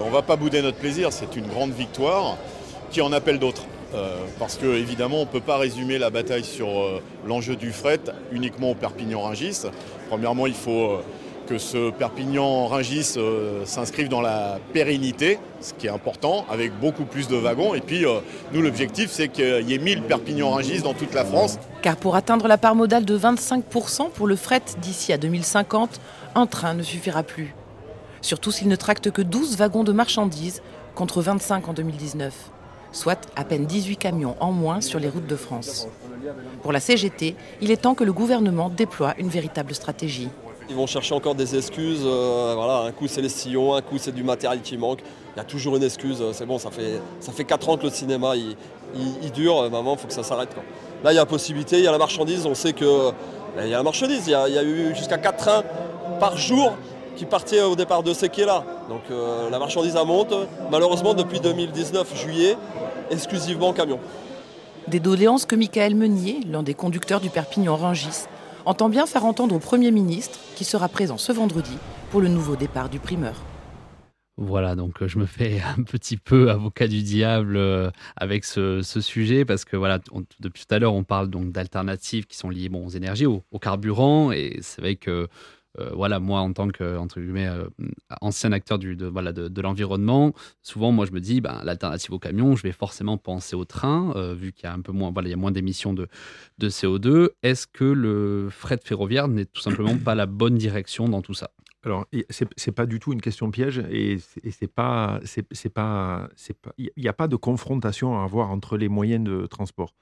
On 0.00 0.06
ne 0.06 0.12
va 0.12 0.22
pas 0.22 0.36
bouder 0.36 0.62
notre 0.62 0.78
plaisir, 0.78 1.12
c'est 1.12 1.36
une 1.36 1.46
grande 1.46 1.72
victoire 1.72 2.36
qui 2.94 3.00
en 3.02 3.12
appelle 3.12 3.40
d'autres. 3.40 3.64
Euh, 3.92 4.14
parce 4.38 4.56
que 4.56 4.66
évidemment, 4.66 5.18
on 5.18 5.24
ne 5.24 5.30
peut 5.30 5.40
pas 5.40 5.56
résumer 5.56 5.98
la 5.98 6.10
bataille 6.10 6.44
sur 6.44 6.68
euh, 6.68 7.02
l'enjeu 7.26 7.56
du 7.56 7.72
fret 7.72 8.00
uniquement 8.30 8.70
au 8.70 8.74
Perpignan-Rungis. 8.76 9.62
Premièrement, 10.08 10.46
il 10.46 10.54
faut 10.54 10.84
euh, 10.84 11.04
que 11.48 11.58
ce 11.58 11.90
Perpignan-Ringis 11.90 13.18
s'inscrive 13.64 14.08
dans 14.08 14.20
la 14.20 14.58
pérennité, 14.72 15.40
ce 15.60 15.74
qui 15.74 15.88
est 15.88 15.90
important, 15.90 16.46
avec 16.48 16.72
beaucoup 16.78 17.04
plus 17.04 17.26
de 17.26 17.34
wagons. 17.34 17.74
Et 17.74 17.80
puis, 17.80 18.06
nous, 18.52 18.62
l'objectif, 18.62 19.10
c'est 19.10 19.28
qu'il 19.28 19.68
y 19.68 19.74
ait 19.74 19.78
1000 19.78 20.02
Perpignan-Ringis 20.02 20.82
dans 20.82 20.94
toute 20.94 21.12
la 21.12 21.24
France. 21.24 21.58
Car 21.82 21.96
pour 21.96 22.14
atteindre 22.16 22.48
la 22.48 22.56
part 22.56 22.76
modale 22.76 23.04
de 23.04 23.18
25% 23.18 24.10
pour 24.10 24.26
le 24.26 24.36
fret 24.36 24.62
d'ici 24.80 25.12
à 25.12 25.18
2050, 25.18 26.00
un 26.34 26.46
train 26.46 26.72
ne 26.72 26.82
suffira 26.82 27.22
plus. 27.24 27.54
Surtout 28.22 28.52
s'il 28.52 28.68
ne 28.68 28.76
tracte 28.76 29.10
que 29.10 29.20
12 29.20 29.58
wagons 29.58 29.84
de 29.84 29.92
marchandises 29.92 30.62
contre 30.94 31.20
25 31.20 31.68
en 31.68 31.74
2019, 31.74 32.32
soit 32.94 33.18
à 33.36 33.44
peine 33.44 33.66
18 33.66 33.96
camions 33.96 34.36
en 34.40 34.52
moins 34.52 34.80
sur 34.80 34.98
les 34.98 35.08
routes 35.08 35.26
de 35.26 35.36
France. 35.36 35.86
Pour 36.62 36.72
la 36.72 36.80
CGT, 36.80 37.36
il 37.60 37.70
est 37.70 37.76
temps 37.76 37.94
que 37.94 38.04
le 38.04 38.12
gouvernement 38.12 38.70
déploie 38.70 39.14
une 39.18 39.28
véritable 39.28 39.74
stratégie. 39.74 40.28
Ils 40.70 40.76
vont 40.76 40.86
chercher 40.86 41.14
encore 41.14 41.34
des 41.34 41.56
excuses. 41.56 42.04
Euh, 42.04 42.54
voilà, 42.56 42.88
un 42.88 42.92
coup 42.92 43.06
c'est 43.06 43.20
les 43.20 43.28
sillons, 43.28 43.74
un 43.74 43.82
coup 43.82 43.98
c'est 43.98 44.14
du 44.14 44.24
matériel 44.24 44.62
qui 44.62 44.78
manque. 44.78 45.00
Il 45.34 45.38
y 45.38 45.40
a 45.40 45.44
toujours 45.44 45.76
une 45.76 45.82
excuse. 45.82 46.22
C'est 46.32 46.46
bon, 46.46 46.58
ça 46.58 46.70
fait, 46.70 47.00
ça 47.20 47.32
fait 47.32 47.44
4 47.44 47.68
ans 47.68 47.76
que 47.76 47.82
le 47.82 47.90
cinéma 47.90 48.34
il, 48.36 49.32
dure. 49.32 49.68
Maman, 49.70 49.94
il 49.94 49.98
faut 49.98 50.06
que 50.06 50.12
ça 50.12 50.22
s'arrête. 50.22 50.50
Là, 51.02 51.12
il 51.12 51.16
y 51.16 51.18
a 51.18 51.26
possibilité, 51.26 51.78
il 51.78 51.84
y 51.84 51.88
a 51.88 51.92
la 51.92 51.98
marchandise. 51.98 52.46
On 52.46 52.54
sait 52.54 52.72
que 52.72 53.10
ben, 53.56 53.64
il 53.64 53.70
y 53.70 53.74
a 53.74 53.78
la 53.78 53.82
marchandise. 53.82 54.22
Il 54.26 54.30
y 54.30 54.34
a, 54.34 54.62
eu 54.62 54.94
jusqu'à 54.94 55.18
4 55.18 55.36
trains 55.36 55.64
par 56.18 56.38
jour 56.38 56.72
qui 57.16 57.24
partaient 57.24 57.62
au 57.62 57.76
départ 57.76 58.02
de 58.02 58.12
ces 58.12 58.28
quais-là. 58.28 58.64
Donc 58.88 59.02
euh, 59.10 59.50
la 59.50 59.58
marchandise 59.58 59.96
monte. 60.06 60.34
Malheureusement, 60.70 61.14
depuis 61.14 61.40
2019 61.40 62.16
juillet, 62.16 62.56
exclusivement 63.10 63.72
camion. 63.72 63.98
Des 64.88 65.00
doléances 65.00 65.46
que 65.46 65.56
Michael 65.56 65.94
Meunier, 65.94 66.40
l'un 66.46 66.62
des 66.62 66.74
conducteurs 66.74 67.20
du 67.20 67.30
Perpignan-Rungis, 67.30 68.26
entend 68.66 68.88
bien 68.88 69.06
faire 69.06 69.24
entendre 69.24 69.54
au 69.54 69.58
Premier 69.58 69.90
ministre, 69.90 70.38
qui 70.56 70.64
sera 70.64 70.88
présent 70.88 71.18
ce 71.18 71.32
vendredi 71.32 71.76
pour 72.10 72.20
le 72.20 72.28
nouveau 72.28 72.56
départ 72.56 72.88
du 72.88 72.98
primeur. 72.98 73.34
Voilà, 74.36 74.74
donc 74.74 75.00
euh, 75.00 75.06
je 75.06 75.18
me 75.18 75.26
fais 75.26 75.60
un 75.78 75.82
petit 75.82 76.16
peu 76.16 76.50
avocat 76.50 76.88
du 76.88 77.02
diable 77.02 77.56
euh, 77.56 77.90
avec 78.16 78.44
ce, 78.44 78.82
sujet 78.82 79.44
parce 79.44 79.64
que 79.64 79.76
voilà, 79.76 80.00
depuis 80.40 80.64
tout 80.66 80.74
à 80.74 80.78
l'heure, 80.78 80.94
on 80.94 81.04
parle 81.04 81.28
donc 81.28 81.52
d'alternatives 81.52 82.26
qui 82.26 82.36
sont 82.36 82.50
liées 82.50 82.70
aux 82.72 82.88
énergies, 82.88 83.26
au, 83.26 83.42
au 83.52 83.58
carburant, 83.58 84.32
et 84.32 84.58
c'est 84.60 84.80
vrai 84.80 84.96
que 84.96 85.28
euh, 85.80 85.90
voilà, 85.94 86.20
moi, 86.20 86.40
en 86.40 86.52
tant 86.52 86.68
que 86.68 86.96
entre 86.96 87.20
guillemets, 87.20 87.48
euh, 87.48 87.66
ancien 88.20 88.52
acteur 88.52 88.78
du, 88.78 88.96
de, 88.96 89.06
voilà, 89.06 89.32
de, 89.32 89.60
l'environnement, 89.60 90.32
souvent, 90.62 90.92
moi, 90.92 91.06
je 91.06 91.12
me 91.12 91.20
dis, 91.20 91.40
ben, 91.40 91.60
l'alternative 91.64 92.12
au 92.12 92.18
camion, 92.18 92.54
je 92.54 92.62
vais 92.62 92.72
forcément 92.72 93.18
penser 93.18 93.56
au 93.56 93.64
train, 93.64 94.12
euh, 94.16 94.34
vu 94.34 94.52
qu'il 94.52 94.64
y 94.64 94.66
a 94.68 94.72
un 94.72 94.80
peu 94.80 94.92
moins, 94.92 95.10
voilà, 95.10 95.28
il 95.28 95.32
y 95.32 95.34
a 95.34 95.38
moins 95.38 95.52
d'émissions 95.52 95.92
de, 95.92 96.08
de 96.58 96.68
CO2. 96.68 97.30
Est-ce 97.42 97.66
que 97.66 97.84
le 97.84 98.48
fret 98.50 98.78
ferroviaire 98.82 99.28
n'est 99.28 99.46
tout 99.46 99.62
simplement 99.62 99.96
pas 99.96 100.14
la 100.14 100.26
bonne 100.26 100.56
direction 100.56 101.08
dans 101.08 101.22
tout 101.22 101.34
ça? 101.34 101.50
Alors, 101.84 102.06
c'est 102.30 102.72
pas 102.72 102.86
du 102.86 102.98
tout 102.98 103.12
une 103.12 103.20
question 103.20 103.50
piège 103.50 103.82
et 103.90 104.18
pas, 104.74 105.20
il 106.78 106.90
n'y 106.96 107.08
a 107.08 107.12
pas 107.12 107.28
de 107.28 107.36
confrontation 107.36 108.18
à 108.18 108.24
avoir 108.24 108.50
entre 108.50 108.78
les 108.78 108.88
moyens 108.88 109.22
de 109.22 109.46
transport. 109.46 109.92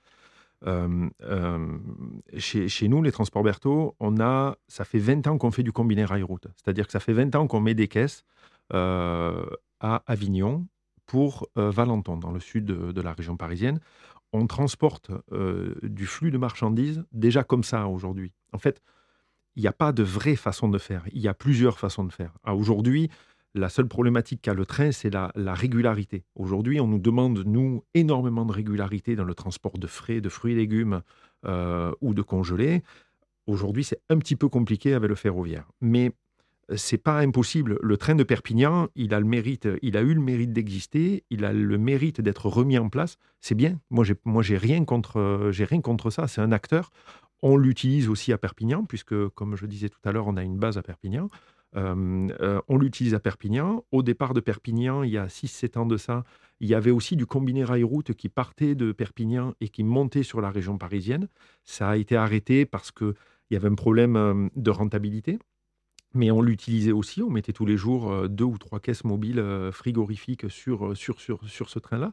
Euh, 0.67 1.09
euh, 1.23 1.79
chez, 2.39 2.89
nous, 2.89 3.03
les 3.03 3.13
transports 3.13 3.43
Berthaud, 3.43 3.95
on 4.01 4.21
a, 4.21 4.57
ça 4.69 4.85
fait 4.85 4.99
20 4.99 5.27
ans 5.27 5.39
qu'on 5.39 5.51
fait 5.51 5.63
du 5.63 5.73
combiné 5.73 6.05
rail-route. 6.05 6.47
C'est-à-dire 6.57 6.87
que 6.87 6.93
ça 6.93 7.01
fait 7.01 7.13
20 7.13 7.35
ans 7.35 7.47
qu'on 7.47 7.61
met 7.61 7.75
des 7.75 7.89
caisses 7.89 8.25
euh, 8.73 9.45
à 9.81 10.03
Avignon 10.07 10.67
pour 11.07 11.49
Valenton, 11.57 12.17
dans 12.17 12.31
le 12.31 12.41
sud 12.41 12.65
de, 12.65 13.01
la 13.03 13.13
région 13.13 13.37
parisienne. 13.37 13.81
On 14.33 14.47
transporte 14.47 15.11
du 15.83 16.07
flux 16.07 16.31
de 16.31 16.39
marchandises 16.39 17.05
déjà 17.13 17.45
comme 17.45 17.65
ça 17.65 17.87
aujourd'hui. 17.87 18.33
En 18.53 18.59
fait, 18.59 18.81
il 19.57 19.61
n'y 19.61 19.69
a 19.69 19.73
pas 19.73 19.93
de 19.93 20.03
vraie 20.03 20.37
façon 20.37 20.69
de 20.69 20.79
faire. 20.79 21.05
Il 21.13 21.21
y 21.21 21.29
a 21.29 21.35
plusieurs 21.35 21.79
façons 21.79 22.05
de 22.05 22.13
faire. 22.13 22.33
Aujourd'hui, 22.47 23.11
la 23.55 23.69
seule 23.69 23.89
problématique 23.89 24.43
qu'a 24.43 24.55
le 24.55 24.65
train, 24.65 24.93
c'est 24.93 25.11
la, 25.11 25.31
régularité. 25.55 26.25
Aujourd'hui, 26.35 26.81
on 26.81 26.87
nous 26.87 26.99
demande, 26.99 27.43
nous, 27.47 27.85
énormément 27.95 28.47
de 28.47 28.53
régularité 28.53 29.17
dans 29.17 29.25
le 29.25 29.35
transport 29.35 29.79
de 29.79 29.87
frais, 29.87 30.21
de 30.21 30.29
fruits 30.29 30.53
et 30.53 30.57
légumes 30.57 31.03
euh, 31.47 31.93
ou 32.01 32.15
de 32.15 32.23
congelés. 32.23 32.83
Aujourd'hui, 33.47 33.85
c'est 33.85 34.01
un 34.09 34.19
petit 34.19 34.37
peu 34.37 34.49
compliqué 34.49 34.95
avec 34.95 35.09
le 35.09 35.15
ferroviaire. 35.15 35.69
Mais 35.81 36.13
euh, 36.71 36.77
c'est 36.77 36.99
pas 36.99 37.19
impossible. 37.19 37.79
Le 37.83 37.97
train 37.97 38.15
de 38.15 38.23
Perpignan, 38.23 38.89
il 38.95 39.13
a 39.13 39.21
le 39.21 39.27
mérite, 39.27 39.69
il 39.83 39.97
a 39.97 40.01
eu 40.01 40.15
le 40.15 40.21
mérite 40.21 40.53
d'exister, 40.53 41.25
il 41.29 41.45
a 41.45 41.53
le 41.53 41.79
mérite 41.79 42.21
d'être 42.21 42.47
remis 42.47 42.79
en 42.79 42.89
place. 42.89 43.19
C'est 43.41 43.55
bien. 43.55 43.79
Moi, 43.91 44.05
moi, 44.25 44.43
j'ai 44.43 44.57
rien 44.57 44.85
contre, 44.85 45.51
j'ai 45.53 45.65
rien 45.65 45.81
contre 45.81 46.11
ça. 46.11 46.27
C'est 46.27 46.41
un 46.41 46.53
acteur. 46.53 46.91
On 47.43 47.57
l'utilise 47.57 48.09
aussi 48.09 48.33
à 48.33 48.39
Perpignan, 48.39 48.85
puisque, 48.85 49.29
comme 49.31 49.57
je 49.57 49.67
disais 49.67 49.89
tout 49.89 49.99
à 50.05 50.13
l'heure, 50.13 50.29
on 50.29 50.37
a 50.37 50.43
une 50.43 50.57
base 50.57 50.79
à 50.79 50.83
Perpignan. 50.83 51.29
On 51.75 52.79
l'utilise 52.79 53.15
à 53.15 53.21
Perpignan. 53.21 53.85
Au 53.93 54.03
départ 54.03 54.35
de 54.35 54.41
Perpignan, 54.41 55.03
il 55.03 55.11
y 55.11 55.19
a 55.19 55.27
6-7 55.27 55.79
ans 55.79 55.87
de 55.87 55.97
ça, 55.97 56.25
il 56.61 56.69
y 56.69 56.75
avait 56.75 56.91
aussi 56.91 57.17
du 57.17 57.27
combiné 57.27 57.65
rail-route 57.65 58.15
qui 58.15 58.29
partait 58.29 58.75
de 58.75 58.93
Perpignan 58.93 59.55
et 59.61 59.69
qui 59.69 59.83
montait 59.83 60.23
sur 60.23 60.41
la 60.41 60.51
région 60.51 60.79
parisienne. 60.79 61.29
Ça 61.65 61.91
a 61.91 61.97
été 61.97 62.17
arrêté 62.17 62.67
parce 62.67 62.91
qu'il 62.91 63.15
y 63.51 63.57
avait 63.57 63.69
un 63.69 63.75
problème 63.75 64.51
de 64.55 64.71
rentabilité. 64.71 65.39
Mais 66.15 66.31
on 66.31 66.43
l'utilisait 66.43 66.93
aussi, 66.93 67.23
on 67.23 67.31
mettait 67.31 67.55
tous 67.55 67.65
les 67.65 67.79
jours 67.79 68.29
deux 68.29 68.45
ou 68.45 68.59
trois 68.59 68.81
caisses 68.81 69.05
mobiles 69.05 69.43
frigorifiques 69.73 70.51
sur, 70.51 70.95
sur, 70.95 71.21
sur, 71.21 71.49
sur 71.49 71.71
ce 71.71 71.79
train-là. 71.79 72.13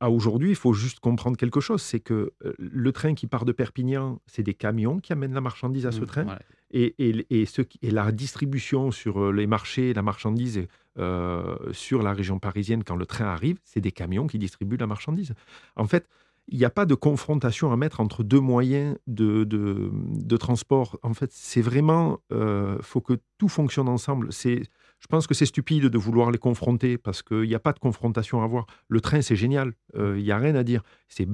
À 0.00 0.10
aujourd'hui, 0.10 0.50
il 0.50 0.56
faut 0.56 0.72
juste 0.72 0.98
comprendre 1.00 1.36
quelque 1.36 1.60
chose, 1.60 1.82
c'est 1.82 2.00
que 2.00 2.32
euh, 2.44 2.52
le 2.58 2.90
train 2.92 3.14
qui 3.14 3.26
part 3.26 3.44
de 3.44 3.52
Perpignan, 3.52 4.20
c'est 4.26 4.42
des 4.42 4.54
camions 4.54 4.98
qui 4.98 5.12
amènent 5.12 5.34
la 5.34 5.40
marchandise 5.42 5.86
à 5.86 5.92
ce 5.92 6.00
Mmh, 6.00 6.06
train. 6.06 6.26
ouais. 6.26 6.38
Et, 6.70 6.94
et- 6.98 7.40
et 7.40 7.46
ce 7.46 7.62
qui- 7.62 7.78
et 7.82 7.90
la 7.90 8.10
distribution 8.12 8.90
sur 8.90 9.22
euh, 9.24 9.32
les 9.32 9.46
marchés, 9.46 9.92
la 9.94 10.02
marchandise 10.02 10.66
euh, 10.98 11.56
sur 11.72 12.02
la 12.02 12.12
région 12.12 12.38
parisienne, 12.38 12.82
quand 12.84 12.96
le 12.96 13.06
train 13.06 13.26
arrive, 13.26 13.58
c'est 13.64 13.80
des 13.80 13.92
camions 13.92 14.26
qui 14.26 14.38
distribuent 14.38 14.76
la 14.76 14.86
marchandise. 14.86 15.32
En 15.76 15.86
fait, 15.86 16.08
il 16.48 16.58
n'y 16.58 16.64
a 16.64 16.70
pas 16.70 16.86
de 16.86 16.94
confrontation 16.94 17.70
à 17.72 17.76
mettre 17.76 18.00
entre 18.00 18.22
deux 18.24 18.40
moyens 18.40 18.96
de, 19.06 19.44
de, 19.44 19.90
de 19.92 20.36
transport. 20.38 20.98
En 21.02 21.12
fait, 21.14 21.30
c'est 21.32 21.60
vraiment, 21.60 22.20
il 22.30 22.78
faut 22.80 23.00
que 23.02 23.14
tout 23.36 23.48
fonctionne 23.48 23.86
ensemble. 23.88 24.32
C'est, 24.32 24.62
je 25.00 25.06
pense 25.06 25.26
que 25.28 25.34
c'est 25.34 25.46
stupide 25.46 25.84
de 25.84 25.98
vouloir 25.98 26.30
les 26.30 26.38
confronter 26.38 26.98
parce 26.98 27.22
qu'il 27.22 27.42
n'y 27.42 27.54
a 27.54 27.60
pas 27.60 27.72
de 27.72 27.78
confrontation 27.78 28.40
à 28.42 28.44
avoir. 28.44 28.66
Le 28.88 29.00
train, 29.00 29.20
c'est 29.22 29.36
génial. 29.36 29.72
Euh, 29.96 30.16
Il 30.18 30.24
n'y 30.24 30.32
a 30.32 30.38
rien 30.38 30.54
à 30.56 30.64
dire. 30.64 30.82
C'est, 31.08 31.26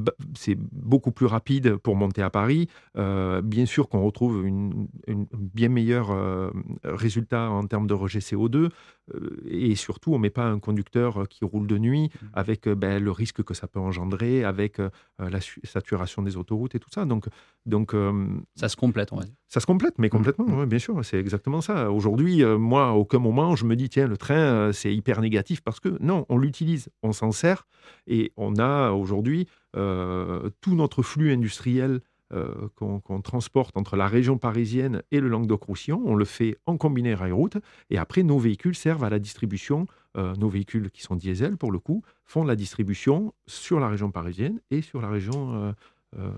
beaucoup 0.72 1.10
plus 1.12 1.26
rapide 1.26 1.76
pour 1.76 1.96
monter 1.96 2.22
à 2.22 2.30
Paris. 2.30 2.68
Euh, 2.96 3.40
bien 3.42 3.66
sûr 3.66 3.88
qu'on 3.88 4.02
retrouve 4.04 4.46
une, 4.46 4.86
une 5.08 5.26
bien 5.32 5.68
meilleur 5.68 6.10
euh, 6.10 6.50
résultat 6.84 7.50
en 7.50 7.66
termes 7.66 7.86
de 7.86 7.94
rejet 7.94 8.18
CO2. 8.20 8.68
euh, 9.14 9.36
et 9.48 9.74
surtout, 9.74 10.12
on 10.12 10.16
ne 10.18 10.22
met 10.22 10.30
pas 10.30 10.46
un 10.46 10.58
conducteur 10.58 11.26
qui 11.28 11.44
roule 11.44 11.66
de 11.66 11.78
nuit 11.78 12.10
avec 12.34 12.66
euh, 12.68 12.74
ben, 12.74 13.02
le 13.02 13.10
risque 13.10 13.42
que 13.42 13.54
ça 13.54 13.66
peut 13.66 13.80
engendrer, 13.80 14.44
avec 14.44 14.78
euh, 14.78 14.90
la 15.18 15.38
saturation 15.64 16.22
des 16.22 16.36
autoroutes 16.36 16.74
et 16.74 16.78
tout 16.80 16.90
ça. 16.90 17.04
Donc, 17.04 17.26
donc 17.66 17.94
euh, 17.94 18.26
Ça 18.56 18.68
se 18.68 18.76
complète, 18.76 19.12
on 19.12 19.16
va 19.16 19.24
dire. 19.24 19.34
ça 19.48 19.60
se 19.60 19.66
complète, 19.66 19.94
mais 19.98 20.08
complètement, 20.10 20.44
Mm. 20.46 20.58
ouais, 20.60 20.66
bien 20.66 20.78
sûr, 20.78 21.02
c'est 21.04 21.18
exactement 21.18 21.60
ça. 21.60 21.90
Aujourd'hui, 21.90 22.42
euh, 22.44 22.58
moi, 22.58 22.88
à 22.88 22.92
aucun 22.92 23.18
moment, 23.18 23.53
je 23.56 23.64
me 23.64 23.76
dis, 23.76 23.88
tiens, 23.88 24.06
le 24.06 24.16
train, 24.16 24.36
euh, 24.36 24.72
c'est 24.72 24.94
hyper 24.94 25.20
négatif 25.20 25.60
parce 25.62 25.80
que 25.80 25.96
non, 26.00 26.26
on 26.28 26.38
l'utilise, 26.38 26.88
on 27.02 27.12
s'en 27.12 27.32
sert 27.32 27.66
et 28.06 28.32
on 28.36 28.56
a 28.56 28.90
aujourd'hui 28.90 29.48
euh, 29.76 30.50
tout 30.60 30.74
notre 30.74 31.02
flux 31.02 31.32
industriel 31.32 32.00
euh, 32.32 32.68
qu'on 32.74 33.20
transporte 33.20 33.76
entre 33.76 33.96
la 33.96 34.08
région 34.08 34.38
parisienne 34.38 35.02
et 35.10 35.20
le 35.20 35.28
Languedoc-Roussillon. 35.28 36.02
On 36.04 36.14
le 36.14 36.24
fait 36.24 36.56
en 36.66 36.76
combiné 36.76 37.14
rail-route 37.14 37.58
et 37.90 37.98
après, 37.98 38.22
nos 38.22 38.38
véhicules 38.38 38.74
servent 38.74 39.04
à 39.04 39.10
la 39.10 39.18
distribution. 39.18 39.86
nos 40.16 40.48
véhicules 40.48 40.90
qui 40.90 41.02
sont 41.02 41.16
diesel, 41.16 41.56
pour 41.56 41.72
le 41.72 41.80
coup, 41.80 42.02
font 42.24 42.44
la 42.44 42.54
distribution 42.54 43.34
sur 43.46 43.80
la 43.80 43.88
région 43.88 44.10
parisienne 44.10 44.60
et 44.70 44.80
sur 44.80 45.00
la 45.00 45.08
région 45.08 45.74
euh, 46.18 46.28
euh, 46.28 46.30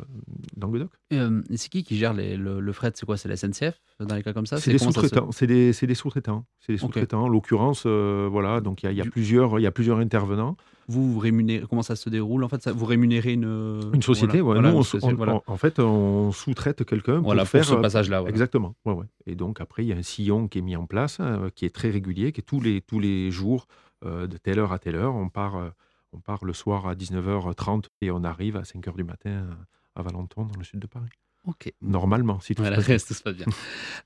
Languedoc. 0.61 0.91
Et, 1.11 1.19
euh, 1.19 1.43
c'est 1.55 1.69
qui 1.69 1.85
qui 1.85 1.97
gère 1.97 2.13
les- 2.15 2.37
le, 2.37 2.61
le 2.61 2.73
fret? 2.73 2.93
C'est 2.95 3.07
quoi? 3.07 3.17
C'est 3.17 3.29
la 3.29 3.37
SNCF 3.37 3.81
dans 4.01 4.15
les 4.15 4.23
cas 4.23 4.33
comme 4.33 4.47
ça? 4.47 4.59
C'est 4.59 4.73
des 4.73 4.79
se- 4.79 4.85
sous-traitants. 4.87 5.31
C'est 5.33 5.47
des, 5.47 5.73
sous-traitants. 5.95 6.45
C'est 6.61 6.73
des 6.73 6.79
sous-traitants. 6.79 7.25
En 7.25 7.29
l'occurrence, 7.29 7.85
euh, 7.87 8.29
voilà. 8.31 8.61
Donc 8.61 8.83
il 8.83 8.87
y 8.87 8.89
a, 8.89 8.93
il 8.93 8.99
y 8.99 9.01
a 9.01 9.05
Du- 9.05 9.11
plusieurs, 9.11 9.59
il 9.59 9.63
y 9.63 9.67
a 9.67 9.71
plusieurs 9.73 9.99
intervenants. 9.99 10.57
Vous, 10.89 11.13
vous 11.13 11.19
rémunérez 11.19 11.65
Comment 11.69 11.83
ça 11.83 11.97
se 11.97 12.09
déroule 12.09 12.45
En 12.45 12.49
fait, 12.49 12.63
ça, 12.63 12.73
vous 12.73 12.85
rémunérez 12.87 13.33
une 13.33 13.81
Une 13.93 14.03
société. 14.03 14.41
voilà, 14.41 14.61
ouais. 14.61 14.63
voilà, 14.63 14.71
Nous, 14.71 14.75
on 14.77 14.79
une 14.79 14.85
sous- 14.85 14.91
société, 15.01 15.15
on- 15.15 15.17
voilà. 15.17 15.35
on- 15.47 15.53
en 15.53 15.57
fait, 15.57 15.81
on 15.81 16.31
sous-traite 16.33 16.85
quelqu'un 16.85 17.21
pour 17.23 17.35
pour 17.35 17.47
faire 17.49 17.65
ce 17.65 17.75
euh, 17.75 17.81
passage-là. 17.81 18.23
Exactement. 18.29 18.77
Ouais, 18.85 18.93
ouais. 18.93 19.07
Et 19.27 19.35
donc 19.35 19.61
après, 19.61 19.85
il 19.85 19.89
y 19.89 19.93
a 19.93 19.97
un 19.97 20.03
sillon 20.03 20.47
qui 20.49 20.59
est 20.59 20.63
mis 20.63 20.77
en 20.77 20.87
place, 20.87 21.19
euh, 21.21 21.51
qui 21.55 21.65
est 21.65 21.75
très 21.75 21.91
régulier, 21.91 22.31
qui 22.33 22.41
est 22.41 22.45
tous 22.45 22.61
les 22.61 22.81
tous 22.83 23.01
les 23.01 23.31
jours 23.33 23.67
euh, 24.05 24.27
de 24.29 24.37
telle 24.37 24.59
heure 24.61 24.73
à 24.73 24.79
telle 24.79 24.95
heure. 24.95 25.15
On 25.17 25.29
part, 25.29 25.57
euh, 25.57 25.71
on 26.17 26.21
part 26.21 26.45
le 26.45 26.53
soir 26.53 26.87
à 26.87 26.95
19h30 26.95 27.85
et 28.01 28.11
on 28.11 28.25
arrive 28.25 28.57
à 28.57 28.63
5h 28.63 28.97
du 28.97 29.05
matin 29.05 29.49
à 29.95 30.03
Valenton, 30.03 30.45
dans 30.45 30.59
le 30.59 30.65
sud 30.65 30.81
de 30.81 30.87
Paris. 30.87 31.11
Ok. 31.47 31.73
Normalement, 31.81 32.41
si 32.41 32.55
tout 32.55 32.63
se 32.63 32.69
Voilà, 32.69 32.77
passe 32.77 32.87
bien. 32.87 32.95
reste, 32.95 33.09
tout 33.09 33.15
se 33.15 33.23
passe 33.23 33.37
bien. 33.37 33.47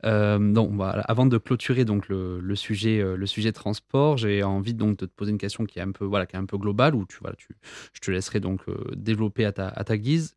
Euh, 0.04 0.38
donc, 0.52 0.72
avant 0.80 1.24
de 1.26 1.38
clôturer 1.38 1.84
donc 1.86 2.08
le, 2.08 2.38
le 2.38 2.56
sujet, 2.56 3.00
euh, 3.00 3.16
le 3.16 3.26
sujet 3.26 3.52
transport, 3.52 4.18
j'ai 4.18 4.42
envie 4.42 4.74
donc 4.74 4.98
de 4.98 5.06
te 5.06 5.12
poser 5.14 5.30
une 5.30 5.38
question 5.38 5.64
qui 5.64 5.78
est 5.78 5.82
un 5.82 5.92
peu, 5.92 6.04
voilà, 6.04 6.26
qui 6.26 6.36
est 6.36 6.38
un 6.38 6.44
peu 6.44 6.58
globale, 6.58 6.94
où 6.94 7.06
tu, 7.06 7.16
voilà, 7.20 7.36
tu, 7.36 7.56
je 7.94 8.00
te 8.00 8.10
laisserai 8.10 8.40
donc 8.40 8.60
euh, 8.68 8.76
développer 8.94 9.46
à 9.46 9.52
ta, 9.52 9.68
à 9.68 9.84
ta 9.84 9.96
guise. 9.96 10.36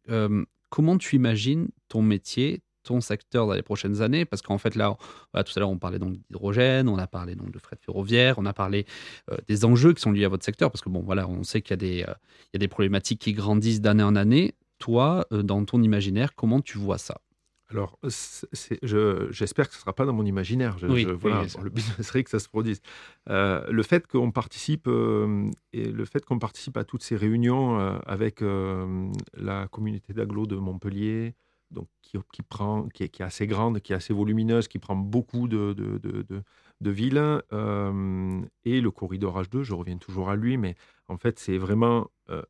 Comment 0.69 0.97
tu 0.97 1.15
imagines 1.17 1.67
ton 1.87 2.01
métier, 2.01 2.63
ton 2.83 3.01
secteur 3.01 3.47
dans 3.47 3.53
les 3.53 3.61
prochaines 3.63 4.01
années 4.01 4.25
Parce 4.25 4.41
qu'en 4.41 4.57
fait 4.57 4.75
là, 4.75 4.95
voilà, 5.33 5.43
tout 5.43 5.53
à 5.55 5.59
l'heure 5.59 5.69
on 5.69 5.77
parlait 5.79 5.99
donc 5.99 6.13
d'hydrogène, 6.13 6.87
on 6.89 6.97
a 6.97 7.07
parlé 7.07 7.35
donc 7.35 7.51
de 7.51 7.59
fret 7.59 7.77
ferroviaire, 7.81 8.35
on 8.37 8.45
a 8.45 8.53
parlé 8.53 8.85
euh, 9.31 9.37
des 9.47 9.65
enjeux 9.65 9.93
qui 9.93 10.01
sont 10.01 10.11
liés 10.11 10.25
à 10.25 10.29
votre 10.29 10.45
secteur, 10.45 10.69
parce 10.71 10.81
que 10.81 10.89
bon 10.89 11.01
voilà, 11.01 11.27
on 11.27 11.43
sait 11.43 11.61
qu'il 11.61 11.71
y 11.71 11.73
a 11.73 11.77
des, 11.77 12.03
euh, 12.03 12.13
il 12.47 12.55
y 12.55 12.57
a 12.57 12.59
des 12.59 12.67
problématiques 12.67 13.19
qui 13.21 13.33
grandissent 13.33 13.81
d'année 13.81 14.03
en 14.03 14.15
année. 14.15 14.53
Toi, 14.79 15.25
euh, 15.31 15.43
dans 15.43 15.63
ton 15.65 15.81
imaginaire, 15.81 16.35
comment 16.35 16.59
tu 16.61 16.77
vois 16.77 16.97
ça? 16.97 17.21
Alors, 17.69 17.97
c'est- 18.09 18.77
je- 18.83 19.29
j'espère 19.31 19.67
que 19.67 19.73
ce 19.73 19.79
ne 19.79 19.81
sera 19.81 19.93
pas 19.93 20.05
dans 20.05 20.13
mon 20.13 20.25
imaginaire. 20.25 20.77
Je- 20.77 20.85
Oui, 20.87 21.01
je- 21.03 21.09
voilà, 21.09 21.41
oui, 21.43 21.49
ça- 21.49 21.61
le 21.61 21.69
but 21.71 21.81
serait 22.03 22.23
que 22.23 22.29
ça 22.29 22.37
se 22.39 22.47
produise. 22.49 22.81
Euh, 23.29 23.65
le 23.71 23.81
fait 23.81 24.05
qu'on 24.05 24.31
participe 24.31 24.87
euh, 24.87 25.49
et 25.71 25.85
le 25.85 26.05
fait 26.05 26.23
qu'on 26.23 26.37
participe 26.37 26.77
à 26.77 26.83
toutes 26.83 27.01
ces 27.01 27.15
réunions 27.15 27.79
euh, 27.79 27.97
avec 28.05 28.41
la 28.41 29.67
communauté 29.71 30.13
d'agglo 30.13 30.45
de 30.45 30.55
Montpellier, 30.55 31.33
donc 31.73 31.87
qui, 32.01 32.17
est, 32.17 33.21
assez 33.21 33.47
grande, 33.47 33.79
qui 33.81 33.93
est 33.93 33.95
assez 33.95 34.13
volumineuse, 34.13 34.67
qui 34.67 34.79
prend 34.79 34.95
beaucoup 34.95 35.47
de, 35.47 35.73
de, 35.73 36.89
villes, 36.91 37.41
euh, 37.53 38.41
et 38.65 38.81
le 38.81 38.91
corridor 38.91 39.41
H2, 39.41 39.63
je 39.63 39.73
reviens 39.73 39.97
toujours 39.97 40.29
à 40.29 40.35
lui, 40.35 40.57
mais 40.57 40.75
en 41.07 41.17
fait, 41.17 41.39
c'est 41.39 41.57
vraiment 41.57 42.09
euh, 42.29 42.43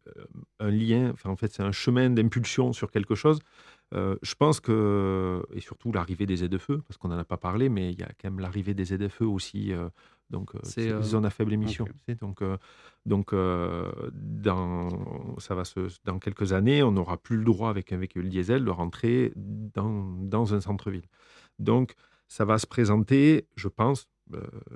un 0.60 0.70
lien, 0.70 1.14
en 1.24 1.36
fait, 1.36 1.54
c'est 1.54 1.64
un 1.64 1.72
chemin 1.72 2.10
d'impulsion 2.10 2.74
sur 2.74 2.92
quelque 2.92 3.16
chose. 3.16 3.40
Euh, 3.94 4.16
je 4.24 4.34
pense 4.36 4.60
que, 4.60 5.44
et 5.54 5.60
surtout 5.60 5.92
l'arrivée 5.92 6.26
des 6.26 6.38
ZFE, 6.38 6.78
parce 6.88 6.98
qu'on 6.98 7.10
n'en 7.10 7.18
a 7.18 7.26
pas 7.26 7.38
parlé, 7.38 7.70
mais 7.70 7.92
il 7.92 8.00
y 8.00 8.04
a 8.04 8.08
quand 8.08 8.32
même 8.32 8.40
l'arrivée 8.40 8.74
des 8.74 8.86
ZFE 8.86 9.22
aussi, 9.22 9.72
euh, 9.72 9.88
donc 10.32 10.56
euh, 10.56 10.60
C'est, 10.64 10.92
euh, 10.92 11.02
zone 11.04 11.26
à 11.26 11.30
faible 11.30 11.54
émission. 11.54 11.86
donc, 12.20 12.42
donc 13.06 13.36
dans, 14.14 15.36
ça 15.38 15.54
va 15.54 15.64
se, 15.64 15.90
dans 16.06 16.18
quelques 16.18 16.54
années, 16.54 16.82
on 16.82 16.92
n'aura 16.92 17.18
plus 17.18 17.38
le 17.38 17.44
droit 17.44 17.70
avec 17.70 17.92
un 17.94 17.98
véhicule 17.98 18.30
diesel 18.30 18.66
de 18.66 18.72
rentrer 18.72 19.32
dans, 19.36 20.16
dans 20.18 20.56
un 20.56 20.62
centre-ville. 20.62 21.08
Donc, 21.60 21.94
ça 22.28 22.46
va 22.46 22.58
se 22.58 22.66
présenter, 22.66 23.48
je 23.56 23.68
pense, 23.68 24.08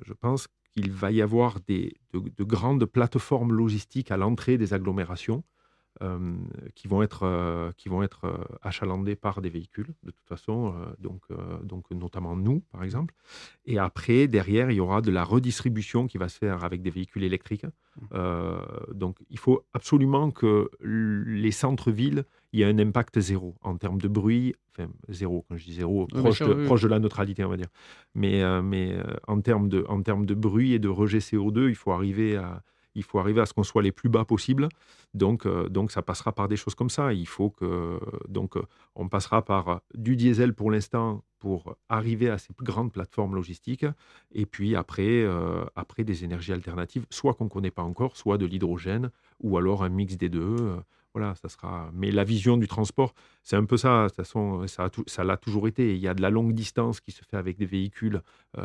je 0.06 0.14
pense 0.14 0.48
qu'il 0.74 0.92
va 0.92 1.12
y 1.12 1.24
avoir 1.24 1.60
des, 1.62 1.96
de, 2.14 2.20
de 2.20 2.44
grandes 2.44 2.86
plateformes 2.86 3.52
logistiques 3.52 4.12
à 4.12 4.18
l'entrée 4.18 4.60
des 4.60 4.76
agglomérations 4.76 5.44
qui 6.76 6.88
vont 6.88 7.02
être, 7.02 7.74
qui 7.78 7.90
vont 7.90 8.04
être 8.04 8.48
achalandées 8.62 9.16
par 9.16 9.42
des 9.42 9.50
véhicules, 9.50 9.94
de 10.04 10.12
toute 10.12 10.28
façon, 10.28 10.74
donc, 11.00 11.22
donc 11.64 11.90
notamment 11.92 12.36
nous, 12.36 12.62
par 12.72 12.84
exemple. 12.84 13.14
Et 13.66 13.80
après, 13.80 14.28
derrière, 14.28 14.72
il 14.72 14.76
y 14.76 14.80
aura 14.80 15.02
de 15.02 15.12
la 15.12 15.24
redistribution 15.24 16.08
qui 16.08 16.18
va 16.18 16.30
se 16.30 16.38
faire 16.38 16.64
avec 16.64 16.82
des 16.82 16.90
véhicules 16.90 17.24
électriques. 17.24 17.66
Euh, 18.14 18.60
donc, 18.94 19.18
il 19.30 19.40
faut 19.40 19.66
absolument 19.74 20.32
que 20.32 20.70
les 20.82 21.52
centres-villes, 21.52 22.26
il 22.54 22.60
y 22.60 22.64
ait 22.64 22.66
un 22.66 22.80
impact 22.80 23.20
zéro 23.20 23.56
en 23.62 23.78
termes 23.78 24.00
de 24.00 24.08
bruit, 24.08 24.56
enfin 24.72 24.90
zéro, 25.10 25.46
quand 25.48 25.58
je 25.58 25.66
dis 25.66 25.74
zéro, 25.74 26.08
proche, 26.08 26.40
de, 26.40 26.46
oui, 26.46 26.54
oui. 26.58 26.66
proche 26.66 26.82
de 26.82 26.88
la 26.88 27.00
neutralité, 27.00 27.44
on 27.44 27.50
va 27.50 27.58
dire. 27.58 27.70
Mais, 28.16 28.44
euh, 28.44 28.62
mais 28.62 28.96
en, 29.28 29.42
termes 29.42 29.70
de, 29.70 29.86
en 29.90 30.02
termes 30.02 30.26
de 30.26 30.34
bruit 30.34 30.74
et 30.74 30.80
de 30.80 30.90
rejet 30.90 31.20
CO2, 31.20 31.70
il 31.70 31.76
faut 31.76 31.92
arriver 31.92 32.38
à, 32.38 32.64
il 32.98 33.04
faut 33.04 33.20
arriver 33.20 33.40
à 33.40 33.46
ce 33.46 33.54
qu'on 33.54 33.64
soit 33.64 33.84
les 33.84 33.92
plus 33.92 34.10
bas 34.10 34.26
possible. 34.26 34.68
Donc, 35.14 35.46
euh, 35.46 35.70
donc 35.70 35.92
ça 35.92 36.02
passera 36.02 36.34
par 36.34 36.48
des 36.48 36.58
choses 36.58 36.76
comme 36.76 36.90
ça. 36.90 37.14
Il 37.14 37.28
faut 37.28 37.52
que 37.52 38.00
donc 38.28 38.58
euh, 38.58 38.64
on 38.96 39.08
passera 39.08 39.46
par 39.46 39.70
euh, 39.70 39.78
du 39.94 40.16
diesel 40.16 40.54
pour 40.54 40.72
l'instant 40.72 41.24
pour 41.40 41.78
arriver 41.90 42.30
à 42.32 42.40
ces 42.40 42.52
plus 42.52 42.66
grandes 42.66 42.92
plateformes 42.92 43.36
logistiques, 43.36 43.86
et 44.32 44.48
puis 44.48 44.76
après, 44.76 45.24
après 45.76 46.04
des 46.04 46.24
énergies 46.24 46.52
alternatives, 46.52 47.06
soit 47.12 47.36
qu'on 47.36 47.44
ne 47.44 47.50
connaît 47.50 47.70
pas 47.70 47.84
encore, 47.84 48.18
soit 48.18 48.40
de 48.40 48.48
l'hydrogène, 48.48 49.12
ou 49.40 49.56
alors 49.56 49.84
un 49.84 49.90
mix 49.90 50.18
des 50.18 50.30
deux. 50.30 50.56
voilà, 51.14 51.36
ça 51.36 51.48
sera. 51.48 51.92
Mais 51.94 52.10
la 52.10 52.24
vision 52.24 52.58
du 52.58 52.68
transport, 52.68 53.14
c'est 53.44 53.56
un 53.56 53.66
peu 53.66 53.78
ça. 53.78 54.06
De 54.06 54.08
toute 54.08 54.16
façon, 54.16 54.66
ça 54.66 54.90
ça 55.06 55.24
l'a 55.24 55.38
toujours 55.38 55.68
été. 55.68 55.94
Il 55.94 56.02
y 56.02 56.08
a 56.08 56.16
de 56.16 56.24
la 56.24 56.32
longue 56.32 56.54
distance 56.54 57.02
qui 57.02 57.12
se 57.12 57.24
fait 57.24 57.38
avec 57.38 57.56
des 57.56 57.68
véhicules 57.68 58.24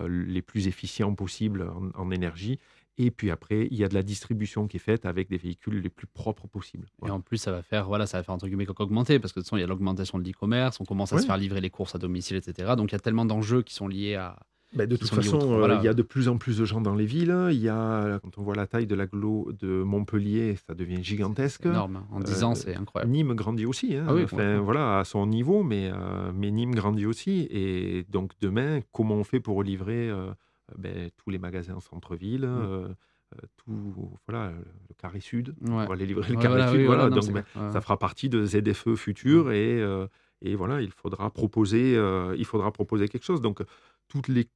les 0.09 0.41
plus 0.41 0.67
efficients 0.67 1.15
possibles 1.15 1.71
en 1.95 2.11
énergie. 2.11 2.59
Et 2.99 3.11
puis 3.11 3.31
après, 3.31 3.69
il 3.71 3.77
y 3.79 3.85
a 3.85 3.89
de 3.89 3.95
la 3.95 4.03
distribution 4.03 4.67
qui 4.69 4.77
est 4.77 4.81
faite 4.81 5.07
avec 5.07 5.29
des 5.31 5.39
véhicules 5.39 5.81
les 5.81 5.89
plus 5.89 6.07
propres 6.07 6.47
possibles. 6.47 6.87
Et 7.07 7.11
en 7.11 7.21
plus, 7.21 7.39
ça 7.39 7.51
va 7.51 7.63
faire, 7.63 7.87
voilà, 7.87 8.07
ça 8.07 8.19
va 8.19 8.23
faire 8.23 8.35
entre 8.35 8.47
guillemets 8.47 8.67
qu'augmenter 8.67 9.19
parce 9.19 9.33
que 9.33 9.41
de 9.41 9.45
toute 9.45 9.49
façon, 9.49 9.57
il 9.57 9.61
y 9.61 9.65
a 9.65 9.67
l'augmentation 9.67 10.19
de 10.19 10.25
l'e-commerce, 10.25 10.79
on 10.81 10.85
commence 10.85 11.13
à 11.13 11.19
se 11.19 11.27
faire 11.27 11.37
livrer 11.39 11.61
les 11.61 11.71
courses 11.71 11.95
à 11.95 11.99
domicile, 11.99 12.37
etc. 12.37 12.75
Donc 12.77 12.91
il 12.91 12.95
y 12.95 12.97
a 12.97 13.01
tellement 13.01 13.25
d'enjeux 13.25 13.63
qui 13.63 13.75
sont 13.75 13.89
liés 13.89 14.15
à. 14.17 14.39
Ben, 14.75 14.87
de 14.89 14.97
toute 14.97 15.11
façon, 15.11 15.39
euh, 15.53 15.59
voilà. 15.59 15.77
il 15.83 15.85
y 15.85 15.89
a 15.89 15.93
de 15.93 16.01
plus 16.01 16.29
en 16.29 16.39
plus 16.39 16.57
de 16.57 16.65
gens 16.65 16.81
dans 16.81 16.95
les 16.95 17.05
villes. 17.05 17.49
Il 17.51 17.59
y 17.59 17.69
a, 17.69 18.19
quand 18.23 18.39
on 18.39 18.43
voit 18.43 18.55
la 18.55 18.67
taille 18.67 18.87
de 18.87 18.95
l'agglo 18.95 19.53
de 19.61 19.83
Montpellier, 19.83 20.57
ça 20.67 20.75
devient 20.75 21.05
gigantesque. 21.05 21.67
Énorme. 21.67 22.07
En 22.11 22.21
10 22.21 22.43
Euh, 22.43 22.47
ans, 22.47 22.55
c'est 22.55 22.75
incroyable. 22.75 23.13
Nîmes 23.13 23.35
grandit 23.35 23.67
aussi, 23.67 23.95
hein. 23.97 24.07
Ah 24.09 24.15
oui, 24.15 24.23
enfin, 24.25 24.61
voilà, 24.61 25.01
à 25.01 25.05
son 25.05 25.27
niveau, 25.27 25.63
mais, 25.63 25.91
euh, 25.93 26.33
mais 26.35 26.51
Nîmes 26.51 26.75
grandit 26.75 27.05
aussi. 27.05 27.47
Et 27.51 28.07
donc 28.09 28.33
demain, 28.41 28.81
comment 28.93 29.17
on 29.17 29.25
fait 29.25 29.41
pour 29.41 29.63
livrer 29.63 30.09
euh, 30.09 30.31
ben, 30.77 31.11
tous 31.17 31.31
les 31.31 31.39
magasins 31.39 31.75
en 31.75 31.81
centre-ville, 31.81 32.45
euh, 32.45 32.89
euh, 33.33 33.47
tout, 33.57 33.95
voilà, 34.27 34.51
le 34.51 34.95
carré 34.97 35.21
sud. 35.21 35.55
Ouais. 35.63 35.71
on 35.71 35.87
va 35.87 35.97
les 35.97 36.07
livrer 36.07 36.29
le 36.29 36.37
carré 36.37 36.49
voilà, 36.49 36.69
sud, 36.69 36.81
oui, 36.81 36.87
voilà. 36.87 37.09
voilà, 37.09 37.17
non, 37.17 37.23
donc 37.23 37.33
ben, 37.55 37.71
ça 37.71 37.81
fera 37.81 37.99
partie 37.99 38.29
de 38.29 38.45
ZFE 38.45 38.95
futur 38.95 39.53
et, 39.53 39.81
euh, 39.81 40.07
et 40.41 40.55
voilà, 40.55 40.81
il 40.81 40.91
faudra 40.91 41.31
proposer, 41.31 41.97
euh, 41.97 42.35
il 42.37 42.45
faudra 42.45 42.73
proposer 42.73 43.09
quelque 43.09 43.25
chose. 43.25 43.41
Donc 43.41 43.63
toutes 44.09 44.29
les 44.29 44.49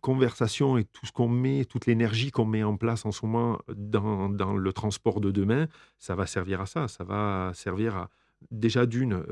conversation 0.00 0.78
et 0.78 0.84
tout 0.84 1.04
ce 1.04 1.12
qu'on 1.12 1.28
met, 1.28 1.66
toute 1.66 1.84
l'énergie 1.84 2.30
qu'on 2.30 2.46
met 2.46 2.62
en 2.62 2.78
place 2.78 3.04
en 3.04 3.12
ce 3.12 3.26
moment 3.26 3.58
dans, 3.68 4.30
dans, 4.30 4.56
le 4.56 4.72
transport 4.72 5.20
de 5.20 5.30
demain, 5.30 5.68
ça 5.98 6.14
va 6.14 6.24
servir 6.24 6.62
à 6.62 6.66
ça. 6.66 6.88
Ça 6.88 7.04
va 7.04 7.52
servir 7.52 7.94
à, 7.94 8.10
déjà 8.50 8.86
d'une, 8.86 9.22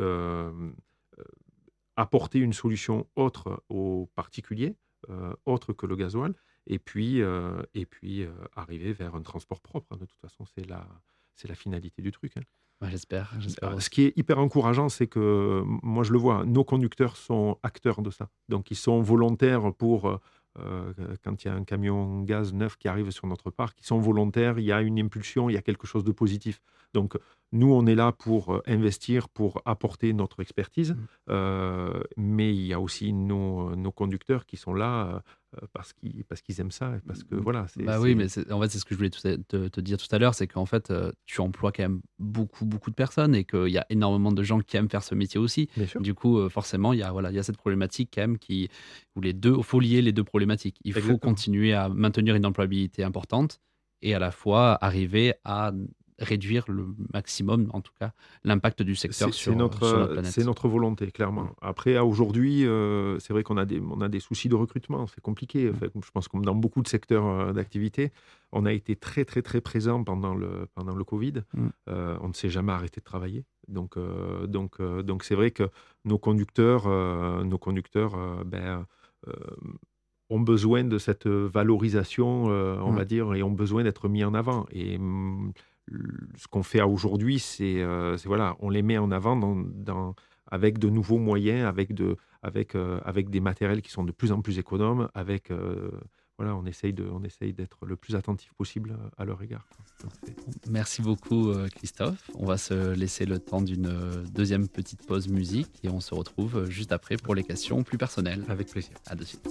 apporter 1.97 2.39
une 2.39 2.53
solution 2.53 3.07
autre 3.16 3.62
aux 3.70 4.11
particuliers, 4.14 4.77
autre 5.44 5.72
que 5.72 5.86
le 5.86 5.96
gasoil, 5.96 6.34
et 6.66 6.78
puis, 6.78 7.20
et 7.74 7.86
puis 7.86 8.26
arriver 8.55 8.92
vers 8.92 9.14
un 9.14 9.22
transport 9.22 9.61
propre. 9.61 9.96
De 9.96 10.05
toute 10.05 10.20
façon, 10.20 10.44
c'est 10.44 10.68
la, 10.68 10.86
c'est 11.34 11.48
la 11.48 11.55
finalité 11.55 12.03
du 12.03 12.12
truc. 12.12 12.36
Hein. 12.36 12.42
j'espère. 13.40 13.80
Ce 13.80 13.90
qui 13.90 14.03
est 14.03 14.12
hyper 14.16 14.38
encourageant, 14.38 14.88
c'est 14.88 15.07
que 15.07 15.62
moi 15.64 16.03
je 16.03 16.12
le 16.12 16.18
vois, 16.18 16.44
nos 16.44 16.64
conducteurs 16.64 17.16
sont 17.16 17.59
acteurs 17.62 18.03
de 18.03 18.11
ça. 18.11 18.28
Donc 18.48 18.70
ils 18.70 18.76
sont 18.76 19.00
volontaires 19.03 19.72
pour 19.74 20.20
euh, 20.59 20.92
quand 21.24 21.44
il 21.44 21.48
y 21.48 21.50
a 21.50 21.55
un 21.55 21.64
camion 21.64 22.22
gaz 22.22 22.53
neuf 22.53 22.76
qui 22.76 22.88
arrive 22.88 23.11
sur 23.11 23.26
notre 23.26 23.50
parc, 23.50 23.80
ils 23.80 23.86
sont 23.86 23.98
volontaires, 23.98 24.59
il 24.59 24.64
y 24.64 24.72
a 24.72 24.82
une 24.82 24.98
impulsion, 24.98 25.48
il 25.48 25.55
y 25.55 25.57
a 25.57 25.62
quelque 25.62 25.86
chose 25.86 26.05
de 26.05 26.12
positif. 26.12 26.61
Donc 26.92 27.16
nous, 27.53 27.72
on 27.72 27.86
est 27.86 27.94
là 27.94 28.12
pour 28.12 28.55
euh, 28.55 28.62
investir, 28.66 29.28
pour 29.28 29.62
apporter 29.64 30.12
notre 30.12 30.40
expertise, 30.40 30.92
mmh. 30.92 31.07
euh, 31.30 32.03
mais 32.16 32.55
il 32.55 32.66
y 32.66 32.72
a 32.72 32.80
aussi 32.80 33.12
nos, 33.12 33.76
nos 33.76 33.92
conducteurs 33.92 34.46
qui 34.46 34.57
sont 34.57 34.74
là 34.74 35.22
euh, 35.61 35.66
parce 35.74 35.92
qu'ils 35.92 36.24
parce 36.24 36.40
qu'ils 36.40 36.59
aiment 36.62 36.70
ça 36.70 36.94
parce 37.07 37.24
que 37.24 37.34
voilà 37.34 37.66
bah 37.84 38.00
oui 38.00 38.14
mais 38.14 38.24
en 38.50 38.61
fait 38.62 38.68
c'est 38.70 38.78
ce 38.78 38.86
que 38.86 38.94
je 38.94 38.96
voulais 38.96 39.11
te, 39.11 39.68
te, 39.68 39.80
dire 39.82 39.98
tout 39.98 40.07
à 40.11 40.18
l'heure 40.18 40.34
c'est 40.34 40.46
qu'en 40.46 40.64
fait 40.64 40.90
euh, 40.90 41.12
tu 41.26 41.42
emploies 41.42 41.72
quand 41.72 41.82
même 41.82 42.00
beaucoup 42.18 42.64
beaucoup 42.64 42.88
de 42.88 42.94
personnes 42.94 43.34
et 43.34 43.44
qu'il 43.44 43.68
y 43.68 43.76
a 43.76 43.84
énormément 43.90 44.32
de 44.32 44.42
gens 44.42 44.61
qui 44.61 44.78
aiment 44.78 44.88
faire 44.88 45.03
ce 45.03 45.14
métier 45.14 45.38
aussi. 45.38 45.68
Du 46.00 46.14
coup 46.14 46.38
euh, 46.38 46.48
forcément 46.48 46.94
il 46.94 47.00
y 47.00 47.03
a 47.03 47.12
voilà 47.12 47.30
il 47.30 47.36
y 47.36 47.38
a 47.38 47.42
cette 47.42 47.59
problématique 47.59 48.12
quand 48.14 48.22
même 48.22 48.38
qui 48.38 48.70
où 49.14 49.20
les 49.20 49.34
deux 49.34 49.61
faut 49.61 49.78
lier 49.78 50.00
les 50.00 50.12
deux 50.12 50.24
problématiques. 50.24 50.78
Il 50.84 50.94
faut 50.94 51.18
continuer 51.18 51.74
à 51.74 51.90
maintenir 51.90 52.34
une 52.34 52.46
employabilité 52.46 53.05
importante 53.05 53.61
et 54.00 54.14
à 54.14 54.18
la 54.18 54.30
fois 54.30 54.78
arriver 54.82 55.34
à 55.44 55.72
réduire 56.23 56.64
le 56.68 56.87
maximum, 57.12 57.68
en 57.73 57.81
tout 57.81 57.93
cas, 57.99 58.12
l'impact 58.45 58.83
du 58.83 58.95
secteur 58.95 59.33
sur, 59.35 59.55
notre, 59.57 60.12
planète. 60.12 60.31
C'est 60.31 60.45
notre 60.45 60.68
volonté, 60.68 61.11
clairement. 61.11 61.45
Mm. 61.45 61.55
Après, 61.62 61.99
aujourd'hui, 61.99 62.66
euh, 62.66 63.18
c'est 63.18 63.33
vrai 63.33 63.43
qu'on 63.43 63.57
a, 63.57 63.64
des, 63.64 63.81
on 63.81 64.01
a 64.01 64.09
des 64.09 64.20
soucis 64.20 64.49
de 64.49 64.55
recrutement, 64.55 65.07
c'est 65.07 65.20
compliqué. 65.20 65.70
Mm. 65.70 66.01
je 66.05 66.11
pense 66.11 66.29
que 66.29 66.39
dans 66.39 66.55
beaucoup 66.55 66.83
de 66.83 66.89
secteurs 66.89 67.27
euh, 67.27 67.53
d'activité, 67.53 68.12
on 68.53 68.66
a 68.66 68.73
été 68.73 68.97
très, 68.97 69.25
très, 69.25 69.43
très 69.43 69.61
présent 69.61 70.03
pendant 70.05 70.35
le, 70.35 70.66
pendant 70.75 70.95
le 70.95 71.05
Covid. 71.05 71.43
Mm. 71.55 71.68
Euh, 71.89 72.16
on 72.20 72.29
ne 72.29 72.35
s'est 72.35 72.51
jamais 72.51 72.73
arrêté 72.73 73.01
de 73.01 73.05
travailler. 73.05 73.45
Donc, 73.68 73.97
donc, 74.49 74.83
donc 74.83 75.23
c'est 75.23 75.37
vrai 75.37 75.53
que 75.53 75.70
nos 76.05 76.18
conducteurs, 76.18 76.89
nos 77.45 77.59
conducteurs 77.59 78.45
ben, 78.45 78.85
ont 80.31 80.41
besoin 80.41 80.83
de 80.83 80.99
cette 80.99 81.29
valorisation, 81.29 82.47
on 82.47 82.93
va 82.93 83.05
dire, 83.05 83.35
et 83.35 83.43
ont 83.45 83.53
besoin 83.53 83.85
d'être 83.85 84.09
mis 84.09 84.25
en 84.25 84.35
avant. 84.35 84.66
Et 84.73 84.99
ce 86.37 86.49
qu'on 86.49 86.62
fait 86.62 86.83
aujourd'hui, 86.83 87.43
euh, 87.61 88.16
c'est 88.16 88.28
voilà, 88.28 88.57
on 88.61 88.70
les 88.70 88.83
met 88.83 88.99
en 88.99 89.11
avant 89.11 89.37
dans, 89.37 90.14
avec 90.51 90.78
de 90.78 90.89
nouveaux 90.89 91.18
moyens, 91.18 91.66
avec, 91.66 91.95
de, 91.95 92.16
avec, 92.43 92.74
euh, 92.74 93.01
avec 93.05 93.30
des 93.30 93.41
matériels 93.41 93.83
qui 93.83 93.91
sont 93.91 94.05
de 94.05 94.12
plus 94.12 94.33
en 94.33 94.41
plus 94.41 94.59
économes, 94.59 95.09
avec 95.14 95.51
euh, 95.51 95.91
voilà, 96.39 96.57
on 96.57 96.64
essaye 96.64 96.93
de, 96.93 97.05
on 97.05 97.22
essaye 97.24 97.53
d'être 97.53 97.85
le 97.85 97.97
plus 97.97 98.16
attentif 98.16 98.53
possible 98.55 98.97
à 99.16 99.24
leur 99.24 99.43
égard. 99.43 99.66
Merci 100.68 101.03
beaucoup 101.03 101.53
Christophe. 101.76 102.30
On 102.35 102.47
va 102.47 102.57
se 102.57 102.95
laisser 102.95 103.26
le 103.26 103.39
temps 103.39 103.61
d'une 103.61 103.93
deuxième 104.33 104.66
petite 104.66 105.07
pause 105.07 105.28
musique 105.28 105.78
et 105.85 105.89
on 105.89 106.01
se 106.01 106.14
retrouve 106.14 106.68
juste 106.68 106.91
après 106.91 107.16
pour 107.16 107.35
les 107.35 107.45
questions 107.45 107.85
plus 107.85 107.99
personnelles. 107.99 108.43
Avec 108.49 108.70
plaisir. 108.70 108.97
À 109.07 109.14
de 109.14 109.24
suite. 109.24 109.47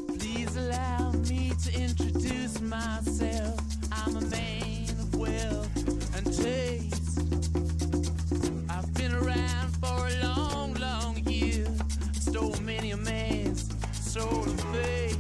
soul 14.11 14.43
of 14.43 14.59
faith. 14.73 15.17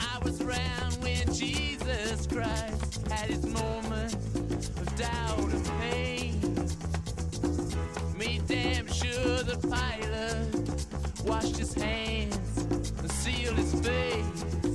I 0.00 0.18
was 0.24 0.40
around 0.40 0.94
when 1.02 1.26
Jesus 1.34 2.26
Christ 2.26 3.06
had 3.10 3.28
his 3.28 3.44
moment 3.44 4.14
of 4.14 4.96
doubt 4.96 5.38
and 5.40 5.66
pain. 5.78 6.40
Made 8.16 8.46
damn 8.46 8.86
sure 8.86 9.42
the 9.42 9.58
pilot 9.68 11.26
washed 11.26 11.58
his 11.58 11.74
hands 11.74 12.64
and 12.98 13.12
sealed 13.12 13.58
his 13.58 13.74
face. 13.74 14.65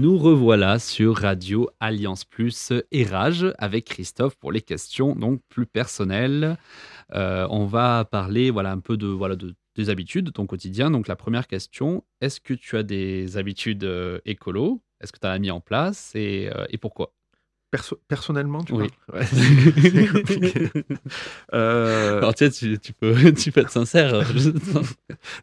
Nous 0.00 0.16
revoilà 0.16 0.78
sur 0.78 1.14
Radio 1.14 1.68
Alliance 1.78 2.24
Plus 2.24 2.72
et 2.90 3.04
Rage 3.04 3.52
avec 3.58 3.84
Christophe 3.84 4.34
pour 4.34 4.50
les 4.50 4.62
questions 4.62 5.14
donc 5.14 5.42
plus 5.50 5.66
personnelles. 5.66 6.56
Euh, 7.12 7.46
on 7.50 7.66
va 7.66 8.06
parler 8.06 8.50
voilà 8.50 8.72
un 8.72 8.78
peu 8.78 8.96
de 8.96 9.08
voilà 9.08 9.36
de 9.36 9.54
des 9.76 9.90
habitudes 9.90 10.24
de 10.24 10.30
ton 10.30 10.46
quotidien. 10.46 10.90
Donc 10.90 11.06
la 11.06 11.16
première 11.16 11.46
question, 11.46 12.02
est-ce 12.22 12.40
que 12.40 12.54
tu 12.54 12.78
as 12.78 12.82
des 12.82 13.36
habitudes 13.36 13.84
euh, 13.84 14.20
écolo? 14.24 14.80
Est-ce 15.02 15.12
que 15.12 15.18
tu 15.18 15.26
as 15.26 15.38
mis 15.38 15.50
en 15.50 15.60
place? 15.60 16.12
Et, 16.14 16.50
euh, 16.50 16.64
et 16.70 16.78
pourquoi? 16.78 17.12
Personnellement, 18.08 18.62
tu 18.64 18.72
Oui. 18.72 18.88
vois 19.08 19.24
C'est 19.24 20.06
compliqué. 20.12 20.68
Euh, 21.54 22.18
Alors 22.18 22.34
tiens, 22.34 22.50
tu, 22.50 22.78
tu 22.78 22.92
peux, 22.92 23.32
tu 23.38 23.52
peux 23.52 23.60
être 23.60 23.70
sincère. 23.70 24.22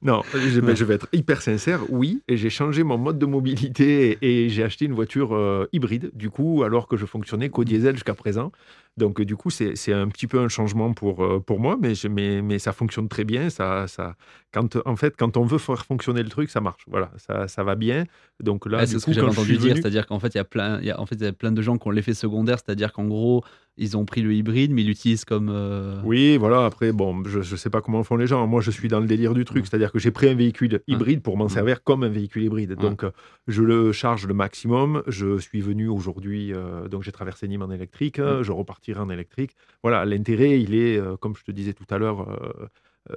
Non, 0.01 0.21
je, 0.33 0.39
je 0.75 0.83
vais 0.83 0.93
être 0.95 1.07
hyper 1.13 1.41
sincère. 1.41 1.81
Oui, 1.89 2.21
et 2.27 2.37
j'ai 2.37 2.49
changé 2.49 2.83
mon 2.83 2.97
mode 2.97 3.19
de 3.19 3.25
mobilité 3.25 4.17
et, 4.21 4.45
et 4.45 4.49
j'ai 4.49 4.63
acheté 4.63 4.85
une 4.85 4.93
voiture 4.93 5.35
euh, 5.35 5.67
hybride, 5.73 6.11
du 6.13 6.29
coup, 6.29 6.63
alors 6.63 6.87
que 6.87 6.97
je 6.97 7.05
fonctionnais 7.05 7.49
qu'au 7.49 7.63
diesel 7.63 7.95
jusqu'à 7.95 8.13
présent. 8.15 8.51
Donc, 8.97 9.21
du 9.21 9.35
coup, 9.35 9.49
c'est 9.51 9.93
un 9.93 10.07
petit 10.09 10.25
peu 10.27 10.39
un 10.39 10.47
changement 10.49 10.91
pour, 10.93 11.23
euh, 11.23 11.39
pour 11.39 11.59
moi, 11.59 11.77
mais, 11.79 11.93
je- 11.95 12.07
mais, 12.07 12.41
mais 12.41 12.57
ça 12.59 12.73
fonctionne 12.73 13.07
très 13.07 13.23
bien. 13.23 13.49
Ça, 13.49 13.87
ça, 13.87 14.15
quand, 14.51 14.75
en 14.85 14.95
fait, 14.95 15.15
quand 15.15 15.37
on 15.37 15.43
veut 15.45 15.59
faire 15.59 15.85
fonctionner 15.85 16.23
le 16.23 16.29
truc, 16.29 16.49
ça 16.49 16.61
marche. 16.61 16.83
Voilà, 16.87 17.11
ça, 17.17 17.47
ça 17.47 17.63
va 17.63 17.75
bien. 17.75 18.05
Donc 18.39 18.65
là, 18.65 18.79
Ouais, 18.79 18.85
c'est 18.87 18.99
ce 18.99 19.05
que 19.05 19.13
j'avais 19.13 19.27
je 19.27 19.31
entendu 19.33 19.57
dire, 19.57 19.69
venu- 19.73 19.81
c'est-à-dire 19.81 20.07
qu'en 20.07 20.19
fait, 20.19 20.29
il 20.33 20.37
y 20.37 20.39
a 20.39 20.43
plein, 20.45 20.79
il 20.79 20.85
y 20.87 20.91
a, 20.91 20.99
en 20.99 21.05
fait, 21.05 21.15
il 21.15 21.23
y 21.23 21.27
a 21.27 21.33
plein 21.33 21.51
de 21.51 21.61
gens 21.61 21.77
qui 21.77 21.87
ont 21.87 21.91
l'effet 21.91 22.13
secondaire, 22.15 22.57
c'est-à-dire 22.57 22.91
qu'en 22.91 23.05
gros, 23.05 23.43
ils 23.77 23.95
ont 23.95 24.05
pris 24.05 24.21
le 24.21 24.33
hybride, 24.33 24.71
mais 24.71 24.81
ils 24.81 24.87
l'utilisent 24.87 25.25
comme. 25.25 25.49
euh, 25.51 26.01
Oui, 26.03 26.37
voilà. 26.37 26.65
Après, 26.65 26.91
bon, 26.91 27.23
je 27.25 27.39
ne 27.39 27.43
sais 27.57 27.69
pas 27.69 27.81
comment 27.81 28.03
font 28.03 28.15
les 28.15 28.27
gens. 28.27 28.45
Moi, 28.47 28.61
je 28.61 28.71
suis 28.71 28.87
dans 28.87 28.99
le 28.99 29.05
délire 29.05 29.33
du 29.33 29.45
truc. 29.45 29.65
C'est-à-dire 29.67 29.91
que 29.91 29.99
j'ai 29.99 30.11
pris 30.11 30.27
un 30.29 30.35
véhicule 30.35 30.81
hybride 30.87 31.21
pour 31.21 31.37
m'en 31.37 31.47
servir 31.49 31.83
comme 31.83 32.03
un 32.03 32.09
véhicule 32.09 32.43
hybride. 32.43 32.75
Donc, 32.75 33.03
euh, 33.03 33.11
je 33.47 33.61
le 33.63 33.91
charge 33.91 34.25
le 34.27 34.33
maximum. 34.33 35.03
Je 35.07 35.37
suis 35.37 35.61
venu 35.61 35.87
aujourd'hui, 35.87 36.53
euh, 36.53 36.87
donc 36.87 37.03
j'ai 37.03 37.11
traversé 37.11 37.47
Nîmes 37.47 37.61
en 37.61 37.71
électrique. 37.71 38.17
Je 38.17 38.51
repartirai 38.51 38.99
en 38.99 39.09
électrique. 39.09 39.51
Voilà, 39.83 40.05
l'intérêt, 40.05 40.59
il 40.59 40.73
est, 40.75 40.97
euh, 40.97 41.15
comme 41.17 41.35
je 41.35 41.43
te 41.43 41.51
disais 41.51 41.73
tout 41.73 41.85
à 41.89 41.97
l'heure, 41.97 42.27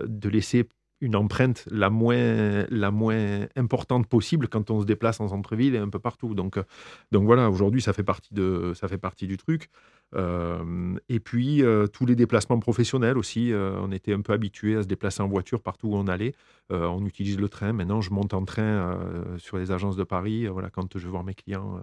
de 0.06 0.28
laisser 0.28 0.68
une 1.00 1.16
empreinte 1.16 1.66
la 1.70 1.90
moins, 1.90 2.66
la 2.70 2.90
moins 2.90 3.46
importante 3.56 4.06
possible 4.06 4.48
quand 4.48 4.70
on 4.70 4.80
se 4.80 4.86
déplace 4.86 5.20
en 5.20 5.28
centre-ville 5.28 5.74
et 5.74 5.78
un 5.78 5.88
peu 5.88 5.98
partout. 5.98 6.34
Donc, 6.34 6.56
euh, 6.56 6.64
donc 7.10 7.24
voilà, 7.24 7.50
aujourd'hui, 7.50 7.80
ça 7.82 7.92
fait 7.92 8.02
partie 8.02 8.34
de, 8.34 8.72
ça 8.74 8.88
fait 8.88 8.98
partie 8.98 9.26
du 9.26 9.36
truc. 9.36 9.70
Euh, 10.14 10.96
et 11.08 11.20
puis, 11.20 11.62
euh, 11.62 11.86
tous 11.86 12.04
les 12.04 12.16
déplacements 12.16 12.58
professionnels 12.58 13.16
aussi, 13.16 13.52
euh, 13.52 13.78
on 13.80 13.92
était 13.92 14.12
un 14.12 14.20
peu 14.20 14.32
habitués 14.32 14.76
à 14.76 14.82
se 14.82 14.88
déplacer 14.88 15.22
en 15.22 15.28
voiture 15.28 15.62
partout 15.62 15.88
où 15.88 15.96
on 15.96 16.06
allait. 16.06 16.34
On 16.70 17.04
utilise 17.04 17.36
le 17.38 17.48
train. 17.48 17.72
Maintenant, 17.72 18.00
je 18.00 18.10
monte 18.10 18.32
en 18.32 18.44
train 18.44 18.96
sur 19.38 19.58
les 19.58 19.72
agences 19.72 19.96
de 19.96 20.04
Paris. 20.04 20.46
Voilà, 20.46 20.70
quand 20.70 20.96
je 20.96 21.04
veux 21.04 21.10
voir 21.10 21.24
mes 21.24 21.34
clients 21.34 21.80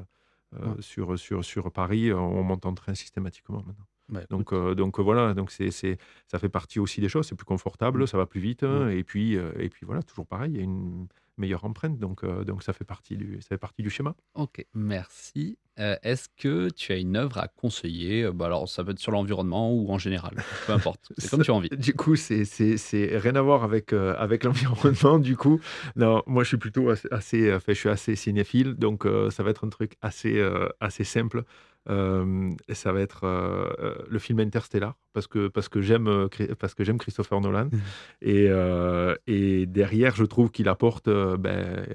Ouais. 0.53 0.76
sur, 0.80 1.20
sur, 1.20 1.43
sur 1.43 1.74
Paris, 1.74 2.13
on 2.13 2.41
monte 2.41 2.65
en 2.65 2.74
train 2.74 2.95
systématiquement 2.95 3.61
maintenant. 3.68 3.86
Ouais, 4.14 4.26
Donc, 4.30 4.53
euh, 4.53 4.76
donc 4.76 4.99
euh, 4.99 5.03
voilà, 5.03 5.34
donc 5.34 5.51
c'est, 5.51 5.72
c'est, 5.72 5.97
ça 6.28 6.39
fait 6.39 6.49
partie 6.49 6.80
aussi 6.80 7.01
des 7.01 7.10
choses. 7.10 7.28
C'est 7.28 7.36
plus 7.36 7.45
confortable, 7.45 8.03
Mm. 8.03 8.08
ça 8.08 8.18
va 8.18 8.26
plus 8.26 8.41
vite. 8.41 8.64
hein, 8.64 8.89
Et, 8.89 9.03
puis, 9.03 9.38
euh, 9.38 9.51
et 9.60 9.70
puis 9.70 9.86
voilà, 9.86 10.01
toujours 10.03 10.28
pareil, 10.28 10.51
il 10.53 10.58
y 10.58 10.60
a 10.60 10.64
une 10.64 11.08
meilleure 11.38 11.66
empreinte. 11.66 11.99
Donc, 11.99 12.24
euh, 12.24 12.43
donc 12.43 12.64
ça, 12.64 12.74
fait 12.74 12.84
partie 12.86 13.16
du, 13.18 13.41
ça 13.41 13.49
fait 13.49 13.58
partie 13.58 13.84
du 13.84 13.89
schéma. 13.89 14.16
Ok, 14.36 14.66
merci. 14.74 15.58
Est-ce 15.80 16.28
que 16.36 16.70
tu 16.72 16.91
as 16.91 16.95
une 16.97 17.16
œuvre 17.16 17.38
à 17.38 17.47
conseiller? 17.47 18.32
Bah 18.32 18.45
Alors, 18.47 18.68
ça 18.68 18.84
peut 18.84 18.89
être 18.89 18.97
sur 18.99 19.12
l'environnement 19.12 19.72
ou 19.72 19.91
en 19.91 19.99
général, 19.99 20.34
peu 20.66 20.74
importe. 20.74 21.12
C'est 21.20 21.30
comme 21.30 21.43
tu 21.43 21.51
as 21.51 21.53
envie. 21.53 21.70
Du 21.70 21.93
coup, 21.93 22.16
c'est, 22.16 22.45
c'est, 22.45 22.78
c'est 22.78 23.16
rien 23.20 23.36
à 23.36 23.43
voir 23.43 23.64
avec, 23.64 23.93
avec 23.93 24.43
l'environnement. 24.43 25.20
Du 25.20 25.38
coup, 25.38 25.60
non, 25.95 26.24
moi, 26.26 26.41
je 26.41 26.47
suis 26.47 26.58
plutôt 26.58 26.89
assez, 27.12 27.51
je 27.68 27.74
suis 27.74 27.89
assez 27.89 28.16
cinéphile, 28.16 28.74
donc 28.74 29.05
ça 29.30 29.43
va 29.43 29.51
être 29.51 29.66
un 29.66 29.70
truc 29.70 29.97
assez, 30.01 30.43
assez 30.80 31.03
simple. 31.03 31.43
Euh, 31.90 32.50
et 32.68 32.74
ça 32.76 32.92
va 32.92 33.00
être 33.02 33.24
euh, 33.24 33.68
euh, 33.80 33.96
le 34.10 34.20
film 34.20 34.40
Interstellar 34.42 34.96
parce 35.14 35.28
que 35.28 35.48
parce 35.48 35.70
que 35.70 35.82
j'aime 35.82 36.08
euh, 36.08 36.28
parce 36.60 36.74
que 36.74 36.84
j'aime 36.84 36.98
Christopher 36.98 37.40
Nolan 37.40 37.70
et, 38.22 38.48
euh, 38.50 39.16
et 39.26 39.66
derrière 39.66 40.14
je 40.16 40.26
trouve 40.26 40.52
qu'il 40.52 40.68
apporte 40.68 41.08
euh, 41.08 41.38
ben, 41.38 41.86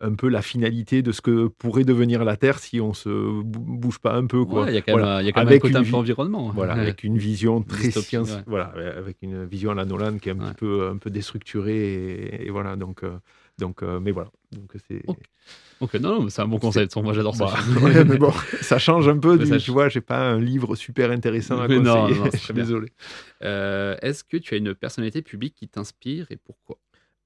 un 0.00 0.14
peu 0.14 0.28
la 0.28 0.42
finalité 0.42 1.02
de 1.02 1.10
ce 1.10 1.20
que 1.22 1.48
pourrait 1.48 1.82
devenir 1.84 2.22
la 2.24 2.36
Terre 2.36 2.58
si 2.58 2.80
on 2.80 2.92
se 2.92 3.08
bou- 3.42 3.78
bouge 3.78 3.98
pas 3.98 4.14
un 4.14 4.26
peu 4.26 4.44
quoi. 4.44 4.64
Ouais, 4.64 4.72
Il 4.72 4.74
y 4.74 4.78
a 4.78 4.82
quand 4.82 4.92
même, 4.94 5.00
Voilà. 5.00 5.16
un- 5.16 5.26
a 5.26 5.32
quand 5.32 5.40
même 5.40 5.48
un 5.48 5.50
Avec 5.50 5.62
côté 5.62 5.74
une 5.74 5.80
un 5.86 5.90
peu 5.90 5.96
environnement. 5.96 6.50
Voilà, 6.54 6.74
Ouais. 6.74 6.80
avec 6.80 7.02
une 7.02 7.16
vision 7.18 7.62
très 7.62 7.90
science, 7.90 8.34
ouais. 8.34 8.42
voilà, 8.46 8.74
avec 8.98 9.16
une 9.22 9.44
vision 9.46 9.70
à 9.70 9.74
la 9.74 9.86
Nolan 9.86 10.18
qui 10.18 10.28
est 10.28 10.32
un 10.32 10.38
Ouais. 10.38 10.44
petit 10.50 10.54
peu, 10.54 10.88
un 10.88 10.98
peu 10.98 11.08
déstructurée 11.10 11.94
et, 11.94 12.46
et 12.46 12.50
voilà, 12.50 12.76
donc, 12.76 13.02
donc, 13.58 13.82
euh, 13.82 14.00
mais 14.00 14.10
voilà, 14.10 14.30
donc 14.52 14.72
c'est. 14.88 15.02
Ok. 15.06 15.18
Ok, 15.78 15.94
non, 15.94 16.14
non, 16.14 16.22
mais 16.22 16.30
c'est 16.30 16.40
un 16.40 16.48
bon 16.48 16.58
conseil. 16.58 16.88
Moi, 16.96 17.12
j'adore 17.12 17.34
ça. 17.34 17.44
Bah, 17.44 17.54
ouais, 17.82 18.04
mais 18.04 18.16
bon, 18.16 18.32
ça 18.62 18.78
change 18.78 19.08
un 19.08 19.18
peu. 19.18 19.36
Du, 19.36 19.44
ça 19.46 19.58
tu 19.58 19.70
vois, 19.70 19.90
j'ai 19.90 20.00
pas 20.00 20.18
un 20.30 20.40
livre 20.40 20.74
super 20.74 21.10
intéressant 21.10 21.60
à 21.60 21.68
Mais 21.68 21.78
non, 21.78 22.06
conseiller. 22.06 22.18
non, 22.20 22.28
c'est 22.30 22.38
je 22.38 22.44
suis 22.44 22.54
désolé. 22.54 22.88
Euh, 23.42 23.94
Est-ce 24.00 24.24
que 24.24 24.38
tu 24.38 24.54
as 24.54 24.56
une 24.56 24.74
personnalité 24.74 25.20
publique 25.20 25.54
qui 25.54 25.68
t'inspire 25.68 26.26
et 26.30 26.36
pourquoi? 26.36 26.78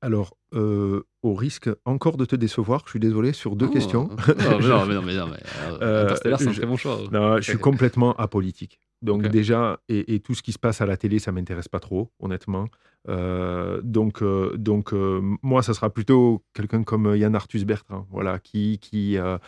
Alors, 0.03 0.37
euh, 0.55 1.03
au 1.23 1.35
risque 1.35 1.69
encore 1.85 2.17
de 2.17 2.25
te 2.25 2.35
décevoir, 2.35 2.83
je 2.87 2.91
suis 2.91 3.01
désolé 3.01 3.33
sur 3.33 3.55
deux 3.55 3.67
Oh, 3.69 3.73
questions. 3.73 4.09
oh, 4.11 4.17
mais 4.39 4.45
non, 4.69 4.87
mais 4.87 4.95
non, 4.95 5.03
mais 5.03 5.15
non, 5.15 5.27
mais, 5.27 5.37
euh, 5.83 6.09
Euh, 6.11 6.17
c'est 6.23 6.33
un 6.33 6.37
je- 6.53 6.59
très 6.59 6.67
bon 6.67 6.77
choix. 6.77 6.99
Non, 7.13 7.37
je 7.37 7.43
suis 7.43 7.59
complètement 7.59 8.15
apolitique. 8.17 8.81
Donc 9.03 9.27
déjà, 9.29 9.81
et, 9.89 10.15
et 10.15 10.21
tout 10.21 10.35
ce 10.35 10.43
qui 10.43 10.53
se 10.53 10.59
passe 10.59 10.81
à 10.83 10.87
la 10.87 10.97
télé, 10.97 11.19
ça 11.19 11.33
m'intéresse 11.33 11.69
pas 11.69 11.81
trop, 11.81 12.11
honnêtement. 12.19 12.67
Euh, 13.09 13.81
donc, 13.83 14.23
euh, 14.23 14.55
donc 14.59 14.93
euh, 14.93 15.21
moi, 15.43 15.63
ça 15.63 15.73
sera 15.75 15.89
plutôt 15.91 16.45
quelqu'un 16.55 16.83
comme 16.83 17.15
Yann 17.17 17.35
Arthus 17.35 17.65
Bertrand, 17.65 18.07
voilà, 18.11 18.39
qui, 18.39 18.79
qui 18.79 19.17
euh, 19.17 19.39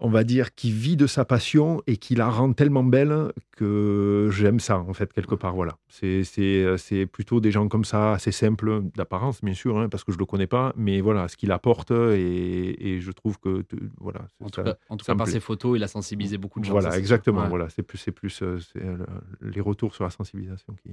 on 0.00 0.08
va 0.10 0.24
dire, 0.24 0.54
qui 0.54 0.72
vit 0.72 0.96
de 0.96 1.06
sa 1.06 1.24
passion 1.24 1.82
et 1.86 1.96
qui 1.98 2.14
la 2.14 2.28
rend 2.28 2.52
tellement 2.52 2.82
belle 2.84 3.32
que 3.56 4.28
j'aime 4.32 4.58
ça, 4.58 4.78
en 4.78 4.92
fait, 4.94 5.12
quelque 5.12 5.34
part. 5.34 5.54
Voilà. 5.54 5.76
C'est, 5.88 6.22
euh, 6.38 6.76
plutôt 7.12 7.40
des 7.40 7.50
gens 7.50 7.68
comme 7.68 7.84
ça, 7.84 8.12
assez 8.14 8.32
simples 8.32 8.82
d'apparence, 8.96 9.42
bien 9.44 9.54
sûr, 9.54 9.78
hein, 9.78 9.88
parce 9.88 10.02
que 10.04 10.12
je 10.12 10.18
le 10.18 10.24
connais 10.24 10.46
pas, 10.46 10.72
mais 10.76 11.00
voilà, 11.00 11.28
ce 11.28 11.36
qu'il 11.36 11.52
apporte 11.52 11.90
et, 11.90 12.94
et 12.96 13.00
je 13.00 13.12
trouve 13.12 13.38
que, 13.38 13.64
voilà. 13.98 14.20
En 14.42 14.46
tout 14.48 14.56
ça- 14.56 14.62
cas, 14.62 14.76
en 14.88 14.96
tout 14.96 15.04
ça 15.04 15.12
cas 15.12 15.14
me 15.14 15.18
par 15.18 15.28
ses 15.28 15.40
photos, 15.40 15.76
il 15.76 15.82
a 15.84 15.88
sensibilisé 15.88 16.38
beaucoup 16.38 16.60
de 16.60 16.64
gens. 16.64 16.72
Voilà, 16.72 16.96
exactement. 16.98 17.42
Ouais. 17.42 17.48
Voilà, 17.48 17.68
c'est 17.68 17.82
plus, 17.82 17.98
c'est 17.98 18.12
plus 18.12 18.42
euh, 18.42 18.58
euh, 18.76 18.96
le- 19.40 19.50
les 19.50 19.60
retours 19.60 19.94
sur 19.94 20.04
la 20.04 20.10
sensibilisation 20.10 20.74
qui. 20.82 20.90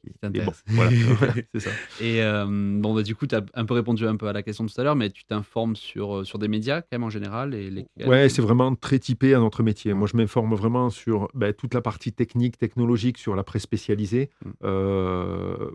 Qui 0.00 0.08
et 0.08 0.10
bon, 0.12 0.18
t'intéresse. 0.20 0.62
voilà, 0.66 1.34
c'est 1.54 1.60
ça. 1.60 1.70
Et 2.00 2.22
euh, 2.22 2.46
bon, 2.46 2.94
bah, 2.94 3.02
du 3.02 3.14
coup, 3.14 3.26
tu 3.26 3.34
as 3.34 3.42
un 3.54 3.64
peu 3.64 3.74
répondu 3.74 4.06
un 4.06 4.16
peu 4.16 4.26
à 4.28 4.32
la 4.32 4.42
question 4.42 4.66
tout 4.66 4.80
à 4.80 4.84
l'heure, 4.84 4.96
mais 4.96 5.10
tu 5.10 5.24
t'informes 5.24 5.76
sur, 5.76 6.18
euh, 6.18 6.24
sur 6.24 6.38
des 6.38 6.48
médias 6.48 6.80
quand 6.80 6.88
même 6.92 7.04
en 7.04 7.10
général 7.10 7.54
et 7.54 7.70
lesquels 7.70 8.08
Ouais, 8.08 8.28
c'est 8.28 8.42
vraiment 8.42 8.74
très 8.74 8.98
typé 8.98 9.34
à 9.34 9.38
notre 9.38 9.62
métier. 9.62 9.94
Moi, 9.94 10.08
je 10.10 10.16
m'informe 10.16 10.54
vraiment 10.54 10.90
sur 10.90 11.28
ben, 11.34 11.52
toute 11.52 11.74
la 11.74 11.80
partie 11.80 12.12
technique, 12.12 12.58
technologique, 12.58 13.18
sur 13.18 13.36
la 13.36 13.44
presse 13.44 13.62
spécialisée. 13.62 14.30
Mm. 14.44 14.50
Euh, 14.64 15.70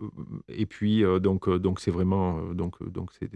et 0.48 0.66
puis, 0.66 1.04
euh, 1.04 1.18
donc, 1.18 1.48
donc 1.48 1.80
c'est 1.80 1.90
vraiment, 1.90 2.42
donc, 2.54 2.82
donc 2.90 3.10
c'est, 3.18 3.30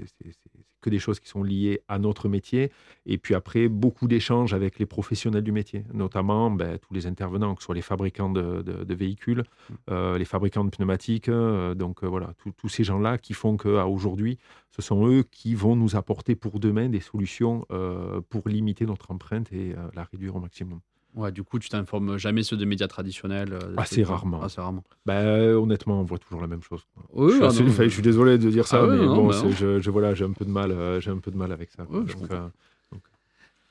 que 0.81 0.91
des 0.91 0.99
choses 0.99 1.21
qui 1.21 1.29
sont 1.29 1.43
liées 1.43 1.81
à 1.89 1.99
notre 1.99 2.29
métier. 2.29 2.71
Et 3.07 3.19
puis 3.19 3.35
après, 3.35 3.69
beaucoup 3.69 4.09
d'échanges 4.09 4.55
avec 4.55 4.79
les 4.79 4.87
professionnels 4.87 5.43
du 5.43 5.53
métier, 5.53 5.85
notamment 5.93 6.51
ben, 6.51 6.79
tous 6.79 6.95
les 6.95 7.07
intervenants, 7.07 7.55
que 7.55 7.63
ce 7.63 7.67
soit 7.67 7.75
les 7.75 7.83
fabricants 7.83 8.31
de, 8.31 8.63
de- 8.63 8.85
de 8.85 8.95
véhicules, 8.95 9.45
Mm. 9.71 9.75
euh, 9.91 10.19
les 10.19 10.25
fabricants 10.25 10.65
de 10.65 10.71
pneumatiques. 10.85 11.29
euh, 11.29 11.75
donc 11.75 12.03
euh, 12.03 12.07
voilà, 12.09 12.33
tous- 12.57 12.69
ces 12.69 12.85
gens-là 12.85 13.19
qui 13.19 13.35
font 13.35 13.57
qu'aujourd'hui, 13.57 14.39
ce 14.71 14.83
sont 14.83 15.07
eux 15.07 15.23
qui 15.31 15.55
vont 15.55 15.77
nous 15.77 15.97
apporter 15.97 16.35
pour 16.35 16.59
demain 16.61 16.89
des 16.89 17.01
solutions 17.01 17.67
euh, 17.71 18.21
pour 18.29 18.49
limiter 18.49 18.87
notre 18.87 19.11
empreinte 19.11 19.53
et 19.53 19.75
la 19.95 20.05
réduire 20.05 20.37
au 20.37 20.41
maximum. 20.41 20.81
Ouais, 21.17 21.33
du 21.33 21.43
coup, 21.43 21.59
tu 21.59 21.69
t'informes 21.69 22.17
jamais 22.19 22.45
sur 22.45 22.57
des 22.57 22.67
médias 22.67 22.87
traditionnels 22.87 23.53
euh, 23.53 23.75
Assez 23.77 24.03
euh, 24.03 24.07
rarement. 24.07 24.43
Assez 24.43 24.61
rarement. 24.61 24.85
Ben, 25.07 25.55
honnêtement, 25.57 26.01
on 26.01 26.05
voit 26.05 26.19
toujours 26.19 26.41
la 26.41 26.47
même 26.47 26.63
chose. 26.63 26.87
Oui, 27.13 27.31
je, 27.31 27.35
suis 27.35 27.43
ah 27.45 27.49
assez- 27.49 27.65
non, 27.65 27.69
enfin, 27.71 27.83
mais- 27.83 27.89
je 27.89 27.95
suis 27.95 28.03
désolé 28.03 28.39
de 28.39 28.49
dire 28.49 28.67
ça, 28.69 28.83
Ah 28.85 28.87
mais 28.87 29.05
non, 29.05 29.17
bon, 29.17 29.27
bah 29.29 29.35
je, 29.59 29.81
je- 29.81 29.91
voilà, 29.91 30.15
j'ai 30.15 30.25
un 30.25 30.33
peu 30.33 30.45
de 30.45 30.51
mal, 30.51 30.73
j'ai 31.01 31.11
un 31.11 31.19
peu 31.19 31.33
de 31.33 31.37
mal 31.37 31.51
avec 31.51 31.73
ça. 31.73 31.85
Donc, 31.85 32.07
euh, 32.31 32.49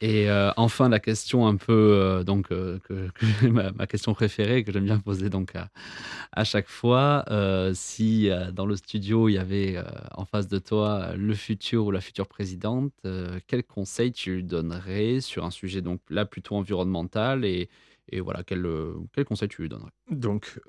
Et 0.01 0.29
euh, 0.29 0.51
enfin, 0.55 0.87
la 0.87 0.99
question 0.99 1.45
un 1.45 1.57
peu, 1.57 1.73
euh, 1.73 2.23
donc, 2.23 2.51
euh, 2.51 2.79
ma, 3.43 3.85
question 3.85 4.13
préférée 4.13 4.63
que 4.63 4.71
j'aime 4.71 4.85
bien 4.85 4.99
poser 4.99 5.29
donc 5.29 5.55
à, 5.55 5.69
à 6.31 6.45
chaque 6.45 6.69
fois, 6.69 7.25
si 7.73 8.29
dans 8.53 8.65
le 8.65 8.75
studio 8.75 9.27
il 9.27 9.33
y 9.33 9.37
avait 9.37 9.77
en 10.15 10.25
face 10.25 10.47
de 10.47 10.59
toi 10.59 11.13
le 11.15 11.33
futur 11.33 11.85
ou 11.85 11.91
la 11.91 12.01
future 12.01 12.27
présidente, 12.27 12.93
quel 13.47 13.63
conseil 13.63 14.11
tu 14.11 14.35
lui 14.35 14.43
donnerais 14.43 15.19
sur 15.21 15.43
un 15.43 15.51
sujet 15.51 15.81
donc 15.81 16.01
là 16.09 16.25
plutôt 16.25 16.55
environnemental 16.55 17.43
et, 17.43 17.69
et 18.09 18.19
voilà 18.19 18.43
quel, 18.43 18.65
quel 19.13 19.25
conseil 19.25 19.49
tu 19.49 19.63
lui 19.63 19.69
donnerais? 19.69 19.91
Donc, 20.11 20.59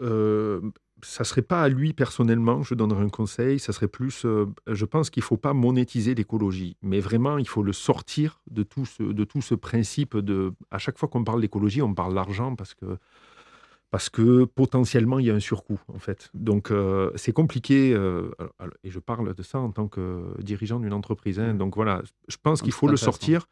ça 1.02 1.24
serait 1.24 1.42
pas 1.42 1.62
à 1.62 1.68
lui 1.68 1.92
personnellement, 1.92 2.62
je 2.62 2.74
donnerais 2.74 3.04
un 3.04 3.08
conseil, 3.08 3.58
ça 3.58 3.72
serait 3.72 3.88
plus, 3.88 4.24
euh, 4.24 4.46
je 4.66 4.84
pense 4.84 5.10
qu'il 5.10 5.22
faut 5.22 5.36
pas 5.36 5.52
monétiser 5.52 6.14
l'écologie, 6.14 6.76
mais 6.82 7.00
vraiment, 7.00 7.38
il 7.38 7.48
faut 7.48 7.62
le 7.62 7.72
sortir 7.72 8.40
de 8.50 8.62
tout 8.62 8.86
ce, 8.86 9.02
de 9.02 9.24
tout 9.24 9.42
ce 9.42 9.54
principe 9.54 10.16
de, 10.16 10.52
à 10.70 10.78
chaque 10.78 10.98
fois 10.98 11.08
qu'on 11.08 11.24
parle 11.24 11.40
d'écologie, 11.40 11.82
on 11.82 11.94
parle 11.94 12.14
d'argent 12.14 12.56
parce 12.56 12.74
que 12.74 12.98
parce 13.90 14.08
que 14.08 14.44
potentiellement 14.44 15.18
il 15.18 15.26
y 15.26 15.30
a 15.30 15.34
un 15.34 15.40
surcoût 15.40 15.80
en 15.88 15.98
fait. 15.98 16.30
Donc 16.34 16.70
euh, 16.70 17.10
c'est 17.16 17.32
compliqué 17.32 17.92
euh, 17.92 18.30
et 18.84 18.90
je 18.90 18.98
parle 18.98 19.34
de 19.34 19.42
ça 19.42 19.58
en 19.58 19.70
tant 19.70 19.88
que 19.88 20.22
dirigeant 20.40 20.78
d'une 20.80 20.92
entreprise. 20.92 21.38
hein. 21.40 21.54
Donc 21.54 21.74
voilà, 21.74 22.02
je 22.28 22.36
pense 22.42 22.62
qu'il 22.62 22.72
C'est 22.72 22.78
faut 22.78 22.86
le 22.88 22.96
sortir 22.96 23.46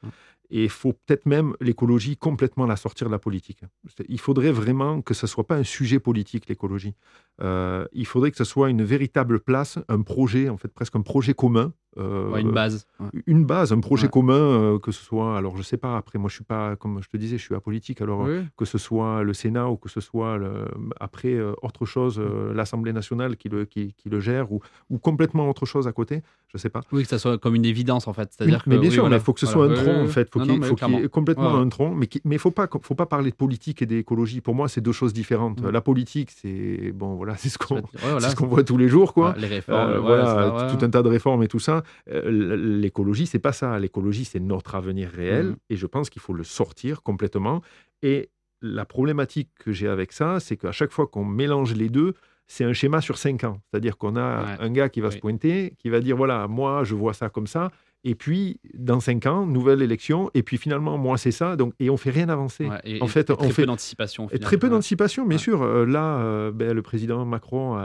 et 0.51 0.65
il 0.65 0.71
faut 0.71 0.93
peut-être 0.95 1.27
même 1.27 1.55
l'écologie 1.61 2.17
complètement 2.17 2.67
la 2.67 2.77
sortir 2.77 3.07
de 3.09 3.13
la 3.13 3.19
politique. 3.19 3.61
C'est- 3.97 4.07
Il 4.09 4.21
faudrait 4.21 4.53
vraiment 4.53 5.03
que 5.03 5.13
ce 5.13 5.27
soit 5.27 5.47
pas 5.47 5.57
un 5.57 5.65
sujet 5.65 5.99
politique 5.99 6.49
l'écologie. 6.49 6.95
Euh, 7.43 7.87
il 7.93 8.07
faudrait 8.07 8.31
que 8.31 8.37
ce 8.39 8.45
soit 8.45 8.71
une 8.71 8.83
véritable 8.85 9.41
place, 9.41 9.79
un 9.89 10.03
projet 10.03 10.49
en 10.49 10.57
fait 10.57 10.69
presque 10.69 10.97
un 10.97 11.03
projet 11.03 11.35
commun. 11.35 11.73
Euh, 11.97 12.29
Ouais, 12.31 12.43
une 12.43 12.53
base. 12.53 12.87
ouais. 13.01 13.07
une 13.27 13.45
base, 13.45 13.73
un 13.73 13.81
projet 13.81 14.05
Ouais. 14.05 14.11
commun, 14.11 14.35
euh, 14.35 14.79
que 14.79 14.93
ce 14.93 15.03
soit, 15.03 15.37
alors 15.39 15.57
je 15.57 15.63
sais 15.63 15.77
pas, 15.79 15.97
après 15.97 16.19
moi 16.19 16.29
je 16.29 16.35
suis 16.35 16.45
pas, 16.45 16.77
comme 16.77 17.03
je 17.03 17.09
te 17.09 17.17
disais, 17.17 17.39
je 17.39 17.43
suis 17.43 17.55
apolitique, 17.55 18.01
alors 18.03 18.21
Oui. 18.21 18.41
que 18.57 18.65
ce 18.65 18.79
soit 18.79 19.23
le 19.23 19.33
Sénat 19.33 19.69
ou 19.71 19.77
que 19.77 19.89
ce 19.89 20.01
soit 20.01 20.37
le- 20.37 20.67
après 21.01 21.33
euh, 21.33 21.53
autre 21.63 21.87
chose, 21.87 22.21
l'Assemblée 22.55 22.93
nationale 22.93 23.37
qui 23.37 23.49
le, 23.49 23.65
qui, 23.65 23.95
qui 23.95 24.09
le 24.11 24.21
gère 24.21 24.53
ou, 24.53 24.61
ou 24.91 24.99
complètement 24.99 25.49
autre 25.49 25.65
chose 25.67 25.89
à 25.89 25.93
côté, 25.93 26.23
je 26.49 26.59
sais 26.59 26.69
pas. 26.69 26.83
Oui, 26.93 27.03
que 27.03 27.09
ça 27.09 27.19
soit 27.19 27.39
comme 27.39 27.55
une 27.55 27.65
évidence 27.65 28.07
en 28.07 28.13
fait. 28.13 28.29
C'est-à-dire 28.33 28.63
mais 28.67 28.77
que, 28.77 28.81
bien 28.81 28.91
oui, 28.91 28.95
sûr, 28.95 29.03
voilà. 29.05 29.17
il 29.17 29.23
faut 29.23 29.33
que 29.33 29.41
ce 29.41 29.47
Voilà. 29.47 29.75
soit 29.75 29.81
un 29.81 29.85
tronc 29.85 30.03
en 30.05 30.09
fait, 30.09 30.31
faut 30.33 30.41
qu'il 30.41 30.53
Non, 30.61 30.63
faut 30.67 30.75
qu'il 30.75 30.91
y 30.91 30.97
ait 31.05 31.09
complètement 31.09 31.57
un 31.57 31.69
tronc, 31.69 31.95
mais 31.95 32.09
il 32.31 32.39
faut 32.39 32.51
pas 32.51 32.69
faut 32.83 32.95
pas 32.95 33.07
parler 33.07 33.31
de 33.31 33.37
politique 33.37 33.83
et 33.83 33.87
d'écologie. 33.87 34.41
Pour 34.41 34.55
moi, 34.55 34.69
c'est 34.69 34.81
deux 34.81 34.93
choses 34.93 35.13
différentes. 35.13 35.61
Mm. 35.63 35.71
La 35.71 35.81
politique, 35.81 36.31
c'est 36.31 36.93
bon, 36.95 37.15
voilà, 37.15 37.35
c'est 37.39 37.49
ce 37.49 37.59
qu'on 37.59 37.77
Ouais, 37.77 37.83
voilà. 38.03 38.21
c'est 38.21 38.31
ce 38.31 38.37
qu'on 38.37 38.47
voit 38.47 38.63
tous 38.65 38.77
les 38.77 38.89
jours, 38.89 39.15
quoi. 39.15 39.35
Les 39.39 39.47
réformes, 39.47 39.97
voilà, 39.99 40.69
tout 40.77 40.85
un 40.85 40.91
tas 40.91 41.03
de 41.03 41.09
réformes 41.09 41.43
et 41.43 41.49
tout 41.49 41.59
ça. 41.59 41.83
Euh, 42.11 42.57
L'écologie, 42.57 43.27
c'est 43.27 43.39
pas 43.39 43.53
ça. 43.53 43.79
L'écologie, 43.79 44.25
c'est 44.25 44.41
notre 44.41 44.75
avenir 44.75 45.11
réel 45.11 45.47
Mhm. 45.49 45.57
et 45.71 45.77
je 45.77 45.87
pense 45.87 46.11
qu'il 46.11 46.23
faut 46.23 46.33
le 46.35 46.45
sortir 46.45 47.03
complètement. 47.03 47.63
Et 48.03 48.31
la 48.63 48.85
problématique 48.85 49.51
que 49.59 49.73
j'ai 49.73 49.89
avec 49.89 50.13
ça, 50.13 50.41
c'est 50.41 50.57
qu'à 50.57 50.73
chaque 50.73 50.91
fois 50.93 51.07
qu'on 51.07 51.25
mélange 51.25 51.75
les 51.75 51.89
deux, 51.89 52.15
c'est 52.47 52.65
un 52.65 52.73
schéma 52.73 53.01
sur 53.01 53.19
cinq 53.19 53.45
ans. 53.45 53.61
C'est-à-dire 53.71 53.97
qu'on 53.99 54.17
a 54.17 54.43
Ouais. 54.43 54.57
un 54.61 54.71
gars 54.71 54.89
qui 54.89 55.01
va 55.01 55.09
Oui. 55.09 55.15
se 55.15 55.19
pointer, 55.19 55.75
qui 55.79 55.91
va 55.91 56.01
dire 56.01 56.17
voilà, 56.17 56.49
moi, 56.49 56.83
je 56.85 56.95
vois 56.95 57.13
ça 57.15 57.29
comme 57.29 57.47
ça. 57.47 57.71
Et 58.05 58.15
puis, 58.15 58.61
dans 58.75 59.01
cinq 59.01 59.27
ans, 59.27 59.45
nouvelle 59.45 59.83
élection. 59.83 60.31
Et 60.33 60.43
puis, 60.45 60.57
finalement, 60.57 60.97
moi, 60.99 61.19
c'est 61.19 61.33
ça. 61.33 61.57
Donc, 61.57 61.75
et 61.81 61.91
on 61.91 61.97
fait 61.97 62.11
rien 62.11 62.29
avancer. 62.29 62.67
Ouais, 62.67 62.79
et- 62.85 63.03
en 63.03 63.07
et- 63.07 63.09
fait, 63.09 63.29
et 63.29 63.33
on 63.33 63.37
très 63.37 63.49
fait- 63.51 63.63
peu 63.63 63.67
d'anticipation. 63.67 64.29
très 64.41 64.57
peu 64.57 64.69
Ouais. 64.69 64.71
d'anticipation, 64.71 65.27
bien 65.27 65.37
Ouais. 65.37 65.43
sûr. 65.43 65.63
Euh, 65.63 65.85
là, 65.85 66.19
euh, 66.21 66.53
ben, 66.53 66.73
le 66.75 66.83
président 66.83 67.25
Macron 67.25 67.75
a, 67.75 67.83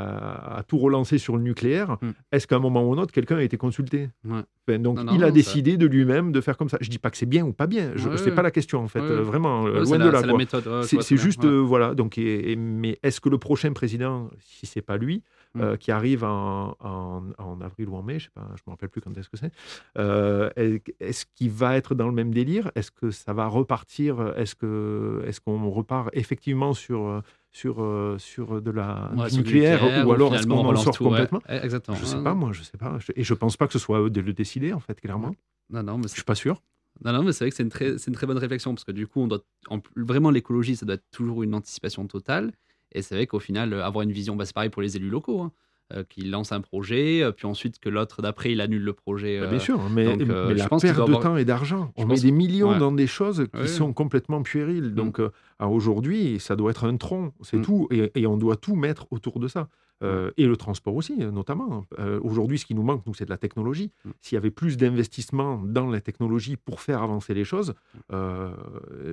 a 0.58 0.64
tout 0.64 0.78
relancé 0.78 1.18
sur 1.18 1.36
le 1.36 1.42
nucléaire. 1.44 1.98
Mm. 2.02 2.10
Est-ce 2.32 2.46
qu'à 2.46 2.58
un 2.58 2.60
moment 2.60 2.84
ou 2.88 2.94
un 2.94 2.98
autre, 3.00 3.12
quelqu'un 3.12 3.38
a 3.38 3.42
été 3.44 3.58
consulté? 3.58 4.10
Enfin, 4.26 4.44
Donc, 4.80 4.98
Non, 4.98 5.04
non, 5.04 5.16
il 5.16 5.24
a 5.26 5.32
décidé 5.32 5.76
de 5.76 5.86
lui-même 5.86 6.32
de 6.32 6.40
faire 6.40 6.56
comme 6.56 6.70
ça. 6.70 6.78
Je 6.80 6.90
dis 6.90 6.98
pas 7.00 7.10
que 7.10 7.18
c'est 7.18 7.26
bien 7.26 7.44
ou 7.46 7.52
pas 7.52 7.68
bien. 7.68 7.92
Sais 7.98 8.08
ouais. 8.30 8.32
pas 8.32 8.42
la 8.44 8.52
question, 8.52 8.80
en 8.82 8.88
fait. 8.88 9.00
Euh, 9.02 9.22
vraiment, 9.22 9.68
loin 9.68 9.98
de 9.98 10.10
là. 10.10 10.22
C'est 10.22 10.28
la 10.28 10.82
je 10.84 10.88
C'est 10.88 10.98
très 11.00 11.18
juste, 11.18 11.44
voilà. 11.46 11.96
Donc, 11.96 12.18
mais 12.18 12.98
est-ce 13.04 13.20
que 13.20 13.28
le 13.30 13.38
prochain 13.40 13.74
président, 13.74 14.30
si 14.40 14.66
c'est 14.66 14.82
pas 14.82 14.96
lui, 14.96 15.22
Mm. 15.56 15.62
euh, 15.62 15.78
qui 15.78 15.92
arrive 15.92 16.24
en, 16.24 16.76
en- 16.80 17.24
en 17.38 17.62
avril 17.62 17.88
ou 17.90 17.96
en 17.96 18.02
mai, 18.02 18.18
je 18.18 18.30
je 18.36 18.62
me 18.66 18.72
rappelle 18.72 18.90
plus 18.90 19.02
quand 19.02 19.16
est-ce 19.18 19.30
que 19.30 19.38
c'est, 19.38 19.52
euh, 20.00 20.50
est- 20.56 20.96
est-ce 21.00 21.26
qu'il 21.36 21.52
va 21.52 21.78
être 21.78 21.94
dans 21.94 22.08
le 22.08 22.12
même 22.14 22.34
délire? 22.34 22.72
Est-ce 22.74 22.90
que 22.90 23.12
ça 23.12 23.34
va 23.34 23.46
repartir? 23.48 24.34
Est-ce 24.36 24.56
qu'on 24.56 25.70
repart 25.70 26.10
effectivement 26.14 26.74
sur 26.74 27.22
sur 27.52 27.86
sur 28.18 28.62
de 28.64 28.72
la 28.72 29.12
Ouais, 29.16 29.30
nucléaire, 29.32 29.84
ou 30.08 30.12
alors 30.12 30.34
est-ce 30.36 30.48
qu'on 30.48 30.56
on 30.56 30.70
en 30.70 30.76
sort 30.76 30.98
tout, 30.98 31.04
ouais. 31.04 31.10
complètement? 31.12 31.42
Eh, 31.48 31.58
Exactement. 31.64 31.98
Je 31.98 32.06
sais 32.06 32.18
Ouais, 32.18 32.24
pas, 32.24 32.34
moi, 32.34 32.52
je 32.52 32.64
sais 32.64 32.78
pas. 32.78 32.98
Et 33.16 33.24
je 33.24 33.34
pense 33.36 33.56
pas 33.56 33.68
que 33.68 33.74
ce 33.74 33.80
soit 33.80 33.98
à 33.98 34.02
eux 34.02 34.10
de 34.10 34.22
le 34.22 34.34
décider, 34.34 34.74
en 34.74 34.80
fait, 34.80 35.00
clairement. 35.00 35.36
Non, 35.70 35.84
non, 35.84 35.98
mais 36.00 36.08
Je 36.08 36.14
suis 36.14 36.24
pas 36.24 36.36
sûr. 36.36 36.62
Non, 37.06 37.12
non, 37.14 37.24
mais 37.24 37.32
c'est 37.32 37.44
vrai 37.44 37.50
que 37.52 37.56
c'est 37.56 37.64
une, 37.64 37.70
très, 37.70 37.96
une 38.08 38.14
très 38.14 38.26
bonne 38.28 38.38
réflexion 38.38 38.74
parce 38.74 38.84
que 38.86 38.92
du 38.92 39.06
coup, 39.08 39.20
on 39.22 39.28
doit, 39.28 39.44
en- 39.70 39.80
vraiment, 39.96 40.30
l'écologie, 40.32 40.76
ça 40.76 40.86
doit 40.86 40.96
être 40.96 41.06
toujours 41.12 41.44
une 41.44 41.54
anticipation 41.56 42.08
totale. 42.08 42.52
Et 42.94 43.02
c'est 43.02 43.16
vrai 43.16 43.28
qu'au 43.28 43.40
final, 43.40 43.74
euh, 43.74 43.84
avoir 43.86 44.04
une 44.04 44.12
vision, 44.12 44.36
bah, 44.36 44.46
c'est 44.46 44.54
pareil 44.54 44.70
pour 44.70 44.82
les 44.82 44.96
élus 44.98 45.10
locaux, 45.10 45.42
hein, 45.42 45.52
euh, 45.94 46.04
qui 46.08 46.22
lancent 46.22 46.52
un 46.54 46.62
projet, 46.62 47.22
euh, 47.22 47.32
puis 47.32 47.46
ensuite 47.46 47.80
que 47.80 47.90
l'autre 47.90 48.22
d'après, 48.22 48.52
il 48.54 48.62
annule 48.62 48.84
le 48.84 48.94
projet. 48.94 49.40
Bah, 49.42 49.48
bien 49.48 49.60
sûr, 49.60 49.80
mais, 49.90 50.06
donc, 50.18 50.28
mais 50.28 50.54
je 50.54 50.54
la 50.60 50.68
pense 50.70 50.82
perte 50.82 50.98
de 50.98 51.02
avoir- 51.02 51.20
temps 51.22 51.38
et 51.38 51.46
d'argent. 51.46 51.92
Je 51.98 52.04
On 52.04 52.06
met 52.08 52.14
pense- 52.14 52.22
des 52.22 52.32
millions 52.32 52.72
ouais. 52.72 52.80
dans 52.80 52.92
des 52.92 53.08
choses 53.08 53.46
qui 53.54 53.60
Ouais. 53.62 53.68
sont 53.68 53.92
complètement 53.94 54.42
puériles. 54.44 54.94
Donc, 54.94 55.20
euh, 55.20 55.32
à 55.60 55.68
aujourd'hui, 55.68 56.40
ça 56.40 56.56
doit 56.56 56.72
être 56.72 56.86
un 56.86 56.96
tronc, 56.98 57.34
c'est 57.42 57.58
Mm. 57.58 57.62
tout. 57.64 57.88
Et, 57.92 58.12
et 58.16 58.28
on 58.28 58.38
doit 58.38 58.56
tout 58.56 58.76
mettre 58.76 59.08
autour 59.12 59.40
de 59.40 59.48
ça. 59.48 59.68
Euh, 60.02 60.32
Et 60.36 60.48
le 60.48 60.58
transport 60.58 60.96
aussi, 60.96 61.16
notamment. 61.16 61.86
Euh, 61.98 62.20
aujourd'hui, 62.24 62.58
ce 62.60 62.66
qui 62.66 62.76
nous 62.76 62.84
manque, 62.84 63.06
nous, 63.06 63.14
c'est 63.14 63.24
de 63.24 63.30
la 63.30 63.38
technologie. 63.38 63.90
Mm. 64.04 64.10
S'il 64.20 64.36
y 64.36 64.38
avait 64.38 64.52
plus 64.52 64.76
d'investissement 64.76 65.62
dans 65.64 65.88
la 65.90 66.02
technologie 66.02 66.58
pour 66.58 66.82
faire 66.82 67.02
avancer 67.02 67.34
les 67.34 67.46
choses, 67.46 67.74
euh, 68.12 68.52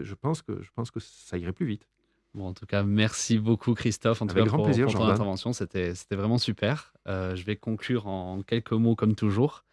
je, 0.03 0.14
pense 0.14 0.43
que, 0.43 0.61
je 0.62 0.70
pense 0.74 0.91
que 0.91 0.99
ça 0.99 1.39
irait 1.39 1.53
plus 1.53 1.66
vite. 1.66 1.87
Bon, 2.35 2.47
en 2.47 2.53
tout 2.55 2.66
cas, 2.66 2.85
merci 2.85 3.39
beaucoup, 3.39 3.74
Christophe, 3.74 4.22
en 4.22 4.26
tout 4.26 4.33
Avec 4.33 4.45
cas, 4.45 4.49
grand 4.49 4.59
pour, 4.59 4.66
plaisir, 4.66 4.85
pour 4.85 4.93
ton 4.93 4.99
Jordan. 5.01 5.14
intervention. 5.16 5.53
C'était, 5.53 5.95
c'était 5.97 6.14
vraiment 6.14 6.39
super. 6.39 6.93
Euh, 7.09 7.35
je 7.35 7.45
vais 7.45 7.57
conclure 7.57 8.07
en 8.07 8.43
quelques 8.43 8.72
mots, 8.72 8.95
comme 8.95 9.16
toujours. 9.16 9.64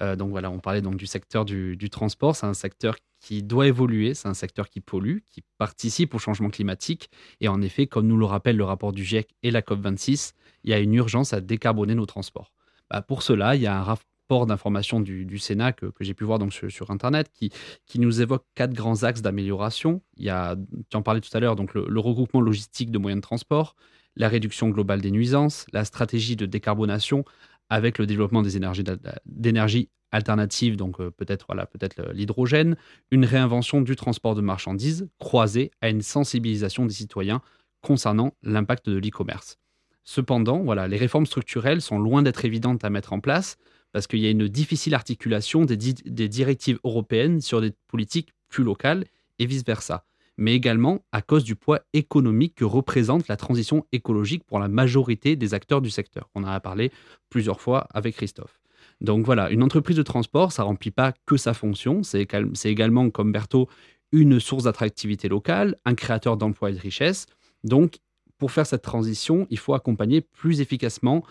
Euh, 0.00 0.16
donc 0.16 0.30
voilà, 0.30 0.50
on 0.50 0.58
parlait 0.58 0.80
donc 0.80 0.96
du 0.96 1.06
secteur 1.06 1.44
du, 1.44 1.76
du 1.76 1.90
transport. 1.90 2.34
C'est 2.34 2.46
un 2.46 2.54
secteur 2.54 2.96
qui 3.20 3.42
doit 3.42 3.66
évoluer. 3.66 4.14
C'est 4.14 4.28
un 4.28 4.34
secteur 4.34 4.70
qui 4.70 4.80
pollue, 4.80 5.18
qui 5.30 5.42
participe 5.58 6.14
au 6.14 6.18
changement 6.18 6.48
climatique. 6.48 7.10
Et 7.40 7.48
en 7.48 7.60
effet, 7.60 7.86
comme 7.86 8.06
nous 8.06 8.16
le 8.16 8.24
rappelle 8.24 8.56
le 8.56 8.64
rapport 8.64 8.92
du 8.92 9.04
GIEC 9.04 9.28
et 9.42 9.50
la 9.50 9.60
COP26, 9.60 10.32
il 10.64 10.70
y 10.70 10.72
a 10.72 10.78
une 10.78 10.94
urgence 10.94 11.34
à 11.34 11.40
décarboner 11.42 11.94
nos 11.94 12.06
transports. 12.06 12.52
Bah, 12.90 13.02
pour 13.02 13.22
cela, 13.22 13.56
il 13.56 13.62
y 13.62 13.66
a 13.66 13.76
un 13.78 13.82
rapport 14.28 14.46
d'information 14.46 15.00
du, 15.00 15.38
Sénat 15.38 15.72
que, 15.72 15.92
j'ai 16.00 16.14
pu 16.14 16.24
voir 16.24 16.38
donc 16.38 16.52
sur, 16.52 16.90
Internet 16.90 17.30
qui, 17.32 17.50
qui 17.86 18.00
nous 18.00 18.20
évoque 18.20 18.44
quatre 18.54 18.72
grands 18.72 19.04
axes 19.04 19.22
d'amélioration. 19.22 20.02
Il 20.16 20.24
y 20.24 20.30
a, 20.30 20.56
tu 20.90 20.96
en 20.96 21.02
parlais 21.02 21.20
tout 21.20 21.34
à 21.36 21.40
l'heure, 21.40 21.54
donc 21.54 21.74
le, 21.74 21.86
le 21.88 22.00
regroupement 22.00 22.40
logistique 22.40 22.90
de 22.90 22.98
moyens 22.98 23.20
de 23.20 23.22
transport, 23.22 23.76
la 24.16 24.28
réduction 24.28 24.68
globale 24.70 25.00
des 25.00 25.12
nuisances, 25.12 25.66
la 25.72 25.84
stratégie 25.84 26.34
de 26.34 26.44
décarbonation 26.46 27.24
avec 27.68 27.98
le 27.98 28.06
développement 28.06 28.42
des 28.42 28.56
énergies, 28.56 28.84
d'énergies 29.26 29.90
alternatives, 30.10 30.76
donc 30.76 31.00
euh, 31.00 31.10
peut-être 31.10 31.46
voilà, 31.48 31.68
le- 31.98 32.12
l'hydrogène, 32.12 32.76
une 33.12 33.24
réinvention 33.24 33.80
du 33.80 33.94
transport 33.94 34.34
de 34.34 34.40
marchandises 34.40 35.08
croisée 35.18 35.70
à 35.80 35.88
une 35.88 36.02
sensibilisation 36.02 36.84
des 36.86 36.94
citoyens 36.94 37.42
concernant 37.80 38.32
l'impact 38.42 38.88
de 38.88 38.96
l'e-commerce. 38.98 39.58
Cependant, 40.02 40.62
voilà, 40.62 40.88
les 40.88 40.96
réformes 40.96 41.26
structurelles 41.26 41.80
sont 41.80 41.98
loin 41.98 42.22
d'être 42.22 42.44
évidentes 42.44 42.84
à 42.84 42.90
mettre 42.90 43.12
en 43.12 43.20
place 43.20 43.56
parce 43.96 44.06
qu'il 44.06 44.18
y 44.18 44.26
a 44.26 44.30
une 44.30 44.46
difficile 44.46 44.94
articulation 44.94 45.64
des, 45.64 45.78
di- 45.78 45.94
des 45.94 46.28
directives 46.28 46.78
européennes 46.84 47.40
sur 47.40 47.62
des 47.62 47.72
politiques 47.88 48.34
plus 48.50 48.62
locales 48.62 49.06
et 49.38 49.46
vice-versa, 49.46 50.04
mais 50.36 50.54
également 50.54 51.02
à 51.12 51.22
cause 51.22 51.44
du 51.44 51.56
poids 51.56 51.80
économique 51.94 52.56
que 52.56 52.66
représente 52.66 53.26
la 53.26 53.38
transition 53.38 53.86
écologique 53.92 54.44
pour 54.44 54.58
la 54.58 54.68
majorité 54.68 55.34
des 55.34 55.54
acteurs 55.54 55.80
du 55.80 55.88
secteur. 55.88 56.28
On 56.34 56.44
en 56.44 56.48
a 56.48 56.60
parlé 56.60 56.92
plusieurs 57.30 57.58
fois 57.58 57.88
avec 57.94 58.16
Christophe. 58.16 58.60
Donc 59.00 59.24
voilà, 59.24 59.48
une 59.48 59.62
entreprise 59.62 59.96
de 59.96 60.02
transport, 60.02 60.52
ça 60.52 60.64
remplit 60.64 60.90
pas 60.90 61.14
que 61.24 61.38
sa 61.38 61.54
fonction, 61.54 62.02
c'est 62.02 62.28
également, 62.66 63.08
comme 63.08 63.32
Berthaud, 63.32 63.66
une 64.12 64.40
source 64.40 64.64
d'attractivité 64.64 65.26
locale, 65.26 65.78
un 65.86 65.94
créateur 65.94 66.36
d'emplois 66.36 66.68
et 66.68 66.74
de 66.74 66.80
richesses. 66.80 67.24
Donc, 67.64 67.96
pour 68.36 68.52
faire 68.52 68.66
cette 68.66 68.82
transition, 68.82 69.46
il 69.48 69.58
faut 69.58 69.72
accompagner 69.72 70.20
plus 70.20 70.60
efficacement, 70.60 71.24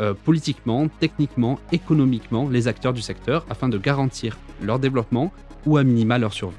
euh, 0.00 0.14
politiquement, 0.14 0.88
techniquement, 1.00 1.58
économiquement, 1.72 2.48
les 2.48 2.68
acteurs 2.68 2.92
du 2.92 3.02
secteur 3.02 3.44
afin 3.50 3.68
de 3.68 3.78
garantir 3.78 4.36
leur 4.62 4.78
développement 4.78 5.32
ou 5.66 5.76
à 5.76 5.84
minima 5.84 6.18
leur 6.18 6.32
survie. 6.32 6.56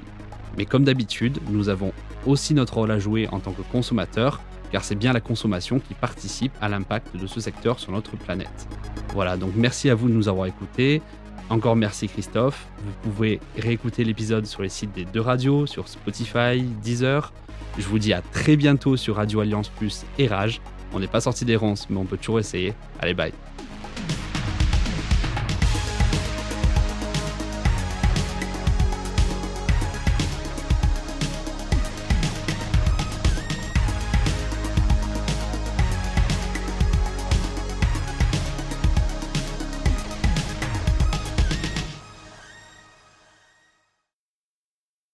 Mais 0.58 0.66
comme 0.66 0.84
d'habitude, 0.84 1.38
nous 1.50 1.68
avons 1.68 1.92
aussi 2.26 2.54
notre 2.54 2.74
rôle 2.74 2.90
à 2.90 2.98
jouer 2.98 3.28
en 3.32 3.40
tant 3.40 3.52
que 3.52 3.62
consommateurs, 3.62 4.40
car 4.72 4.84
c'est 4.84 4.94
bien 4.94 5.12
la 5.12 5.20
consommation 5.20 5.80
qui 5.80 5.94
participe 5.94 6.52
à 6.60 6.68
l'impact 6.68 7.16
de 7.16 7.26
ce 7.26 7.40
secteur 7.40 7.78
sur 7.78 7.92
notre 7.92 8.16
planète. 8.16 8.68
Voilà, 9.14 9.36
donc 9.36 9.52
merci 9.56 9.90
à 9.90 9.94
vous 9.94 10.08
de 10.08 10.14
nous 10.14 10.28
avoir 10.28 10.46
écoutés. 10.46 11.02
Encore 11.48 11.74
merci 11.74 12.08
Christophe. 12.08 12.66
Vous 12.84 13.10
pouvez 13.10 13.40
réécouter 13.58 14.04
l'épisode 14.04 14.46
sur 14.46 14.62
les 14.62 14.68
sites 14.68 14.92
des 14.92 15.04
deux 15.04 15.20
radios, 15.20 15.66
sur 15.66 15.88
Spotify, 15.88 16.62
Deezer. 16.82 17.32
Je 17.78 17.86
vous 17.86 17.98
dis 17.98 18.12
à 18.12 18.22
très 18.22 18.56
bientôt 18.56 18.96
sur 18.96 19.16
Radio 19.16 19.40
Alliance 19.40 19.68
Plus 19.68 20.04
et 20.18 20.28
Rage. 20.28 20.60
On 20.92 21.00
n'est 21.00 21.06
pas 21.06 21.20
sorti 21.20 21.44
des 21.44 21.56
ronces, 21.56 21.88
mais 21.88 21.98
on 21.98 22.04
peut 22.04 22.16
toujours 22.16 22.40
essayer. 22.40 22.74
Allez, 23.00 23.14
bye. 23.14 23.32